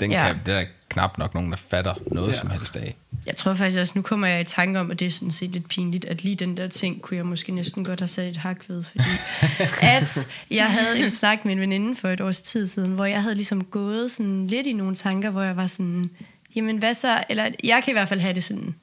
den, 0.00 0.12
ja. 0.12 0.26
kan, 0.26 0.40
den 0.46 0.54
er 0.54 0.64
knap 0.90 1.18
nok 1.18 1.34
nogen, 1.34 1.50
der 1.50 1.56
fatter 1.56 1.94
noget 2.06 2.28
Ja. 2.28 2.36
som 2.36 2.50
helst 2.50 2.76
af. 2.76 2.96
Jeg 3.26 3.36
tror 3.36 3.54
faktisk 3.54 3.80
også, 3.80 3.92
nu 3.96 4.02
kommer 4.02 4.26
jeg 4.26 4.40
i 4.40 4.44
tanke 4.44 4.80
om, 4.80 4.90
at 4.90 4.98
det 4.98 5.06
er 5.06 5.10
sådan 5.10 5.30
set 5.30 5.50
lidt 5.50 5.68
pinligt, 5.68 6.04
at 6.04 6.24
lige 6.24 6.36
den 6.36 6.56
der 6.56 6.68
ting 6.68 7.02
kunne 7.02 7.16
jeg 7.16 7.26
måske 7.26 7.52
næsten 7.52 7.84
godt 7.84 8.00
have 8.00 8.08
sat 8.08 8.26
et 8.28 8.36
hak 8.36 8.68
ved, 8.68 8.82
fordi 8.82 9.04
at 9.82 10.28
jeg 10.50 10.66
havde 10.66 10.98
en 11.04 11.10
snak 11.10 11.44
med 11.44 11.52
en 11.52 11.60
veninde 11.60 11.96
for 11.96 12.08
et 12.08 12.20
års 12.20 12.40
tid 12.40 12.66
siden, 12.66 12.92
hvor 12.92 13.04
jeg 13.04 13.22
havde 13.22 13.34
ligesom 13.34 13.64
gået 13.64 14.10
sådan 14.10 14.46
lidt 14.46 14.66
i 14.66 14.72
nogle 14.72 14.94
tanker, 14.94 15.30
hvor 15.30 15.42
jeg 15.42 15.56
var 15.56 15.66
sådan, 15.66 16.10
jamen 16.56 16.76
hvad 16.76 16.94
så, 16.94 17.24
eller 17.30 17.48
jeg 17.64 17.82
kan 17.84 17.92
i 17.92 17.94
hvert 17.94 18.08
fald 18.08 18.20
have 18.20 18.34
det 18.34 18.44
sådan, 18.44 18.74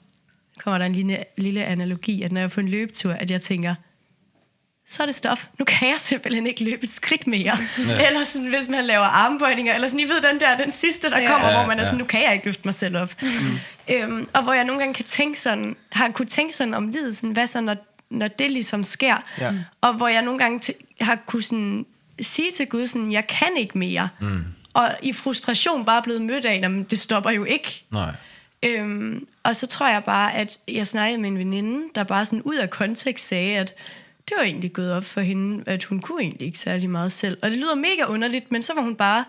kommer 0.63 0.77
der 0.77 0.85
en 0.85 0.93
lille, 0.93 1.17
lille 1.37 1.65
analogi, 1.65 2.21
at 2.21 2.31
når 2.31 2.39
jeg 2.41 2.45
er 2.45 2.49
på 2.49 2.59
en 2.59 2.69
løbetur, 2.69 3.13
at 3.13 3.31
jeg 3.31 3.41
tænker, 3.41 3.75
så 4.89 5.03
er 5.03 5.05
det 5.05 5.15
stop. 5.15 5.39
Nu 5.59 5.65
kan 5.65 5.87
jeg 5.89 5.95
simpelthen 5.99 6.47
ikke 6.47 6.63
løbe 6.63 6.83
et 6.83 6.91
skridt 6.93 7.27
mere. 7.27 7.57
Ja. 7.87 8.07
Eller 8.07 8.23
sådan, 8.23 8.47
hvis 8.47 8.67
man 8.69 8.85
laver 8.85 9.03
armbøjninger, 9.05 9.73
eller 9.75 9.87
sådan, 9.87 9.99
I 9.99 10.03
ved 10.03 10.21
den 10.31 10.39
der, 10.39 10.57
den 10.57 10.71
sidste, 10.71 11.09
der 11.09 11.19
Ja. 11.21 11.27
kommer, 11.27 11.47
Ja, 11.47 11.57
hvor 11.57 11.65
man 11.67 11.79
er 11.79 11.83
sådan, 11.83 11.97
nu 11.99 12.05
kan 12.05 12.23
jeg 12.23 12.33
ikke 12.33 12.45
løfte 12.45 12.61
mig 12.65 12.73
selv 12.73 12.97
op. 12.97 13.13
Mm. 13.21 13.27
Øhm, 13.95 14.27
og 14.33 14.43
hvor 14.43 14.53
jeg 14.53 14.63
nogle 14.63 14.79
gange 14.79 14.93
kan 14.93 15.05
tænke 15.05 15.39
sådan, 15.39 15.75
har 15.91 16.09
kunne 16.09 16.25
tænke 16.25 16.55
sådan 16.55 16.73
om 16.73 16.87
livet, 16.87 17.15
sådan, 17.15 17.29
hvad 17.31 17.47
så, 17.47 17.61
når, 17.61 17.75
når 18.09 18.27
det 18.27 18.51
ligesom 18.51 18.83
sker? 18.83 19.15
Ja. 19.39 19.51
Og 19.81 19.93
hvor 19.93 20.07
jeg 20.07 20.21
nogle 20.21 20.39
gange 20.39 20.59
t- 20.63 20.95
har 21.05 21.15
kunne 21.25 21.43
sådan, 21.43 21.85
sige 22.21 22.51
til 22.51 22.67
Gud, 22.67 22.87
sådan, 22.87 23.11
jeg 23.11 23.27
kan 23.27 23.49
ikke 23.57 23.77
mere. 23.77 24.09
Mm. 24.21 24.43
Og 24.73 24.91
i 25.03 25.13
frustration 25.13 25.85
bare 25.85 26.01
blevet 26.01 26.21
mødt 26.21 26.45
af, 26.45 26.61
"Nå, 26.61 26.67
men 26.67 26.83
det 26.83 26.99
stopper 26.99 27.31
jo 27.31 27.43
ikke. 27.43 27.83
Nej. 27.91 28.11
Øhm, 28.63 29.27
og 29.43 29.55
så 29.55 29.67
tror 29.67 29.87
jeg 29.87 30.03
bare, 30.03 30.33
at 30.35 30.57
jeg 30.67 30.87
snakkede 30.87 31.21
med 31.21 31.29
en 31.29 31.37
veninde, 31.37 31.83
der 31.95 32.03
bare 32.03 32.25
sådan 32.25 32.41
ud 32.41 32.55
af 32.55 32.69
kontekst 32.69 33.27
sagde, 33.27 33.57
at 33.57 33.73
det 34.29 34.37
var 34.37 34.43
egentlig 34.43 34.73
gået 34.73 34.93
op 34.93 35.03
for 35.03 35.21
hende, 35.21 35.63
at 35.65 35.83
hun 35.83 35.99
kunne 35.99 36.21
egentlig 36.21 36.45
ikke 36.45 36.59
særlig 36.59 36.89
meget 36.89 37.11
selv. 37.11 37.37
Og 37.41 37.49
det 37.49 37.57
lyder 37.57 37.75
mega 37.75 38.05
underligt, 38.07 38.51
men 38.51 38.61
så 38.61 38.73
var 38.73 38.81
hun 38.81 38.95
bare 38.95 39.25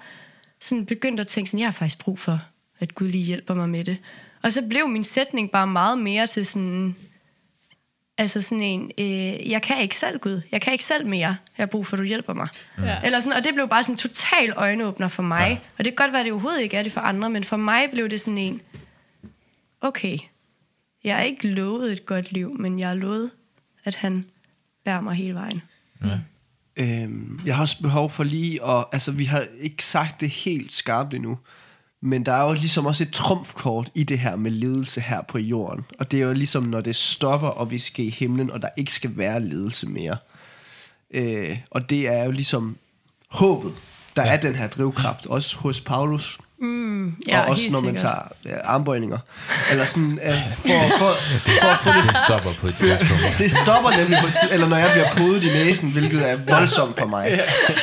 sådan 0.60 0.86
begyndt 0.86 1.20
at 1.20 1.26
tænke 1.26 1.50
sådan, 1.50 1.60
jeg 1.60 1.66
har 1.66 1.72
faktisk 1.72 1.98
brug 1.98 2.18
for, 2.18 2.40
at 2.78 2.94
Gud 2.94 3.08
lige 3.08 3.24
hjælper 3.24 3.54
mig 3.54 3.68
med 3.68 3.84
det. 3.84 3.98
Og 4.42 4.52
så 4.52 4.68
blev 4.68 4.88
min 4.88 5.04
sætning 5.04 5.50
bare 5.50 5.66
meget 5.66 5.98
mere 5.98 6.26
til 6.26 6.46
sådan, 6.46 6.96
altså 8.18 8.40
sådan 8.40 8.62
en, 8.62 8.90
øh, 8.98 9.50
jeg 9.50 9.62
kan 9.62 9.82
ikke 9.82 9.96
selv 9.96 10.18
Gud, 10.18 10.40
jeg 10.52 10.60
kan 10.60 10.72
ikke 10.72 10.84
selv 10.84 11.06
mere, 11.06 11.36
jeg 11.58 11.62
har 11.62 11.66
brug 11.66 11.86
for, 11.86 11.96
at 11.96 11.98
du 11.98 12.04
hjælper 12.04 12.32
mig. 12.34 12.48
Ja. 12.78 13.00
Eller 13.04 13.20
sådan, 13.20 13.38
og 13.38 13.44
det 13.44 13.54
blev 13.54 13.68
bare 13.68 13.82
sådan 13.82 13.92
en 13.92 13.98
total 13.98 14.52
øjenåbner 14.56 15.08
for 15.08 15.22
mig. 15.22 15.48
Ja. 15.50 15.58
Og 15.78 15.84
det 15.84 15.96
kan 15.96 16.04
godt 16.04 16.12
være, 16.12 16.20
at 16.20 16.24
det 16.24 16.32
overhovedet 16.32 16.62
ikke 16.62 16.76
er 16.76 16.82
det 16.82 16.92
for 16.92 17.00
andre, 17.00 17.30
men 17.30 17.44
for 17.44 17.56
mig 17.56 17.90
blev 17.90 18.08
det 18.08 18.20
sådan 18.20 18.38
en, 18.38 18.60
okay, 19.80 20.18
jeg 21.04 21.18
er 21.18 21.22
ikke 21.22 21.48
lovet 21.48 21.92
et 21.92 22.06
godt 22.06 22.32
liv, 22.32 22.56
men 22.58 22.78
jeg 22.78 22.90
er 22.90 22.94
lovet, 22.94 23.30
at 23.84 23.94
han 23.94 24.24
bærer 24.88 25.00
mig 25.00 25.14
hele 25.14 25.34
vejen. 25.34 25.62
Øhm, 26.76 27.40
jeg 27.46 27.56
har 27.56 27.62
også 27.62 27.82
behov 27.82 28.10
for 28.10 28.24
lige 28.24 28.64
at... 28.64 28.84
Altså, 28.92 29.12
vi 29.12 29.24
har 29.24 29.44
ikke 29.60 29.84
sagt 29.84 30.20
det 30.20 30.30
helt 30.30 30.72
skarpt 30.72 31.14
endnu, 31.14 31.38
men 32.00 32.26
der 32.26 32.32
er 32.32 32.48
jo 32.48 32.52
ligesom 32.52 32.86
også 32.86 33.04
et 33.04 33.12
trumfkort 33.12 33.90
i 33.94 34.04
det 34.04 34.18
her 34.18 34.36
med 34.36 34.50
ledelse 34.50 35.00
her 35.00 35.22
på 35.22 35.38
jorden. 35.38 35.84
Og 35.98 36.10
det 36.10 36.22
er 36.22 36.26
jo 36.26 36.32
ligesom, 36.32 36.62
når 36.62 36.80
det 36.80 36.96
stopper, 36.96 37.48
og 37.48 37.70
vi 37.70 37.78
skal 37.78 38.04
i 38.04 38.10
himlen, 38.10 38.50
og 38.50 38.62
der 38.62 38.68
ikke 38.76 38.92
skal 38.92 39.16
være 39.16 39.40
ledelse 39.40 39.86
mere. 39.86 40.16
Øh, 41.10 41.58
og 41.70 41.90
det 41.90 42.08
er 42.08 42.24
jo 42.24 42.30
ligesom 42.30 42.76
håbet, 43.30 43.74
der 44.16 44.24
ja. 44.24 44.36
er 44.36 44.40
den 44.40 44.54
her 44.54 44.68
drivkraft, 44.68 45.26
også 45.26 45.56
hos 45.56 45.80
Paulus, 45.80 46.38
Ja, 47.28 47.40
og 47.40 47.48
også 47.48 47.70
når 47.70 47.80
man 47.80 47.98
sikkert. 47.98 48.32
tager 48.44 48.56
ja, 48.56 48.60
armbøjninger. 48.64 49.18
Eller 49.70 49.84
sådan, 49.84 50.20
øh, 50.22 50.32
for, 50.56 50.98
for, 50.98 51.12
for 51.60 51.68
at 51.68 51.78
få 51.82 51.90
det 51.90 52.04
Det 52.08 52.16
stopper 52.26 52.50
på 52.60 52.66
et 52.66 52.74
tidspunkt. 52.74 53.22
det 53.38 53.52
stopper 53.52 53.90
nemlig 53.90 54.18
på 54.20 54.26
et 54.26 54.34
tid, 54.42 54.48
eller 54.52 54.68
når 54.68 54.76
jeg 54.76 54.90
bliver 54.92 55.14
podet 55.16 55.44
i 55.44 55.46
næsen, 55.46 55.90
hvilket 55.92 56.30
er 56.30 56.36
voldsomt 56.36 56.98
for 56.98 57.06
mig. 57.06 57.26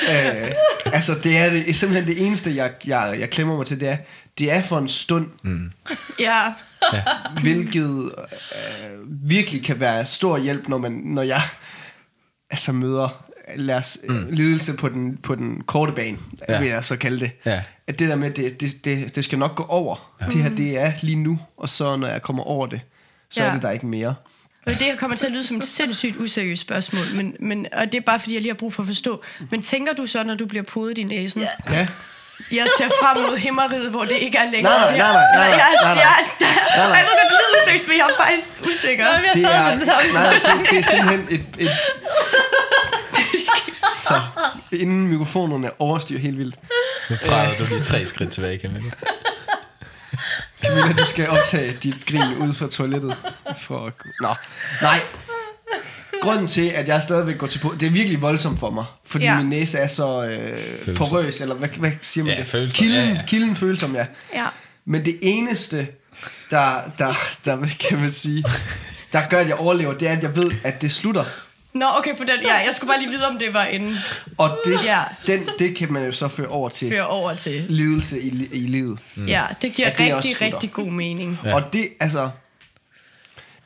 Øh, 0.09 0.51
altså, 0.93 1.13
det 1.23 1.37
er 1.37 1.49
det, 1.49 1.75
simpelthen 1.75 2.07
det 2.07 2.25
eneste, 2.25 2.55
jeg, 2.55 2.71
jeg, 2.87 3.15
jeg 3.19 3.29
klemmer 3.29 3.57
mig 3.57 3.65
til, 3.65 3.79
det 3.79 3.89
er, 3.89 3.97
det 4.37 4.51
er 4.51 4.61
for 4.61 4.77
en 4.77 4.87
stund, 4.87 5.29
mm. 5.43 5.71
Ja, 6.19 6.41
hvilket 7.41 8.11
øh, 8.55 9.29
virkelig 9.29 9.63
kan 9.63 9.79
være 9.79 10.05
stor 10.05 10.37
hjælp, 10.37 10.67
når, 10.67 10.77
man, 10.77 10.91
når 10.91 11.21
jeg 11.21 11.41
altså 12.49 12.71
møder 12.71 13.24
lad 13.55 13.77
os, 13.77 13.97
mm. 14.09 14.27
lidelse 14.31 14.73
på 14.73 14.89
den, 14.89 15.17
på 15.17 15.35
den 15.35 15.63
korte 15.63 15.93
bane, 15.93 16.17
ja. 16.49 16.59
Vil 16.59 16.67
jeg 16.67 16.83
så 16.83 16.97
kalde 16.97 17.19
det. 17.19 17.31
Ja. 17.45 17.61
At 17.87 17.99
det 17.99 18.09
der 18.09 18.15
med, 18.15 18.31
det, 18.31 18.61
det, 18.61 18.85
det, 18.85 19.15
det 19.15 19.23
skal 19.23 19.39
nok 19.39 19.55
gå 19.55 19.63
over. 19.63 20.15
Ja. 20.21 20.25
Det 20.25 20.35
her, 20.35 20.49
det 20.49 20.77
er 20.77 20.91
lige 21.01 21.23
nu, 21.23 21.39
og 21.57 21.69
så 21.69 21.95
når 21.95 22.07
jeg 22.07 22.21
kommer 22.21 22.43
over 22.43 22.67
det, 22.67 22.81
så 23.29 23.39
ja. 23.39 23.45
Ja. 23.45 23.49
er 23.49 23.53
det 23.53 23.63
der 23.63 23.71
ikke 23.71 23.87
mere. 23.87 24.15
og 24.65 24.71
det 24.71 24.81
her 24.81 24.95
kommer 24.95 25.17
til 25.17 25.25
at 25.25 25.31
lyde 25.31 25.43
som 25.43 25.57
et 25.57 25.63
sindssygt 25.63 26.15
useriøst 26.15 26.61
spørgsmål, 26.61 27.05
men, 27.15 27.35
men, 27.39 27.65
og 27.73 27.85
det 27.85 27.95
er 27.95 28.01
bare, 28.05 28.19
fordi 28.19 28.33
jeg 28.33 28.41
lige 28.41 28.51
har 28.51 28.57
brug 28.57 28.73
for 28.73 28.83
at 28.83 28.87
forstå. 28.87 29.21
Men 29.51 29.61
tænker 29.61 29.93
du 29.93 30.05
så, 30.05 30.23
når 30.23 30.35
du 30.35 30.45
bliver 30.45 30.63
podet 30.63 30.97
i 30.97 31.03
næsen, 31.03 31.41
ja. 31.41 31.47
Ja. 31.69 31.87
Jeg 32.51 32.67
ser 32.77 32.89
frem 33.01 33.17
mod 33.23 33.37
himmeriget, 33.37 33.89
hvor 33.91 34.05
det 34.05 34.17
ikke 34.25 34.37
er 34.37 34.51
længere? 34.51 34.73
Nej, 34.73 34.97
nej, 34.97 35.13
nej, 35.13 35.13
nej, 35.13 35.35
nej, 35.35 35.45
Jeg, 35.45 35.71
nej, 35.83 35.93
nej. 35.93 36.03
jeg, 36.03 36.15
jeg, 36.41 36.47
Nej, 36.77 36.87
nej. 36.87 36.97
jeg 36.97 37.03
ved 37.07 37.13
godt, 37.19 37.29
det 37.31 37.37
lyder 37.41 37.65
seriøst, 37.65 37.87
men 37.87 37.97
jeg 37.97 38.07
er 38.11 38.23
faktisk 38.25 38.47
usikker. 38.69 39.05
Men 39.17 39.25
jeg 39.25 39.33
Det 39.33 39.41
sad 39.41 39.51
er, 39.51 39.63
med 39.63 39.71
den 39.77 39.85
samme 39.85 40.11
nej, 40.13 40.33
det, 40.33 40.69
det 40.71 40.79
er 40.79 40.83
simpelthen 40.83 41.27
et, 41.29 41.45
et 41.67 41.71
så 44.07 44.21
inden 44.71 45.07
mikrofonerne 45.07 45.71
overstyrer 45.81 46.19
helt 46.19 46.37
vildt. 46.37 46.55
Så 47.09 47.17
træder 47.17 47.53
du 47.59 47.65
lige 47.65 47.81
tre 47.83 48.05
skridt 48.05 48.31
tilbage, 48.31 48.59
Camilla. 48.59 48.91
Camilla, 50.63 50.93
du 50.93 51.05
skal 51.05 51.29
optage 51.29 51.77
dit 51.83 52.05
grin 52.05 52.37
ud 52.37 52.53
fra 52.53 52.67
toilettet. 52.67 53.15
For... 53.57 53.91
Nå, 54.21 54.35
nej. 54.81 54.99
Grunden 56.25 56.47
til, 56.47 56.67
at 56.67 56.87
jeg 56.87 57.01
stadigvæk 57.01 57.37
går 57.37 57.47
til 57.47 57.59
på, 57.59 57.75
det 57.79 57.85
er 57.85 57.91
virkelig 57.91 58.21
voldsomt 58.21 58.59
for 58.59 58.69
mig, 58.69 58.85
fordi 59.05 59.25
ja. 59.25 59.37
Min 59.37 59.49
næse 59.49 59.77
er 59.77 59.87
så 59.87 60.23
øh, 60.25 60.95
porøs, 60.95 61.41
eller 61.41 61.55
hvad, 61.55 61.69
hvad 61.69 61.91
siger 62.01 62.23
man 62.25 62.33
Ja, 62.33 62.39
det? 62.39 62.47
følsom, 62.47 62.83
Kilden, 62.83 63.07
ja, 63.07 63.13
ja. 63.13 63.21
kilden 63.27 63.55
følsom, 63.55 63.95
ja. 63.95 64.05
Ja. 64.33 64.45
Men 64.85 65.05
det 65.05 65.19
eneste, 65.21 65.87
der, 66.51 66.81
der, 66.99 67.13
der, 67.45 67.55
hvad 67.55 67.69
kan 67.89 67.99
man 67.99 68.11
sige, 68.11 68.43
der 69.13 69.21
gør, 69.29 69.39
at 69.39 69.47
jeg 69.47 69.55
overlever, 69.55 69.93
det 69.93 70.07
er, 70.07 70.11
at 70.17 70.23
jeg 70.23 70.35
ved, 70.35 70.51
at 70.63 70.81
det 70.81 70.91
slutter. 70.91 71.23
Nå, 71.73 71.85
okay, 71.97 72.17
på 72.17 72.23
den. 72.23 72.41
Ja, 72.43 72.53
jeg 72.53 72.69
skulle 72.73 72.87
bare 72.89 72.99
lige 72.99 73.09
vide, 73.11 73.27
om 73.27 73.39
det 73.39 73.53
var 73.53 73.63
en 73.63 73.95
Og 74.37 74.59
det, 74.65 74.79
Ja. 74.83 74.99
den, 75.27 75.49
det 75.59 75.75
kan 75.75 75.93
man 75.93 76.05
jo 76.05 76.11
så 76.11 76.27
føre 76.27 76.47
over 76.47 76.69
til 76.69 76.89
føre 76.89 77.07
over 77.07 77.35
til. 77.35 77.65
lidelse 77.69 78.21
i, 78.21 78.49
i 78.51 78.59
livet. 78.59 78.99
Mm. 79.15 79.25
Ja, 79.27 79.43
det 79.61 79.73
giver 79.73 79.87
At 79.87 79.97
det 79.97 80.15
rigtig, 80.15 80.31
slutter. 80.37 80.55
rigtig 80.55 80.71
god 80.71 80.91
mening. 80.91 81.39
Ja. 81.45 81.55
Og 81.55 81.73
det, 81.73 81.87
altså, 81.99 82.29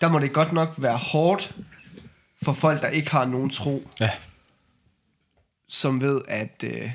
der 0.02 0.10
må 0.10 0.20
det 0.20 0.34
godt 0.34 0.52
nok 0.52 0.74
være 0.78 0.98
hårdt 0.98 1.52
for 2.44 2.54
folk, 2.54 2.82
der 2.82 2.88
ikke 2.88 3.12
har 3.12 3.26
nogen 3.26 3.50
tro, 3.50 3.88
Ja. 4.00 4.10
som 5.68 6.02
ved, 6.02 6.22
at, 6.28 6.64
øh, 6.68 6.92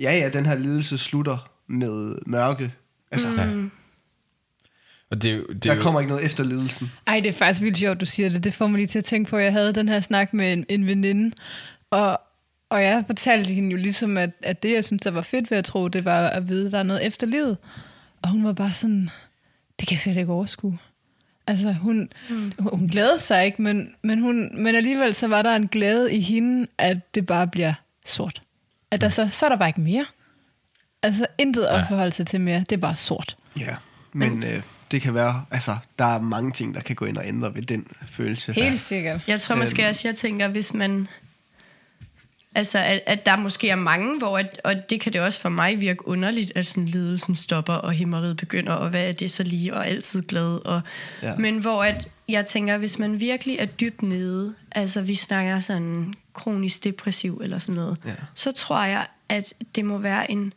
ja, 0.00 0.16
ja, 0.18 0.28
den 0.28 0.46
her 0.46 0.54
lidelse 0.56 0.98
slutter 0.98 1.50
med 1.66 2.18
mørke. 2.26 2.74
Altså, 3.10 3.28
mm. 3.54 3.70
Og 5.10 5.22
det, 5.22 5.30
er 5.30 5.36
jo- 5.36 5.46
det, 5.46 5.54
er 5.54 5.58
der 5.58 5.74
jo- 5.74 5.80
kommer 5.82 6.00
ikke 6.00 6.08
noget 6.12 6.24
efter 6.24 6.44
lidelsen. 6.44 6.92
Ej, 7.06 7.20
det 7.20 7.28
er 7.28 7.32
faktisk 7.32 7.60
vildt 7.62 7.78
sjovt, 7.78 8.00
du 8.00 8.06
siger 8.06 8.28
det. 8.28 8.44
Det 8.44 8.54
får 8.54 8.66
mig 8.66 8.76
lige 8.78 8.86
til 8.86 8.98
at 8.98 9.04
tænke 9.04 9.30
på, 9.30 9.36
at 9.36 9.44
jeg 9.44 9.52
havde 9.52 9.72
den 9.72 9.88
her 9.88 10.00
snak 10.00 10.34
med 10.34 10.52
en, 10.52 10.66
en 10.68 10.86
veninde, 10.86 11.36
og, 11.90 12.20
og 12.70 12.82
jeg 12.82 13.04
fortalte 13.06 13.52
hende 13.54 13.70
jo 13.70 13.76
ligesom, 13.76 14.16
at, 14.16 14.30
at 14.42 14.62
det, 14.62 14.72
jeg 14.72 14.84
synes, 14.84 15.02
der 15.02 15.10
var 15.10 15.22
fedt 15.22 15.50
ved 15.50 15.58
at 15.58 15.64
tro, 15.64 15.88
det 15.88 16.04
var 16.04 16.26
at 16.28 16.48
vide, 16.48 16.66
at 16.66 16.72
der 16.72 16.78
er 16.78 16.82
noget 16.82 17.06
efter 17.06 17.26
livet. 17.26 17.58
Og 18.22 18.30
hun 18.30 18.44
var 18.44 18.52
bare 18.52 18.72
sådan, 18.72 19.10
det 19.80 19.88
kan 19.88 19.94
jeg 19.94 20.00
slet 20.00 20.16
ikke 20.16 20.32
overskue. 20.32 20.78
Altså, 21.46 21.72
hun, 21.72 22.08
mm. 22.30 22.52
hun 22.58 22.88
glædede 22.88 23.18
sig 23.18 23.46
ikke, 23.46 23.62
men, 23.62 23.94
men, 24.02 24.20
hun, 24.20 24.62
men 24.62 24.74
alligevel 24.74 25.14
så 25.14 25.28
var 25.28 25.42
der 25.42 25.56
en 25.56 25.68
glæde 25.68 26.14
i 26.14 26.20
hende, 26.20 26.66
at 26.78 27.14
det 27.14 27.26
bare 27.26 27.46
bliver 27.46 27.74
sort. 28.06 28.42
At 28.90 29.00
der 29.00 29.08
så, 29.08 29.28
så 29.32 29.46
er 29.46 29.48
der 29.48 29.56
bare 29.56 29.68
ikke 29.68 29.80
mere. 29.80 30.06
Altså, 31.02 31.26
intet 31.38 31.64
at 31.64 31.84
forholde 31.88 32.12
sig 32.12 32.26
til 32.26 32.40
mere. 32.40 32.60
Det 32.60 32.72
er 32.72 32.80
bare 32.80 32.96
sort. 32.96 33.36
Ja, 33.60 33.76
men 34.12 34.42
øh, 34.42 34.62
det 34.90 35.02
kan 35.02 35.14
være, 35.14 35.44
altså, 35.50 35.76
der 35.98 36.04
er 36.04 36.20
mange 36.20 36.52
ting, 36.52 36.74
der 36.74 36.80
kan 36.80 36.96
gå 36.96 37.04
ind 37.04 37.16
og 37.16 37.26
ændre 37.26 37.54
ved 37.54 37.62
den 37.62 37.86
følelse. 38.06 38.52
Helt 38.52 38.80
sikkert. 38.80 39.20
Jeg 39.26 39.40
tror 39.40 39.54
måske 39.54 39.88
også, 39.88 40.08
jeg 40.08 40.14
tænker, 40.14 40.48
hvis 40.48 40.74
man... 40.74 41.08
Altså, 42.54 42.78
at, 42.78 43.00
at 43.06 43.26
der 43.26 43.36
måske 43.36 43.68
er 43.70 43.76
mange, 43.76 44.18
hvor... 44.18 44.38
At, 44.38 44.60
og 44.64 44.90
det 44.90 45.00
kan 45.00 45.12
det 45.12 45.20
også 45.20 45.40
for 45.40 45.48
mig 45.48 45.80
virke 45.80 46.08
underligt, 46.08 46.52
at 46.54 46.66
sådan 46.66 46.86
lidelsen 46.86 47.36
stopper, 47.36 47.72
og 47.74 47.92
himmeriet 47.92 48.36
begynder, 48.36 48.72
og 48.72 48.90
hvad 48.90 49.08
er 49.08 49.12
det 49.12 49.30
så 49.30 49.42
lige, 49.42 49.74
og 49.74 49.86
altid 49.88 50.22
glad. 50.22 50.66
Og, 50.66 50.80
Ja. 51.22 51.34
Men 51.36 51.58
hvor 51.58 51.84
at, 51.84 52.08
jeg 52.28 52.44
tænker, 52.46 52.78
hvis 52.78 52.98
man 52.98 53.20
virkelig 53.20 53.56
er 53.58 53.64
dybt 53.66 54.02
nede, 54.02 54.54
altså 54.72 55.02
vi 55.02 55.14
snakker 55.14 55.60
sådan 55.60 56.14
kronisk 56.32 56.84
depressiv 56.84 57.40
eller 57.42 57.58
sådan 57.58 57.74
noget, 57.74 57.96
Ja. 58.06 58.12
så 58.34 58.52
tror 58.52 58.84
jeg, 58.84 59.06
at 59.28 59.54
det 59.74 59.84
må 59.84 59.98
være 59.98 60.30
en 60.30 60.52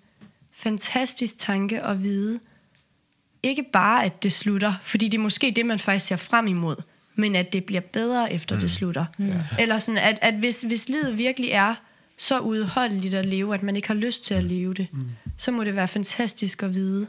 fantastisk 0.54 1.38
tanke 1.38 1.84
at 1.84 2.04
vide, 2.04 2.40
ikke 3.44 3.64
bare, 3.74 4.06
at 4.06 4.24
det 4.24 4.34
slutter, 4.34 4.74
fordi 4.82 5.08
det 5.08 5.18
er 5.18 5.22
måske 5.22 5.54
det, 5.56 5.66
man 5.66 5.80
faktisk 5.80 6.06
ser 6.06 6.16
frem 6.16 6.48
imod, 6.48 6.76
men 7.16 7.36
at 7.36 7.54
det 7.54 7.64
bliver 7.64 7.82
bedre, 7.82 8.34
efter 8.34 8.56
mm. 8.56 8.62
det 8.62 8.72
slutter. 8.72 9.06
Mm. 9.18 9.34
Eller 9.60 9.78
sådan, 9.78 9.98
at, 9.98 10.20
at 10.22 10.34
hvis, 10.34 10.62
hvis 10.62 10.90
livet 10.90 11.18
virkelig 11.18 11.50
er 11.52 11.76
så 12.18 12.40
udholdeligt 12.40 13.14
at 13.14 13.26
leve, 13.26 13.54
at 13.54 13.64
man 13.64 13.76
ikke 13.76 13.88
har 13.88 13.96
lyst 13.96 14.24
til 14.24 14.34
at 14.34 14.44
leve 14.44 14.74
det, 14.74 14.88
mm. 14.92 15.10
så 15.38 15.52
må 15.52 15.64
det 15.64 15.76
være 15.76 15.88
fantastisk 15.88 16.64
at 16.64 16.74
vide, 16.74 17.08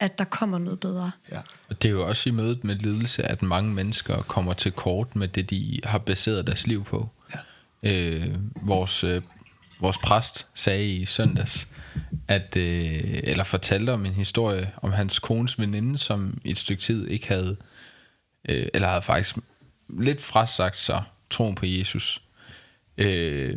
at 0.00 0.18
der 0.18 0.24
kommer 0.24 0.58
noget 0.58 0.80
bedre. 0.80 1.10
Ja. 1.32 1.40
Og 1.68 1.82
det 1.82 1.88
er 1.88 1.92
jo 1.92 2.08
også 2.08 2.28
i 2.28 2.32
mødet 2.32 2.64
med 2.64 2.76
lidelse, 2.76 3.22
at 3.22 3.42
mange 3.42 3.74
mennesker 3.74 4.22
kommer 4.22 4.52
til 4.52 4.72
kort 4.72 5.16
med 5.16 5.28
det, 5.28 5.50
de 5.50 5.80
har 5.84 5.98
baseret 5.98 6.46
deres 6.46 6.66
liv 6.66 6.84
på. 6.84 7.08
Ja. 7.34 7.38
Øh, 7.82 8.34
vores, 8.62 9.04
øh, 9.04 9.22
vores 9.80 9.98
præst 9.98 10.46
sagde 10.54 10.86
i 10.86 11.04
søndags, 11.04 11.68
at, 12.28 12.56
øh, 12.56 13.00
eller 13.04 13.44
fortalte 13.44 13.90
om 13.90 14.06
en 14.06 14.12
historie 14.12 14.72
om 14.82 14.92
hans 14.92 15.18
kones 15.18 15.60
veninde, 15.60 15.98
som 15.98 16.38
i 16.44 16.50
et 16.50 16.58
stykke 16.58 16.82
tid 16.82 17.08
ikke 17.08 17.28
havde, 17.28 17.56
øh, 18.48 18.66
eller 18.74 18.88
havde 18.88 19.02
faktisk 19.02 19.36
lidt 19.88 20.20
frasagt 20.20 20.78
sig 20.78 21.02
troen 21.30 21.54
på 21.54 21.66
Jesus. 21.66 22.22
Øh, 22.98 23.56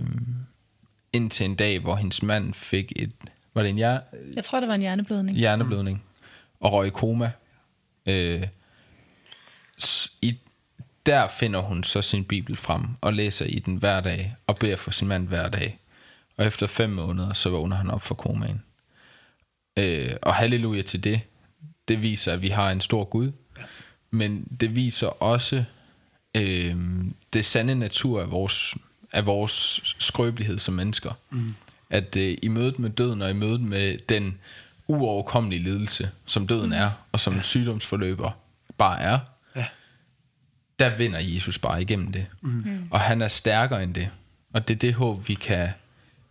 indtil 1.14 1.46
en 1.46 1.56
dag, 1.56 1.80
hvor 1.80 1.96
hendes 1.96 2.24
mand 2.24 2.54
fik 2.54 2.94
et, 2.96 3.12
var 3.54 3.62
det 3.62 3.70
en 3.70 3.76
hjer, 3.76 4.00
Jeg 4.36 4.44
tror, 4.44 4.60
det 4.60 4.70
var 4.70 4.76
en 4.76 4.82
hjerneblødning. 4.82 5.38
hjerneblødning 5.38 6.04
og 6.60 6.74
røg 6.74 6.88
i 6.88 6.90
koma. 6.90 7.32
Øh, 8.06 8.48
i, 10.22 10.38
der 11.06 11.28
finder 11.28 11.60
hun 11.60 11.84
så 11.84 12.02
sin 12.02 12.24
bibel 12.26 12.58
frem 12.58 12.84
og 13.02 13.14
læser 13.14 13.46
i 13.46 13.60
den 13.60 13.76
hver 13.76 14.02
dag 14.02 14.36
og 14.48 14.58
beder 14.58 14.76
for 14.76 14.92
sin 14.92 15.08
mand 15.08 15.28
hver 15.28 15.50
dag. 15.50 15.80
Og 16.38 16.46
efter 16.46 16.68
fem 16.68 16.90
måneder, 16.90 17.34
så 17.34 17.50
vågner 17.50 17.76
han 17.76 17.90
op 17.90 18.02
fra 18.02 18.16
komaen. 18.16 18.64
Øh, 19.80 20.12
og 20.22 20.34
halleluja 20.34 20.82
til 20.82 21.04
det. 21.04 21.22
Det 21.88 22.04
viser, 22.04 22.34
at 22.34 22.42
vi 22.42 22.48
har 22.50 22.72
en 22.72 22.82
stor 22.82 23.04
Gud. 23.04 23.32
Men 24.12 24.58
det 24.60 24.76
viser 24.76 25.08
også 25.08 25.64
øh, 26.38 26.76
det 27.34 27.46
sande 27.46 27.76
natur 27.76 28.22
af 28.22 28.32
vores, 28.32 28.76
af 29.12 29.26
vores 29.26 29.82
skrøbelighed 30.00 30.60
som 30.60 30.74
mennesker. 30.74 31.12
Mm. 31.30 31.56
At 31.90 32.16
øh, 32.16 32.38
i 32.44 32.48
mødet 32.48 32.80
med 32.80 32.90
døden 32.90 33.22
og 33.22 33.30
i 33.30 33.34
mødet 33.34 33.62
med 33.62 33.98
den 34.10 34.38
uoverkommelige 34.88 35.64
lidelse, 35.64 36.10
som 36.26 36.48
døden 36.48 36.74
er, 36.74 36.92
og 37.12 37.20
som 37.20 37.42
sygdomsforløber 37.42 38.32
bare 38.78 39.00
er, 39.02 39.20
Ja. 39.56 39.66
der 40.80 40.96
vinder 40.96 41.20
Jesus 41.20 41.58
bare 41.60 41.82
igennem 41.82 42.12
det. 42.12 42.26
Mm. 42.42 42.88
Og 42.92 43.00
han 43.00 43.22
er 43.22 43.28
stærkere 43.28 43.84
end 43.84 43.94
det. 43.94 44.10
Og 44.54 44.68
det 44.68 44.74
er 44.74 44.80
det 44.80 44.94
håb, 44.94 45.28
vi 45.28 45.34
kan 45.34 45.70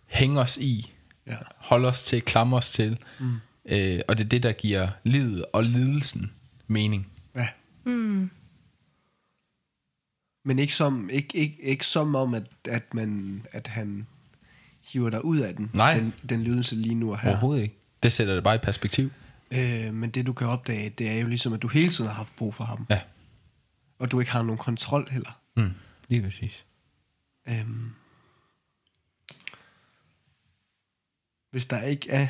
hænge 0.06 0.40
os 0.40 0.56
i, 0.56 0.92
Ja. 1.26 1.36
holde 1.56 1.88
os 1.88 2.02
til, 2.02 2.22
klamre 2.22 2.58
os 2.58 2.70
til. 2.70 2.98
Mm. 3.18 3.34
Øh, 3.68 4.00
og 4.08 4.18
det 4.18 4.24
er 4.24 4.28
det, 4.28 4.42
der 4.42 4.52
giver 4.52 4.88
livet 5.04 5.44
og 5.52 5.64
lidelsen 5.64 6.30
mening. 6.66 7.06
Ja. 7.36 7.48
Mm. 7.84 8.30
Men 10.46 10.58
ikke 10.58 10.74
som, 10.74 11.10
ikke, 11.10 11.36
ikke, 11.36 11.56
ikke 11.62 11.86
som 11.86 12.14
om, 12.14 12.34
at, 12.34 12.42
at, 12.68 12.94
man, 12.94 13.42
at 13.52 13.66
han 13.66 14.06
hiver 14.92 15.10
dig 15.10 15.24
ud 15.24 15.38
af 15.38 15.54
den, 15.56 15.70
Nej. 15.74 15.92
den, 15.92 16.14
den 16.28 16.44
lidelse 16.44 16.76
lige 16.76 16.94
nu 16.94 17.10
og 17.12 17.20
her. 17.20 17.30
Overhovedet 17.30 17.62
ikke. 17.62 17.74
Det 18.02 18.12
sætter 18.12 18.34
det 18.34 18.44
bare 18.44 18.54
i 18.54 18.58
perspektiv. 18.58 19.10
Øh, 19.50 19.94
men 19.94 20.10
det 20.10 20.26
du 20.26 20.32
kan 20.32 20.46
opdage, 20.46 20.90
det 20.90 21.08
er 21.08 21.14
jo 21.14 21.26
ligesom, 21.26 21.52
at 21.52 21.62
du 21.62 21.68
hele 21.68 21.90
tiden 21.90 22.06
har 22.10 22.14
haft 22.16 22.36
brug 22.36 22.54
for 22.54 22.64
ham. 22.64 22.86
Ja. 22.90 23.00
Og 23.98 24.10
du 24.12 24.20
ikke 24.20 24.32
har 24.32 24.42
nogen 24.42 24.58
kontrol 24.58 25.08
heller. 25.10 25.40
Mm. 25.56 25.70
Lige 26.08 26.22
præcis. 26.22 26.64
Øhm, 27.48 27.90
hvis 31.50 31.66
der 31.66 31.82
ikke 31.82 32.10
er... 32.10 32.26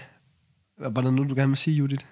Var 0.78 1.00
der 1.02 1.10
noget, 1.10 1.30
du 1.30 1.34
gerne 1.34 1.48
vil 1.48 1.56
sige, 1.56 1.76
Judith? 1.76 2.04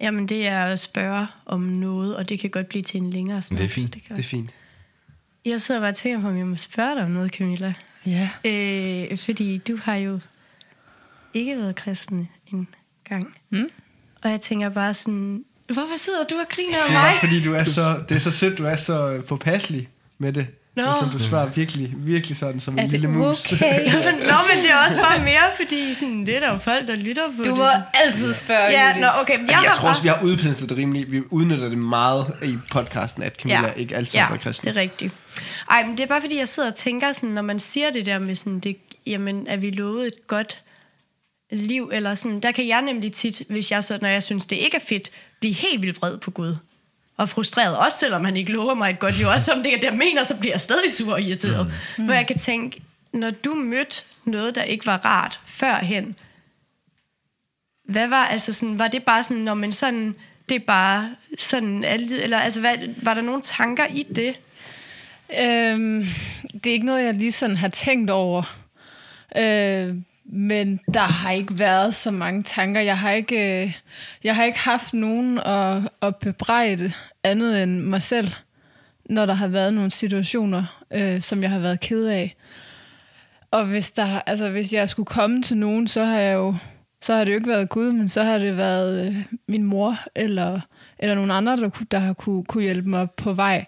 Jamen, 0.00 0.26
det 0.28 0.46
er 0.46 0.64
at 0.64 0.78
spørge 0.78 1.26
om 1.46 1.60
noget, 1.60 2.16
og 2.16 2.28
det 2.28 2.40
kan 2.40 2.50
godt 2.50 2.66
blive 2.68 2.82
til 2.82 3.00
en 3.00 3.10
længere 3.10 3.42
snak. 3.42 3.58
Det 3.58 3.64
er 3.64 3.68
fint. 3.68 3.94
så 3.94 4.00
kan 4.00 4.02
Det 4.02 4.10
er 4.10 4.16
også- 4.18 4.30
fint. 4.30 4.54
Jeg 5.48 5.60
sidder 5.60 5.80
bare 5.80 5.90
og 5.90 5.96
tænker 5.96 6.20
på, 6.20 6.28
om 6.28 6.38
jeg 6.38 6.46
må 6.46 6.56
spørge 6.56 6.94
dig 6.94 7.04
om 7.04 7.10
noget, 7.10 7.30
Camilla. 7.30 7.74
Ja. 8.06 8.30
Øh, 8.44 9.18
fordi 9.18 9.56
du 9.56 9.78
har 9.82 9.94
jo 9.94 10.20
ikke 11.34 11.56
været 11.56 11.76
kristen 11.76 12.28
en 12.46 12.68
gang. 13.08 13.34
Mm. 13.50 13.68
Og 14.22 14.30
jeg 14.30 14.40
tænker 14.40 14.68
bare 14.68 14.94
sådan, 14.94 15.44
hvorfor 15.66 15.98
sidder 15.98 16.24
du 16.24 16.34
og 16.34 16.48
griner 16.48 16.76
af 16.78 16.92
mig? 16.92 17.14
er 17.14 17.20
fordi, 17.20 17.42
du 17.42 17.54
er 17.54 17.64
så, 17.64 18.02
det 18.08 18.14
er 18.14 18.20
så 18.20 18.30
sødt, 18.30 18.58
du 18.58 18.64
er 18.64 18.76
så 18.76 19.22
påpasselig 19.28 19.88
med 20.18 20.32
det. 20.32 20.46
Nå. 20.84 20.88
Altså, 20.88 21.08
du 21.12 21.18
spørger 21.24 21.46
virkelig, 21.46 21.92
virkelig 21.96 22.36
sådan 22.36 22.60
som 22.60 22.78
Er 22.78 22.82
en 22.82 22.90
det 22.90 23.00
lille 23.00 23.08
mus. 23.16 23.52
okay? 23.52 23.84
Nå, 24.30 24.36
men 24.48 24.56
det 24.62 24.70
er 24.70 24.86
også 24.88 25.00
bare 25.02 25.18
mere, 25.24 25.40
fordi 25.56 25.94
sådan, 25.94 26.26
det 26.26 26.36
er 26.36 26.40
der 26.40 26.52
jo 26.52 26.58
folk, 26.58 26.88
der 26.88 26.96
lytter 26.96 27.22
på 27.36 27.42
Du 27.42 27.48
det. 27.50 27.56
må 27.56 27.66
altid 27.94 28.34
spørge, 28.34 28.70
Ja, 28.70 28.98
nå, 29.00 29.06
okay. 29.20 29.32
Jeg, 29.32 29.40
Jeg, 29.40 29.48
jeg 29.50 29.58
har 29.58 29.74
tror 29.74 29.88
også, 29.88 30.02
vi 30.02 30.08
har 30.08 30.20
udpenslet 30.22 30.68
det 30.70 30.78
rimeligt. 30.78 31.12
Vi 31.12 31.22
udnytter 31.30 31.68
det 31.68 31.78
meget 31.78 32.34
i 32.42 32.56
podcasten, 32.72 33.22
at 33.22 33.36
Camilla 33.36 33.66
ja. 33.66 33.72
ikke 33.72 33.96
altid 33.96 34.14
ja, 34.18 34.28
været 34.28 34.40
kristen. 34.40 34.68
det 34.68 34.76
er 34.76 34.80
rigtigt. 34.80 35.12
Ej, 35.70 35.82
men 35.86 35.92
det 35.96 36.00
er 36.02 36.06
bare 36.06 36.20
fordi, 36.20 36.38
jeg 36.38 36.48
sidder 36.48 36.68
og 36.70 36.74
tænker, 36.74 37.12
sådan, 37.12 37.28
når 37.30 37.42
man 37.42 37.60
siger 37.60 37.90
det 37.90 38.06
der 38.06 38.18
med 38.18 38.34
sådan, 38.34 38.58
det, 38.60 38.76
jamen, 39.06 39.46
er 39.46 39.56
vi 39.56 39.70
lovet 39.70 40.06
et 40.06 40.26
godt 40.26 40.58
liv, 41.52 41.90
eller 41.92 42.14
sådan, 42.14 42.40
der 42.40 42.52
kan 42.52 42.68
jeg 42.68 42.82
nemlig 42.82 43.12
tit, 43.12 43.42
hvis 43.48 43.70
jeg 43.70 43.84
så, 43.84 43.98
når 44.00 44.08
jeg 44.08 44.22
synes, 44.22 44.46
det 44.46 44.56
ikke 44.56 44.76
er 44.76 44.80
fedt, 44.88 45.10
blive 45.40 45.54
helt 45.54 45.82
vildt 45.82 46.00
vred 46.00 46.18
på 46.18 46.30
Gud. 46.30 46.56
Og 47.18 47.28
frustreret, 47.28 47.78
også 47.78 47.98
selvom 47.98 48.24
han 48.24 48.36
ikke 48.36 48.52
lover 48.52 48.74
mig 48.74 48.90
et 48.90 48.98
godt 48.98 49.18
liv. 49.18 49.26
Også 49.26 49.46
som 49.46 49.62
det 49.62 49.74
er 49.74 49.76
det, 49.76 49.84
jeg 49.84 49.94
mener, 49.94 50.24
så 50.24 50.36
bliver 50.36 50.52
jeg 50.52 50.60
stadig 50.60 50.92
sur 50.92 51.12
og 51.12 51.22
irriteret. 51.22 51.72
Mm. 51.98 52.04
Hvor 52.04 52.14
jeg 52.14 52.26
kan 52.26 52.38
tænke, 52.38 52.82
når 53.12 53.30
du 53.30 53.54
mødte 53.54 54.02
noget, 54.24 54.54
der 54.54 54.62
ikke 54.62 54.86
var 54.86 55.04
rart 55.04 55.40
førhen, 55.46 56.16
hvad 57.84 58.08
var, 58.08 58.24
altså 58.26 58.52
sådan, 58.52 58.78
var 58.78 58.88
det 58.88 59.02
bare 59.02 59.22
sådan, 59.22 59.42
når 59.42 59.54
man 59.54 59.72
sådan, 59.72 60.14
det 60.48 60.54
er 60.54 60.66
bare 60.66 61.08
sådan, 61.38 61.84
altid, 61.84 62.22
eller 62.22 62.38
altså, 62.38 62.60
hvad, 62.60 62.76
var 63.02 63.14
der 63.14 63.22
nogle 63.22 63.42
tanker 63.42 63.86
i 63.86 64.02
det? 64.02 64.34
Øhm, 65.40 66.04
det 66.54 66.66
er 66.66 66.72
ikke 66.72 66.86
noget, 66.86 67.04
jeg 67.04 67.14
lige 67.14 67.32
sådan 67.32 67.56
har 67.56 67.68
tænkt 67.68 68.10
over. 68.10 68.56
Øh, 69.36 69.94
men 70.32 70.80
der 70.94 71.00
har 71.00 71.30
ikke 71.30 71.58
været 71.58 71.94
så 71.94 72.10
mange 72.10 72.42
tanker. 72.42 72.80
Jeg 72.80 72.98
har 72.98 73.10
ikke, 73.10 73.62
øh, 73.62 73.78
jeg 74.24 74.36
har 74.36 74.44
ikke 74.44 74.58
haft 74.58 74.94
nogen 74.94 75.38
at, 75.38 75.88
at 76.02 76.16
bebrejde 76.16 76.92
andet 77.24 77.62
end 77.62 77.80
mig 77.80 78.02
selv, 78.02 78.32
når 79.04 79.26
der 79.26 79.34
har 79.34 79.48
været 79.48 79.74
nogle 79.74 79.90
situationer, 79.90 80.84
øh, 80.90 81.22
som 81.22 81.42
jeg 81.42 81.50
har 81.50 81.58
været 81.58 81.80
ked 81.80 82.04
af. 82.04 82.36
Og 83.50 83.66
hvis, 83.66 83.90
der, 83.90 84.20
altså, 84.26 84.50
hvis 84.50 84.72
jeg 84.72 84.88
skulle 84.88 85.06
komme 85.06 85.42
til 85.42 85.56
nogen, 85.56 85.88
så 85.88 86.04
har 86.04 86.18
jeg 86.18 86.34
jo 86.34 86.54
så 87.02 87.14
har 87.14 87.24
det 87.24 87.32
jo 87.32 87.36
ikke 87.36 87.48
været 87.48 87.68
Gud, 87.68 87.92
men 87.92 88.08
så 88.08 88.22
har 88.22 88.38
det 88.38 88.56
været 88.56 89.06
øh, 89.06 89.16
min 89.48 89.62
mor 89.62 89.96
eller, 90.14 90.60
eller 90.98 91.14
nogle 91.14 91.34
andre, 91.34 91.56
der, 91.56 91.70
der 91.90 91.98
har 91.98 92.12
kunne, 92.12 92.44
kunne 92.44 92.62
hjælpe 92.62 92.88
mig 92.88 93.10
på 93.10 93.32
vej. 93.32 93.64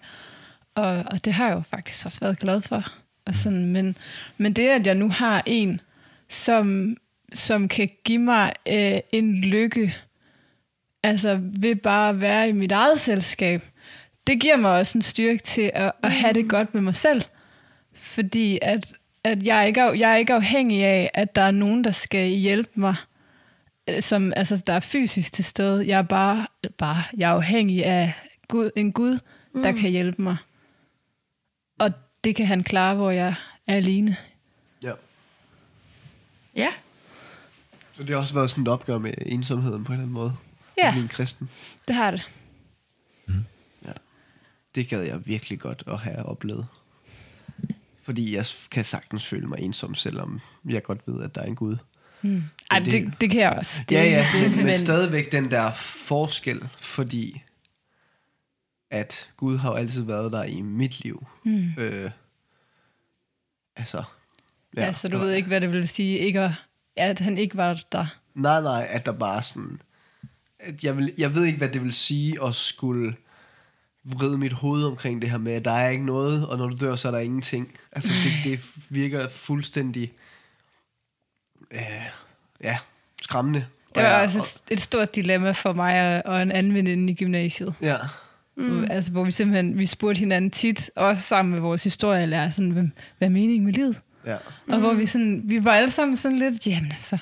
Og, 0.75 1.03
og 1.11 1.25
det 1.25 1.33
har 1.33 1.47
jeg 1.47 1.55
jo 1.55 1.61
faktisk 1.61 2.05
også 2.05 2.19
været 2.19 2.39
glad 2.39 2.61
for. 2.61 2.83
Og 3.25 3.35
sådan, 3.35 3.65
men, 3.65 3.97
men 4.37 4.53
det, 4.53 4.67
at 4.67 4.87
jeg 4.87 4.95
nu 4.95 5.09
har 5.09 5.43
en, 5.45 5.81
som, 6.31 6.97
som 7.33 7.67
kan 7.67 7.89
give 8.03 8.19
mig 8.19 8.53
øh, 8.67 8.99
en 9.11 9.41
lykke, 9.41 9.95
altså 11.03 11.39
ved 11.41 11.75
bare 11.75 12.09
at 12.09 12.21
være 12.21 12.49
i 12.49 12.51
mit 12.51 12.71
eget 12.71 12.99
selskab, 12.99 13.61
det 14.27 14.41
giver 14.41 14.57
mig 14.57 14.71
også 14.71 14.97
en 14.97 15.01
styrke 15.01 15.43
til 15.43 15.71
at, 15.73 15.91
at 16.03 16.11
have 16.11 16.33
det 16.33 16.49
godt 16.49 16.73
med 16.73 16.81
mig 16.81 16.95
selv. 16.95 17.21
Fordi 17.93 18.59
at, 18.61 18.93
at 19.23 19.43
jeg, 19.43 19.59
er 19.59 19.63
ikke 19.63 19.81
jeg 19.81 20.11
er 20.11 20.15
ikke 20.15 20.33
afhængig 20.33 20.83
af, 20.83 21.11
at 21.13 21.35
der 21.35 21.41
er 21.41 21.51
nogen, 21.51 21.83
der 21.83 21.91
skal 21.91 22.27
hjælpe 22.27 22.71
mig, 22.75 22.95
øh, 23.89 24.01
som, 24.01 24.33
altså, 24.35 24.63
der 24.67 24.73
er 24.73 24.79
fysisk 24.79 25.33
til 25.33 25.45
stede. 25.45 25.87
Jeg 25.87 25.97
er 25.97 26.03
bare, 26.03 26.47
bare 26.77 27.03
jeg 27.17 27.31
er 27.31 27.35
afhængig 27.35 27.85
af 27.85 28.13
Gud, 28.47 28.69
en 28.75 28.91
Gud, 28.91 29.19
mm. 29.53 29.63
der 29.63 29.71
kan 29.71 29.89
hjælpe 29.89 30.21
mig. 30.21 30.37
Og 31.79 31.91
det 32.23 32.35
kan 32.35 32.45
han 32.45 32.63
klare, 32.63 32.95
hvor 32.95 33.11
jeg 33.11 33.35
er 33.67 33.75
alene. 33.75 34.17
Ja. 36.55 36.69
Så 37.93 38.03
det 38.03 38.09
har 38.09 38.17
også 38.17 38.33
været 38.33 38.49
sådan 38.51 38.61
et 38.61 38.67
opgør 38.67 38.97
med 38.97 39.13
ensomheden 39.25 39.83
på 39.83 39.91
en 39.91 39.93
eller 39.93 40.01
anden 40.03 40.13
måde. 40.13 40.35
Ja. 40.77 40.95
En 40.97 41.07
kristen. 41.07 41.49
Det 41.87 41.95
har 41.95 42.11
det. 42.11 42.29
Ja. 43.85 43.91
Det 44.75 44.87
gad 44.89 45.01
jeg 45.01 45.27
virkelig 45.27 45.59
godt 45.59 45.83
at 45.87 45.99
have 45.99 46.25
oplevet. 46.25 46.67
Fordi 48.03 48.35
jeg 48.35 48.45
kan 48.71 48.83
sagtens 48.83 49.25
føle 49.25 49.47
mig 49.47 49.59
ensom, 49.59 49.95
selvom 49.95 50.41
jeg 50.65 50.83
godt 50.83 51.01
ved, 51.07 51.23
at 51.23 51.35
der 51.35 51.41
er 51.41 51.45
en 51.45 51.55
Gud. 51.55 51.77
Mm. 52.21 52.43
Ej, 52.71 52.79
det- 52.79 52.93
det, 52.93 53.21
det 53.21 53.31
kan 53.31 53.41
jeg 53.41 53.51
også. 53.51 53.83
Det, 53.89 53.95
ja, 53.95 54.03
ja, 54.03 54.27
det, 54.33 54.55
men, 54.55 54.65
men 54.65 54.75
stadigvæk 54.75 55.31
den 55.31 55.51
der 55.51 55.71
forskel, 55.73 56.69
fordi 56.77 57.43
at 58.91 59.29
Gud 59.37 59.57
har 59.57 59.69
jo 59.69 59.75
altid 59.75 60.01
været 60.03 60.31
der 60.31 60.43
i 60.43 60.61
mit 60.61 60.99
liv. 61.03 61.27
Mm. 61.43 61.73
Øh, 61.77 62.11
altså, 63.75 64.03
Ja, 64.77 64.93
så 64.93 65.07
du 65.07 65.17
ved 65.17 65.31
ikke, 65.33 65.47
hvad 65.47 65.61
det 65.61 65.71
vil 65.71 65.87
sige, 65.87 66.17
ikke 66.17 66.39
at, 66.41 66.51
at 66.95 67.19
han 67.19 67.37
ikke 67.37 67.57
var 67.57 67.83
der. 67.91 68.05
Nej, 68.35 68.61
nej, 68.61 68.87
at 68.89 69.05
der 69.05 69.11
bare 69.11 69.41
sådan... 69.41 69.81
At 70.59 70.83
jeg, 70.83 70.97
vil, 70.97 71.13
jeg 71.17 71.35
ved 71.35 71.45
ikke, 71.45 71.57
hvad 71.57 71.69
det 71.69 71.83
vil 71.83 71.93
sige 71.93 72.43
at 72.43 72.55
skulle 72.55 73.15
vride 74.05 74.37
mit 74.37 74.53
hoved 74.53 74.83
omkring 74.83 75.21
det 75.21 75.29
her 75.29 75.37
med, 75.37 75.53
at 75.53 75.65
der 75.65 75.71
er 75.71 75.89
ikke 75.89 76.05
noget, 76.05 76.47
og 76.47 76.57
når 76.57 76.67
du 76.69 76.77
dør, 76.85 76.95
så 76.95 77.07
er 77.07 77.11
der 77.11 77.19
ingenting. 77.19 77.73
Altså, 77.91 78.11
det, 78.23 78.31
det 78.43 78.65
virker 78.89 79.29
fuldstændig... 79.29 80.11
Øh, 81.71 81.79
ja, 82.63 82.77
skræmmende. 83.21 83.65
Det 83.89 83.97
Og 83.97 84.03
var 84.03 84.09
jeg- 84.09 84.23
også 84.23 84.61
et, 84.67 84.73
et 84.73 84.81
stort 84.81 85.15
dilemma 85.15 85.51
for 85.51 85.73
mig 85.73 86.23
og, 86.25 86.33
og 86.33 86.41
en 86.41 86.51
anden 86.51 86.73
veninde 86.73 87.13
i 87.13 87.15
gymnasiet. 87.15 87.73
Ja, 87.81 87.95
Mm. 88.55 88.83
Altså, 88.89 89.11
hvor 89.11 89.23
vi 89.23 89.31
simpelthen 89.31 89.77
vi 89.77 89.85
spurgte 89.85 90.19
hinanden 90.19 90.51
tit, 90.51 90.91
også 90.95 91.23
sammen 91.23 91.51
med 91.51 91.59
vores 91.61 91.83
historielærer, 91.83 92.49
sådan, 92.51 92.69
hvad, 92.71 92.83
hvad 93.17 93.27
er 93.27 93.31
meningen 93.31 93.65
med 93.65 93.73
livet? 93.73 93.97
Ja. 94.25 94.37
Mm. 94.67 94.73
Og 94.73 94.79
hvor 94.79 94.93
vi, 94.93 95.05
sådan, 95.05 95.41
vi 95.45 95.65
var 95.65 95.71
alle 95.71 95.91
sammen 95.91 96.17
sådan 96.17 96.39
lidt, 96.39 96.67
jamen 96.67 96.91
altså, 96.91 97.17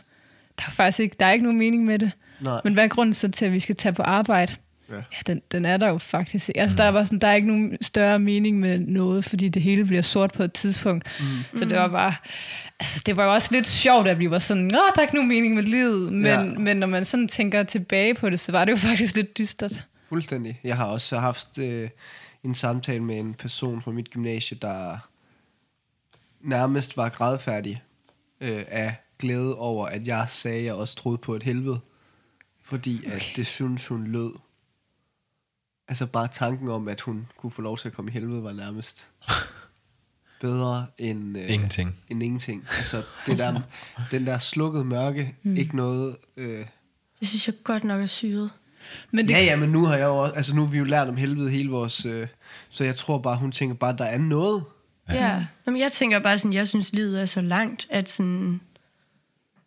der 0.59 0.63
er 0.67 0.71
faktisk 0.71 0.99
ikke, 0.99 1.15
der 1.19 1.25
er 1.25 1.31
ikke 1.31 1.43
nogen 1.43 1.59
mening 1.59 1.85
med 1.85 1.99
det. 1.99 2.11
Nej. 2.39 2.61
Men 2.63 2.73
hvad 2.73 2.83
er 2.83 2.87
grunden 2.87 3.13
så 3.13 3.31
til, 3.31 3.45
at 3.45 3.51
vi 3.51 3.59
skal 3.59 3.75
tage 3.75 3.93
på 3.93 4.03
arbejde? 4.03 4.55
Ja. 4.89 4.95
Ja, 4.95 5.17
den, 5.27 5.41
den 5.51 5.65
er 5.65 5.77
der 5.77 5.87
jo 5.87 5.97
faktisk. 5.97 6.49
Altså, 6.55 6.77
der, 6.77 6.83
er 6.83 6.91
bare 6.91 7.05
sådan, 7.05 7.19
der 7.19 7.27
er 7.27 7.35
ikke 7.35 7.47
nogen 7.47 7.77
større 7.81 8.19
mening 8.19 8.59
med 8.59 8.79
noget, 8.79 9.25
fordi 9.25 9.49
det 9.49 9.61
hele 9.61 9.85
bliver 9.85 10.01
sort 10.01 10.33
på 10.33 10.43
et 10.43 10.53
tidspunkt. 10.53 11.07
Mm. 11.19 11.57
Så 11.59 11.65
det 11.65 11.77
var 11.77 11.87
bare... 11.87 12.13
Altså, 12.79 13.03
det 13.05 13.17
var 13.17 13.23
jo 13.23 13.33
også 13.33 13.49
lidt 13.51 13.67
sjovt, 13.67 14.07
at 14.07 14.19
vi 14.19 14.29
var 14.29 14.39
sådan, 14.39 14.63
Nå, 14.63 14.77
der 14.77 14.91
er 14.97 15.01
ikke 15.01 15.15
nogen 15.15 15.29
mening 15.29 15.55
med 15.55 15.63
livet. 15.63 16.13
Men, 16.13 16.25
ja. 16.25 16.43
men 16.43 16.77
når 16.77 16.87
man 16.87 17.05
sådan 17.05 17.27
tænker 17.27 17.63
tilbage 17.63 18.13
på 18.13 18.29
det, 18.29 18.39
så 18.39 18.51
var 18.51 18.65
det 18.65 18.71
jo 18.71 18.77
faktisk 18.89 19.15
lidt 19.15 19.37
dystert. 19.37 19.87
Fuldstændig. 20.09 20.59
Jeg 20.63 20.77
har 20.77 20.85
også 20.85 21.17
haft 21.17 21.57
øh, 21.57 21.89
en 22.43 22.55
samtale 22.55 23.03
med 23.03 23.19
en 23.19 23.33
person 23.33 23.81
fra 23.81 23.91
mit 23.91 24.09
gymnasie, 24.09 24.57
der 24.61 25.08
nærmest 26.41 26.97
var 26.97 27.09
grædfærdig 27.09 27.83
øh, 28.41 28.63
af 28.67 28.95
glæde 29.19 29.55
over, 29.57 29.87
at 29.87 30.07
jeg 30.07 30.25
sagde, 30.29 30.57
at 30.59 30.65
jeg 30.65 30.73
også 30.73 30.95
troede 30.95 31.17
på 31.17 31.35
et 31.35 31.43
helvede. 31.43 31.79
Fordi 32.63 33.05
at 33.05 33.31
det 33.35 33.47
synes 33.47 33.87
hun 33.87 34.07
lød. 34.07 34.31
Altså 35.87 36.05
bare 36.05 36.27
tanken 36.27 36.69
om, 36.69 36.87
at 36.87 37.01
hun 37.01 37.27
kunne 37.37 37.51
få 37.51 37.61
lov 37.61 37.77
til 37.77 37.87
at 37.87 37.93
komme 37.93 38.11
i 38.11 38.13
helvede, 38.13 38.43
var 38.43 38.53
nærmest 38.53 39.09
bedre 40.41 40.85
end, 40.97 41.37
øh, 41.37 41.53
Ingenting. 41.53 41.95
end 42.09 42.23
ingenting. 42.23 42.65
Altså 42.77 43.03
det 43.25 43.37
der, 43.37 43.61
den 44.11 44.27
der 44.27 44.37
slukkede 44.37 44.85
mørke, 44.85 45.35
mm. 45.43 45.55
ikke 45.55 45.75
noget... 45.75 46.17
Øh, 46.37 46.65
Det 47.19 47.27
synes 47.27 47.47
jeg 47.47 47.55
godt 47.63 47.83
nok 47.83 48.01
er 48.01 48.05
syret. 48.05 48.49
Men 49.11 49.27
det, 49.27 49.33
Ja, 49.33 49.39
ja, 49.43 49.57
men 49.57 49.69
nu 49.69 49.85
har 49.85 49.95
jeg 49.95 50.05
jo 50.05 50.17
også, 50.17 50.33
altså 50.33 50.55
nu 50.55 50.63
har 50.65 50.71
vi 50.71 50.77
jo 50.77 50.83
lært 50.83 51.07
om 51.07 51.17
helvede 51.17 51.49
hele 51.51 51.69
vores, 51.69 52.05
øh, 52.05 52.27
så 52.69 52.83
jeg 52.83 52.95
tror 52.95 53.17
bare, 53.17 53.37
hun 53.37 53.51
tænker 53.51 53.75
bare, 53.75 53.97
der 53.97 54.05
er 54.05 54.17
noget. 54.17 54.63
Ja. 55.13 55.45
Nå, 55.65 55.71
men 55.71 55.81
jeg 55.81 55.91
tænker 55.91 56.19
bare 56.19 56.37
sådan, 56.37 56.53
jeg 56.53 56.67
synes, 56.67 56.93
livet 56.93 57.21
er 57.21 57.25
så 57.25 57.41
langt, 57.41 57.87
at 57.89 58.09
sådan... 58.09 58.61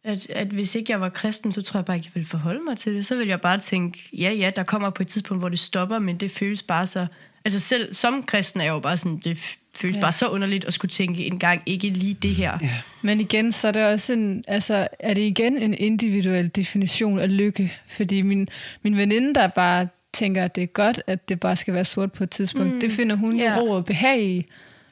At, 0.04 0.26
at 0.30 0.46
hvis 0.46 0.74
ikke 0.74 0.92
jeg 0.92 1.00
var 1.00 1.08
kristen, 1.08 1.52
så 1.52 1.62
tror 1.62 1.78
jeg 1.78 1.84
bare 1.84 1.96
ikke, 1.96 2.06
jeg 2.06 2.14
ville 2.14 2.28
forholde 2.28 2.60
mig 2.68 2.76
til 2.76 2.94
det. 2.94 3.06
Så 3.06 3.16
ville 3.16 3.30
jeg 3.30 3.40
bare 3.40 3.58
tænke, 3.58 4.08
ja, 4.18 4.32
ja, 4.32 4.50
der 4.56 4.62
kommer 4.62 4.90
på 4.90 5.02
et 5.02 5.08
tidspunkt, 5.08 5.42
hvor 5.42 5.48
det 5.48 5.58
stopper, 5.58 5.98
men 5.98 6.16
det 6.16 6.30
føles 6.30 6.62
bare 6.62 6.86
så... 6.86 7.06
Altså 7.44 7.60
selv 7.60 7.94
som 7.94 8.22
kristen 8.22 8.60
er 8.60 8.64
jeg 8.64 8.70
jo 8.70 8.78
bare 8.78 8.96
sådan, 8.96 9.20
det 9.24 9.56
føles 9.76 9.96
ja. 9.96 10.00
Bare 10.00 10.12
så 10.12 10.28
underligt 10.28 10.64
at 10.64 10.72
skulle 10.74 10.88
tænke 10.88 11.26
en 11.26 11.38
gang, 11.38 11.62
ikke 11.66 11.88
lige 11.88 12.14
det 12.14 12.34
her. 12.34 12.58
Ja. 12.62 12.80
Men 13.02 13.20
igen, 13.20 13.52
så 13.52 13.68
er 13.68 13.72
det 13.72 13.86
også 13.86 14.12
en, 14.12 14.44
altså, 14.48 14.88
er 14.98 15.14
det 15.14 15.22
igen 15.22 15.58
en 15.58 15.74
individuel 15.74 16.48
definition 16.48 17.18
af 17.18 17.36
lykke. 17.36 17.78
Fordi 17.88 18.22
min, 18.22 18.48
min 18.82 18.96
veninde, 18.96 19.34
der 19.34 19.46
bare 19.46 19.88
tænker, 20.12 20.44
at 20.44 20.54
det 20.54 20.62
er 20.62 20.66
godt, 20.66 21.02
at 21.06 21.28
det 21.28 21.40
bare 21.40 21.56
skal 21.56 21.74
være 21.74 21.84
sort 21.84 22.12
på 22.12 22.24
et 22.24 22.30
tidspunkt, 22.30 22.74
mm. 22.74 22.80
det 22.80 22.92
finder 22.92 23.16
hun 23.16 23.36
Ja. 23.38 23.54
jo 23.54 23.60
ro 23.60 23.70
og 23.70 23.84
behag 23.84 24.22
i. 24.22 24.44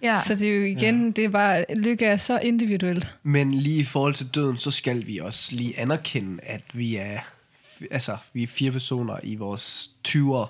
Ja. 0.03 0.19
Så 0.27 0.35
det 0.35 0.49
er 0.49 0.57
jo 0.57 0.65
igen, 0.65 1.05
ja. 1.05 1.11
det 1.11 1.25
er 1.25 1.29
bare, 1.29 1.65
lykke 1.77 2.07
er 2.07 2.17
så 2.17 2.39
individuelt. 2.39 3.15
Men 3.23 3.55
lige 3.55 3.79
i 3.81 3.85
forhold 3.85 4.15
til 4.15 4.27
døden, 4.27 4.57
så 4.57 4.71
skal 4.71 5.07
vi 5.07 5.19
også 5.19 5.55
lige 5.55 5.81
anerkende, 5.81 6.43
at 6.43 6.63
vi 6.73 6.97
er, 6.97 7.19
altså, 7.91 8.17
vi 8.33 8.43
er 8.43 8.47
fire 8.47 8.73
personer 8.73 9.17
i 9.23 9.35
vores 9.37 9.91
20'er. 10.09 10.47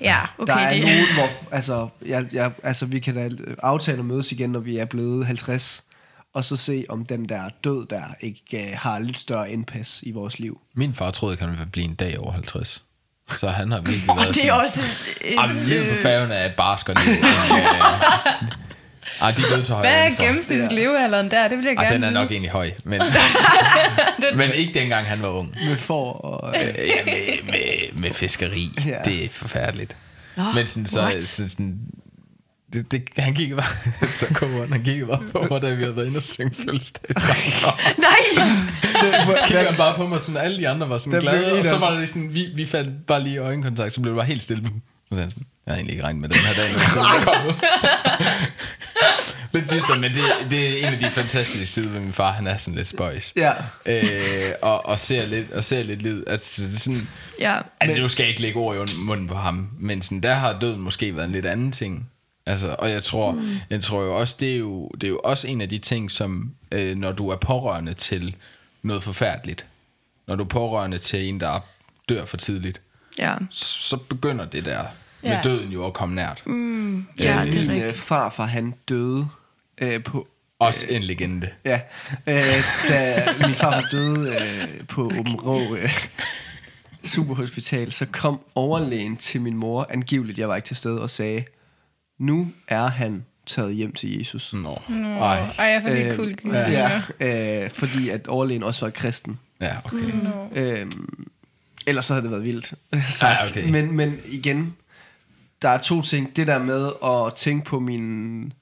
ja, 0.00 0.18
okay. 0.38 0.52
der 0.52 0.58
er 0.58 0.74
det, 0.74 0.82
nogen, 0.82 1.06
hvor, 1.14 1.54
altså, 1.54 1.88
jeg, 2.06 2.26
jeg, 2.32 2.52
altså, 2.62 2.86
vi 2.86 2.98
kan 2.98 3.14
da 3.14 3.30
aftale 3.62 3.98
at 3.98 4.04
mødes 4.04 4.32
igen, 4.32 4.50
når 4.50 4.60
vi 4.60 4.76
er 4.76 4.84
blevet 4.84 5.26
50, 5.26 5.84
og 6.34 6.44
så 6.44 6.56
se, 6.56 6.84
om 6.88 7.06
den 7.06 7.24
der 7.24 7.48
død 7.64 7.86
der 7.86 8.02
ikke 8.20 8.42
uh, 8.52 8.78
har 8.78 8.98
lidt 8.98 9.18
større 9.18 9.50
indpas 9.50 10.02
i 10.02 10.10
vores 10.10 10.38
liv. 10.38 10.60
Min 10.74 10.94
far 10.94 11.10
troede 11.10 11.34
ikke, 11.34 11.44
han 11.44 11.52
ville 11.52 11.66
blive 11.72 11.84
en 11.84 11.94
dag 11.94 12.18
over 12.18 12.32
50. 12.32 12.82
Så 13.28 13.48
han 13.48 13.72
har 13.72 13.80
virkelig 13.80 14.10
og 14.10 14.16
været 14.16 14.34
det 14.34 14.44
er 14.44 14.48
sådan... 14.48 14.60
også... 14.60 14.80
øh, 15.24 15.32
Jamen, 15.32 15.56
livet 15.56 15.86
på 15.90 16.02
færgen 16.02 16.30
er 16.30 16.48
liv. 17.04 17.14
Øh, 17.50 18.70
Ej, 19.20 19.30
de 19.30 19.42
er 19.42 19.54
døde 19.54 19.64
til 19.64 19.74
højre 19.74 19.90
Hvad 19.90 20.00
er 20.00 20.24
gennemsnitslevealderen 20.26 21.30
der? 21.30 21.48
Det 21.48 21.58
vil 21.58 21.64
jeg 21.66 21.74
Ej, 21.74 21.82
gerne 21.82 21.94
den 21.94 22.04
er 22.04 22.08
vide. 22.08 22.20
nok 22.20 22.30
egentlig 22.30 22.50
høj, 22.50 22.70
men, 22.84 23.02
men 24.34 24.52
ikke 24.52 24.80
dengang 24.80 25.06
han 25.06 25.22
var 25.22 25.28
ung. 25.28 25.56
Med 25.64 25.76
for 25.76 26.12
og... 26.12 26.54
Øh, 26.56 26.62
ja, 26.88 27.04
med, 27.04 27.42
med, 27.44 28.00
med 28.00 28.12
fiskeri. 28.12 28.70
Ja. 28.86 28.96
Det 29.04 29.24
er 29.24 29.28
forfærdeligt. 29.30 29.96
Nå, 30.36 30.44
Men 30.54 30.66
sådan, 30.66 30.86
så, 30.86 31.16
så 31.20 31.48
sådan, 31.48 31.78
det, 32.72 32.92
det, 32.92 33.08
han 33.16 33.34
kiggede 33.34 33.56
bare, 33.56 34.06
så 34.20 34.26
kom 34.34 34.48
han, 34.50 34.72
han 34.72 34.84
kiggede 34.84 35.06
bare 35.06 35.22
på 35.32 35.46
mig, 35.50 35.62
da 35.62 35.74
vi 35.74 35.82
havde 35.82 35.96
været 35.96 36.06
inde 36.06 36.16
og 36.16 36.22
synge 36.22 36.54
fødselsdag 36.54 37.20
sammen. 37.20 37.94
Nej! 38.08 38.44
Så 39.24 39.38
kiggede 39.46 39.66
han 39.66 39.76
bare 39.76 39.96
på 39.96 40.06
mig, 40.06 40.20
sådan, 40.20 40.36
alle 40.36 40.56
de 40.56 40.68
andre 40.68 40.88
var 40.88 40.98
sådan 40.98 41.20
glade, 41.20 41.58
og 41.58 41.64
så 41.64 41.78
var 41.78 41.90
det 41.90 42.08
sådan, 42.08 42.34
vi, 42.34 42.46
vi 42.54 42.66
faldt 42.66 43.06
bare 43.06 43.22
lige 43.22 43.34
i 43.34 43.38
øjenkontakt, 43.38 43.94
så 43.94 44.00
blev 44.00 44.12
det 44.14 44.18
bare 44.18 44.26
helt 44.26 44.42
stille. 44.42 44.64
Og 45.10 45.16
så 45.16 45.20
er 45.20 45.20
han 45.22 45.30
sådan, 45.30 45.46
jeg 45.66 45.72
havde 45.72 45.78
egentlig 45.78 45.92
ikke 45.92 46.04
regnet 46.04 46.20
med 46.20 46.28
den 46.28 46.38
her 46.40 46.54
dag, 46.54 46.70
men 46.70 46.80
så 46.80 47.00
er 47.00 47.24
kommet. 47.24 47.56
Lidt 49.52 49.70
dystert, 49.70 50.00
men 50.00 50.12
det, 50.12 50.50
det 50.50 50.68
er 50.68 50.86
en 50.86 50.92
af 50.94 50.98
de 50.98 51.10
fantastiske 51.10 51.66
sider 51.66 51.90
ved 51.90 52.00
min 52.00 52.12
far, 52.12 52.32
han 52.32 52.46
er 52.46 52.56
sådan 52.56 52.74
lidt 52.74 52.88
spøjs. 52.88 53.32
Ja. 53.36 53.52
Øh, 53.86 54.52
og, 54.62 54.86
og, 54.86 54.98
ser 54.98 55.26
lidt, 55.26 55.52
og 55.52 55.64
ser 55.64 55.82
lidt 55.82 56.02
liv. 56.02 56.24
Altså, 56.26 56.62
det 56.62 56.74
er 56.74 56.78
sådan, 56.78 57.08
Ja. 57.40 57.60
Altså, 57.80 58.00
nu 58.00 58.08
skal 58.08 58.22
jeg 58.22 58.28
ikke 58.28 58.40
lægge 58.40 58.58
ord 58.58 58.90
i 58.90 58.92
munden 58.98 59.28
på 59.28 59.34
ham, 59.34 59.70
men 59.78 60.02
sådan, 60.02 60.20
der 60.20 60.34
har 60.34 60.58
døden 60.58 60.80
måske 60.80 61.16
været 61.16 61.26
en 61.26 61.32
lidt 61.32 61.46
anden 61.46 61.72
ting. 61.72 62.10
Altså, 62.46 62.76
og 62.78 62.90
jeg 62.90 63.02
tror, 63.02 63.32
mm. 63.32 63.56
jeg 63.70 63.82
tror 63.82 64.02
jo 64.02 64.16
også, 64.16 64.36
det 64.40 64.52
er 64.52 64.56
jo, 64.56 64.88
det 64.88 65.04
er 65.04 65.08
jo 65.08 65.20
også 65.24 65.48
en 65.48 65.60
af 65.60 65.68
de 65.68 65.78
ting, 65.78 66.10
som 66.10 66.54
øh, 66.72 66.96
når 66.96 67.12
du 67.12 67.28
er 67.28 67.36
pårørende 67.36 67.94
til 67.94 68.36
noget 68.82 69.02
forfærdeligt, 69.02 69.66
når 70.26 70.36
du 70.36 70.44
er 70.44 70.48
pårørende 70.48 70.98
til 70.98 71.28
en, 71.28 71.40
der 71.40 71.60
dør 72.08 72.24
for 72.24 72.36
tidligt, 72.36 72.80
Ja. 73.20 73.34
så 73.50 73.96
begynder 73.96 74.44
det 74.44 74.64
der 74.64 74.82
med 75.22 75.30
Ja. 75.30 75.40
døden 75.44 75.72
jo 75.72 75.86
at 75.86 75.92
komme 75.94 76.14
nært. 76.14 76.42
Mm. 76.46 76.96
Ja, 77.20 77.42
det 77.44 77.54
er 77.54 77.60
Min 77.60 77.70
øh, 77.70 77.76
rigtigt. 77.76 77.96
farfar, 77.96 78.46
han 78.46 78.74
døde 78.88 79.28
øh, 79.80 80.02
på... 80.04 80.26
Også 80.58 80.86
en 80.90 81.02
legende. 81.02 81.48
Ja, 81.64 81.80
øh, 82.26 82.42
da 82.88 83.24
min 83.46 83.54
farfar 83.54 83.88
døde 83.92 84.28
øh, 84.40 84.86
på 84.86 85.04
Åben 85.04 85.34
Rå 85.40 85.74
øh, 85.76 85.90
Superhospital, 87.04 87.92
så 87.92 88.06
kom 88.12 88.40
overlægen 88.54 89.16
til 89.16 89.40
min 89.40 89.56
mor, 89.56 89.86
angiveligt, 89.90 90.38
jeg 90.38 90.48
var 90.48 90.56
ikke 90.56 90.66
til 90.66 90.76
stede, 90.76 91.00
og 91.02 91.10
sagde, 91.10 91.44
nu 92.18 92.48
er 92.68 92.86
han 92.86 93.24
taget 93.46 93.74
hjem 93.74 93.92
til 93.92 94.18
Jesus. 94.18 94.52
Nå. 94.52 94.82
Nå, 94.88 95.08
Ej. 95.08 95.38
Ej, 95.58 95.64
jeg 95.64 95.82
får 95.82 95.88
lige 95.88 96.06
Øhm, 96.06 96.16
cool. 96.16 96.54
ja, 97.20 97.64
øh, 97.64 97.70
fordi 97.70 98.08
at 98.08 98.26
overlægen 98.28 98.62
også 98.62 98.86
var 98.86 98.90
kristen. 98.90 99.38
Ja, 99.60 99.76
okay. 99.84 99.96
Nå. 100.22 100.48
Øhm, 100.54 101.26
ellers 101.90 102.04
så 102.04 102.12
havde 102.12 102.22
det 102.22 102.30
været 102.30 102.44
vildt 102.44 102.74
sagt. 103.20 103.56
Ja, 103.56 103.60
okay. 103.60 103.70
men, 103.70 103.92
men 103.96 104.20
igen, 104.26 104.76
der 105.62 105.68
er 105.68 105.78
to 105.78 106.02
ting. 106.02 106.36
Det 106.36 106.46
der 106.46 106.58
med 106.58 106.90
at 107.04 107.34
tænke 107.34 107.64
på 107.64 107.80
min... 107.80 108.52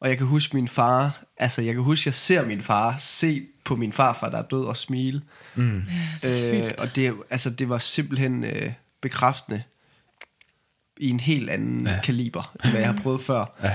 Og 0.00 0.08
jeg 0.08 0.18
kan 0.18 0.26
huske 0.26 0.56
min 0.56 0.68
far... 0.68 1.24
Altså, 1.36 1.62
jeg 1.62 1.74
kan 1.74 1.82
huske, 1.82 2.08
jeg 2.08 2.14
ser 2.14 2.44
min 2.46 2.60
far 2.62 2.96
se 2.96 3.42
på 3.64 3.76
min 3.76 3.92
farfar, 3.92 4.28
der 4.30 4.38
er 4.38 4.42
død, 4.42 4.64
og 4.64 4.76
smile. 4.76 5.22
Mm. 5.54 5.82
Øh, 6.24 6.70
og 6.78 6.96
det, 6.96 7.14
altså, 7.30 7.50
det 7.50 7.68
var 7.68 7.78
simpelthen 7.78 8.44
øh, 8.44 8.72
bekræftende 9.00 9.62
i 10.96 11.10
en 11.10 11.20
helt 11.20 11.50
anden 11.50 11.86
Ja. 11.86 11.92
ja. 11.92 12.00
kaliber, 12.00 12.52
end 12.64 12.70
hvad 12.70 12.80
jeg 12.80 12.90
har 12.92 13.00
prøvet 13.02 13.20
før. 13.22 13.56
Ja. 13.62 13.72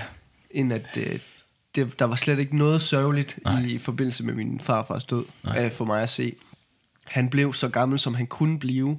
End 0.52 0.74
at... 0.74 0.98
Øh, 0.98 1.20
det, 1.76 2.00
der 2.00 2.06
var 2.06 2.16
slet 2.16 2.40
ikke 2.40 2.58
noget 2.58 2.82
sørgeligt 2.82 3.40
Nej. 3.46 3.62
i 3.62 3.78
forbindelse 3.78 4.24
med 4.24 4.34
min 4.34 4.60
farfars 4.60 5.04
død, 5.04 5.26
øh, 5.58 5.72
for 5.72 5.86
mig 5.86 6.02
at 6.04 6.10
se. 6.10 6.34
Han 7.10 7.30
blev 7.30 7.54
så 7.54 7.68
gammel, 7.70 8.00
som 8.00 8.16
han 8.16 8.28
kunne 8.28 8.60
blive, 8.60 8.98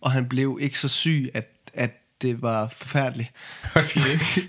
og 0.00 0.12
han 0.12 0.28
blev 0.28 0.58
ikke 0.60 0.78
så 0.78 0.88
syg, 0.88 1.30
at, 1.34 1.48
at 1.74 1.90
det 2.22 2.42
var 2.42 2.68
forfærdeligt. 2.76 3.30
Jeg 3.74 3.84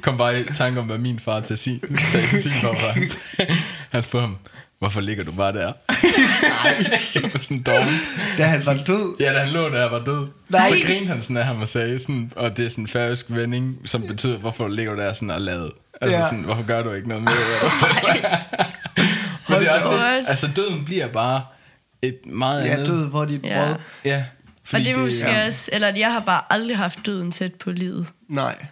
kom 0.02 0.18
bare 0.18 0.42
i 0.42 0.44
tanke 0.44 0.80
om, 0.80 0.86
hvad 0.86 0.98
min 0.98 1.20
far 1.20 1.40
til 1.40 1.58
sin, 1.58 1.98
sagde 1.98 2.28
til 2.28 2.44
sin 2.44 2.52
farfar. 2.52 3.00
Han 3.90 4.04
spurgte 4.04 4.26
ham, 4.26 4.38
hvorfor 4.80 5.02
ligger 5.02 5.24
du 5.24 5.32
bare 5.32 5.54
der? 5.54 5.74
Nej. 7.22 7.38
sådan 7.38 7.64
dårligt. 7.64 8.02
Da 8.38 8.44
han 8.46 8.62
var 8.66 8.74
død? 8.74 9.16
Ja, 9.20 9.34
da 9.34 9.40
han 9.40 9.50
lå 9.50 9.70
der 9.70 9.84
og 9.86 9.92
var 9.92 10.06
død. 10.06 10.28
Nej. 10.50 10.70
Så 10.70 10.76
grinede 10.86 11.08
han 11.08 11.22
sådan 11.22 11.38
af 11.38 11.46
ham 11.46 11.62
og 11.62 11.68
sagde, 11.68 12.00
sådan, 12.00 12.32
og 12.36 12.58
det 12.58 12.66
er 12.66 12.70
sådan 12.70 12.84
en 12.84 12.88
færøsk 12.88 13.26
vending, 13.30 13.78
som 13.86 14.08
betyder, 14.08 14.38
hvorfor 14.38 14.68
ligger 14.68 14.94
du 14.96 15.02
der 15.02 15.14
sådan 15.14 15.32
og 15.32 15.42
ladet? 15.42 15.72
Altså 16.02 16.18
Ja. 16.18 16.24
sådan, 16.26 16.44
hvorfor 16.44 16.68
gør 16.68 16.84
du 16.84 16.92
ikke 16.92 17.08
noget 17.08 17.24
mere? 17.24 17.34
Men 19.50 19.60
det 19.60 19.68
er 19.68 19.74
også 19.76 19.88
det, 20.18 20.26
altså 20.28 20.50
døden 20.56 20.86
bliver 20.86 21.08
bare 21.08 21.42
et 22.02 22.26
meget 22.26 22.66
Ja, 22.66 22.72
andet. 22.74 22.88
død, 22.88 23.10
hvor 23.10 23.26
dit 23.26 23.44
Ja. 23.44 23.66
brød. 23.66 23.76
Ja. 24.06 24.26
Og 24.74 24.80
det 24.80 24.88
er 24.88 24.98
måske 24.98 25.30
ja. 25.30 25.46
også, 25.46 25.70
eller 25.74 25.96
jeg 25.96 26.14
har 26.14 26.20
bare 26.20 26.42
aldrig 26.50 26.78
haft 26.78 27.00
døden 27.06 27.32
tæt 27.32 27.54
på 27.54 27.72
livet. 27.72 28.08
Nej. 28.28 28.66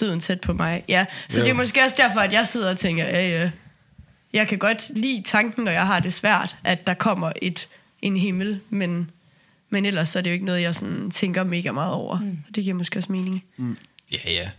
Døden 0.00 0.20
tæt 0.20 0.40
på 0.40 0.52
mig, 0.52 0.84
ja. 0.88 1.06
Så 1.28 1.38
Jo. 1.40 1.44
det 1.44 1.50
er 1.50 1.54
måske 1.54 1.82
også 1.82 1.96
derfor, 1.98 2.20
at 2.20 2.32
jeg 2.32 2.46
sidder 2.46 2.70
og 2.70 2.78
tænker, 2.78 3.04
ja, 3.04 3.28
ja, 3.28 3.50
jeg 4.32 4.48
kan 4.48 4.58
godt 4.58 4.90
lide 4.94 5.22
tanken, 5.22 5.64
når 5.64 5.72
jeg 5.72 5.86
har 5.86 6.00
det 6.00 6.12
svært, 6.12 6.56
at 6.64 6.86
der 6.86 6.94
kommer 6.94 7.32
et, 7.42 7.68
en 8.02 8.16
himmel, 8.16 8.60
men, 8.70 9.10
men 9.70 9.86
ellers 9.86 10.08
så 10.08 10.18
er 10.18 10.22
det 10.22 10.30
jo 10.30 10.32
ikke 10.32 10.44
noget, 10.46 10.62
jeg 10.62 10.74
sådan 10.74 11.10
tænker 11.10 11.44
mega 11.44 11.72
meget 11.72 11.92
over. 11.92 12.20
Mm. 12.20 12.38
Og 12.48 12.54
det 12.54 12.64
giver 12.64 12.76
måske 12.76 12.98
også 12.98 13.12
mening. 13.12 13.44
Ja, 14.12 14.30
ja. 14.32 14.50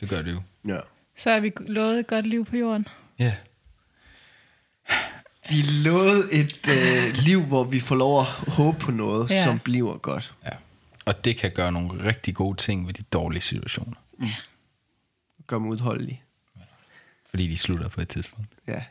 Det 0.00 0.10
gør 0.10 0.22
det 0.22 0.32
jo. 0.32 0.40
Ja. 0.74 0.78
Så 1.18 1.30
er 1.30 1.40
vi 1.40 1.52
lovet 1.66 1.98
et 1.98 2.06
godt 2.06 2.26
liv 2.26 2.44
på 2.44 2.56
jorden. 2.56 2.86
Ja. 3.18 3.34
Vi 5.48 5.62
lovede 5.62 6.32
et 6.32 6.68
øh, 6.68 7.14
liv, 7.26 7.42
hvor 7.42 7.64
vi 7.64 7.80
får 7.80 7.94
lov 7.96 8.20
at 8.20 8.26
håbe 8.26 8.78
på 8.78 8.90
noget, 8.90 9.30
Ja. 9.30 9.34
ja. 9.36 9.44
som 9.44 9.58
bliver 9.58 9.96
godt. 9.98 10.34
ja. 10.44 10.50
Og 11.06 11.24
det 11.24 11.36
kan 11.36 11.50
gøre 11.50 11.72
nogle 11.72 12.04
rigtig 12.04 12.34
gode 12.34 12.56
ting 12.56 12.86
ved 12.86 12.94
de 12.94 13.02
dårlige 13.02 13.40
situationer. 13.42 13.94
Gør 15.46 15.58
dem 15.58 15.66
udholdelige. 15.66 16.22
Fordi 17.30 17.46
de 17.48 17.58
slutter 17.58 17.88
på 17.88 18.00
et 18.00 18.08
tidspunkt. 18.08 18.48
Ja. 18.66 18.82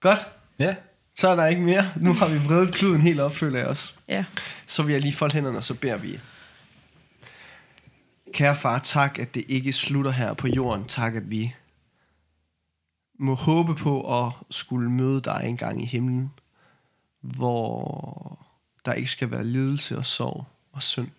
Godt. 0.00 0.18
Ja. 0.58 0.74
Så 1.14 1.28
er 1.28 1.36
der 1.36 1.46
ikke 1.46 1.62
mere. 1.62 1.92
Nu 1.96 2.12
har 2.14 2.28
vi 2.28 2.38
vredet 2.38 2.74
kluden 2.74 3.00
helt 3.00 3.20
op, 3.20 3.34
føler 3.34 3.58
jeg 3.58 3.68
også. 3.68 3.92
Ja. 4.08 4.24
Så 4.66 4.82
vil 4.82 4.92
jeg 4.92 5.00
lige 5.02 5.12
folde 5.14 5.34
hænderne, 5.34 5.58
og 5.58 5.64
så 5.64 5.74
beder 5.74 5.96
vi. 5.96 6.20
Kære 8.34 8.56
far, 8.56 8.78
tak, 8.78 9.18
at 9.18 9.34
det 9.34 9.44
ikke 9.48 9.72
slutter 9.72 10.10
her 10.10 10.34
på 10.34 10.48
jorden. 10.48 10.84
Tak, 10.84 11.14
at 11.14 11.30
vi 11.30 11.54
må 13.18 13.34
håbe 13.34 13.74
på 13.74 14.24
at 14.26 14.32
skulle 14.50 14.90
møde 14.90 15.20
dig 15.20 15.42
en 15.44 15.56
gang 15.56 15.82
i 15.82 15.86
himlen, 15.86 16.32
hvor 17.20 18.46
der 18.84 18.92
ikke 18.92 19.10
skal 19.10 19.30
være 19.30 19.44
lidelse 19.44 19.98
og 19.98 20.04
sorg 20.04 20.46
og 20.72 20.82
synd. 20.82 21.10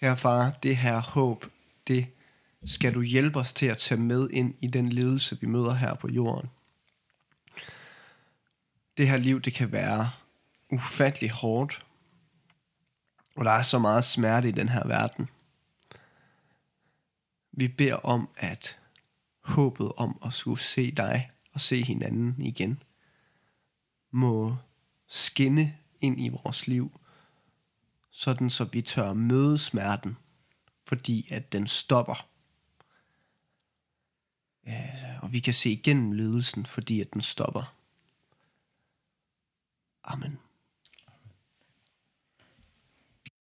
Kære 0.00 0.16
far, 0.16 0.50
det 0.50 0.76
her 0.76 1.00
håb, 1.00 1.44
det 1.88 2.06
skal 2.64 2.94
du 2.94 3.02
hjælpe 3.02 3.38
os 3.38 3.52
til 3.52 3.66
at 3.66 3.78
tage 3.78 4.00
med 4.00 4.30
ind 4.30 4.54
i 4.60 4.66
den 4.66 4.88
lidelse, 4.88 5.40
vi 5.40 5.46
møder 5.46 5.74
her 5.74 5.94
på 5.94 6.08
jorden. 6.08 6.50
Det 8.96 9.08
her 9.08 9.16
liv, 9.16 9.40
det 9.40 9.54
kan 9.54 9.72
være 9.72 10.10
ufattelig 10.70 11.30
hårdt, 11.30 11.86
og 13.36 13.44
der 13.44 13.50
er 13.50 13.62
så 13.62 13.78
meget 13.78 14.04
smerte 14.04 14.48
i 14.48 14.52
den 14.52 14.68
her 14.68 14.86
verden. 14.86 15.28
Vi 17.52 17.68
beder 17.68 17.94
om, 17.94 18.28
at 18.36 18.77
håbet 19.48 19.92
om 19.96 20.18
at 20.24 20.32
skulle 20.32 20.60
se 20.60 20.90
dig 20.90 21.30
og 21.52 21.60
se 21.60 21.82
hinanden 21.82 22.42
igen, 22.42 22.82
må 24.10 24.56
skinne 25.06 25.78
ind 25.98 26.20
i 26.20 26.28
vores 26.28 26.66
liv, 26.66 27.00
sådan 28.10 28.50
så 28.50 28.64
vi 28.64 28.82
tør 28.82 29.12
møde 29.12 29.58
smerten, 29.58 30.16
fordi 30.86 31.26
at 31.30 31.52
den 31.52 31.66
stopper. 31.66 32.28
Og 35.22 35.32
vi 35.32 35.40
kan 35.40 35.54
se 35.54 35.70
igennem 35.70 36.12
lidelsen, 36.12 36.66
fordi 36.66 37.00
at 37.00 37.12
den 37.12 37.22
stopper. 37.22 37.74
Amen. 40.04 40.38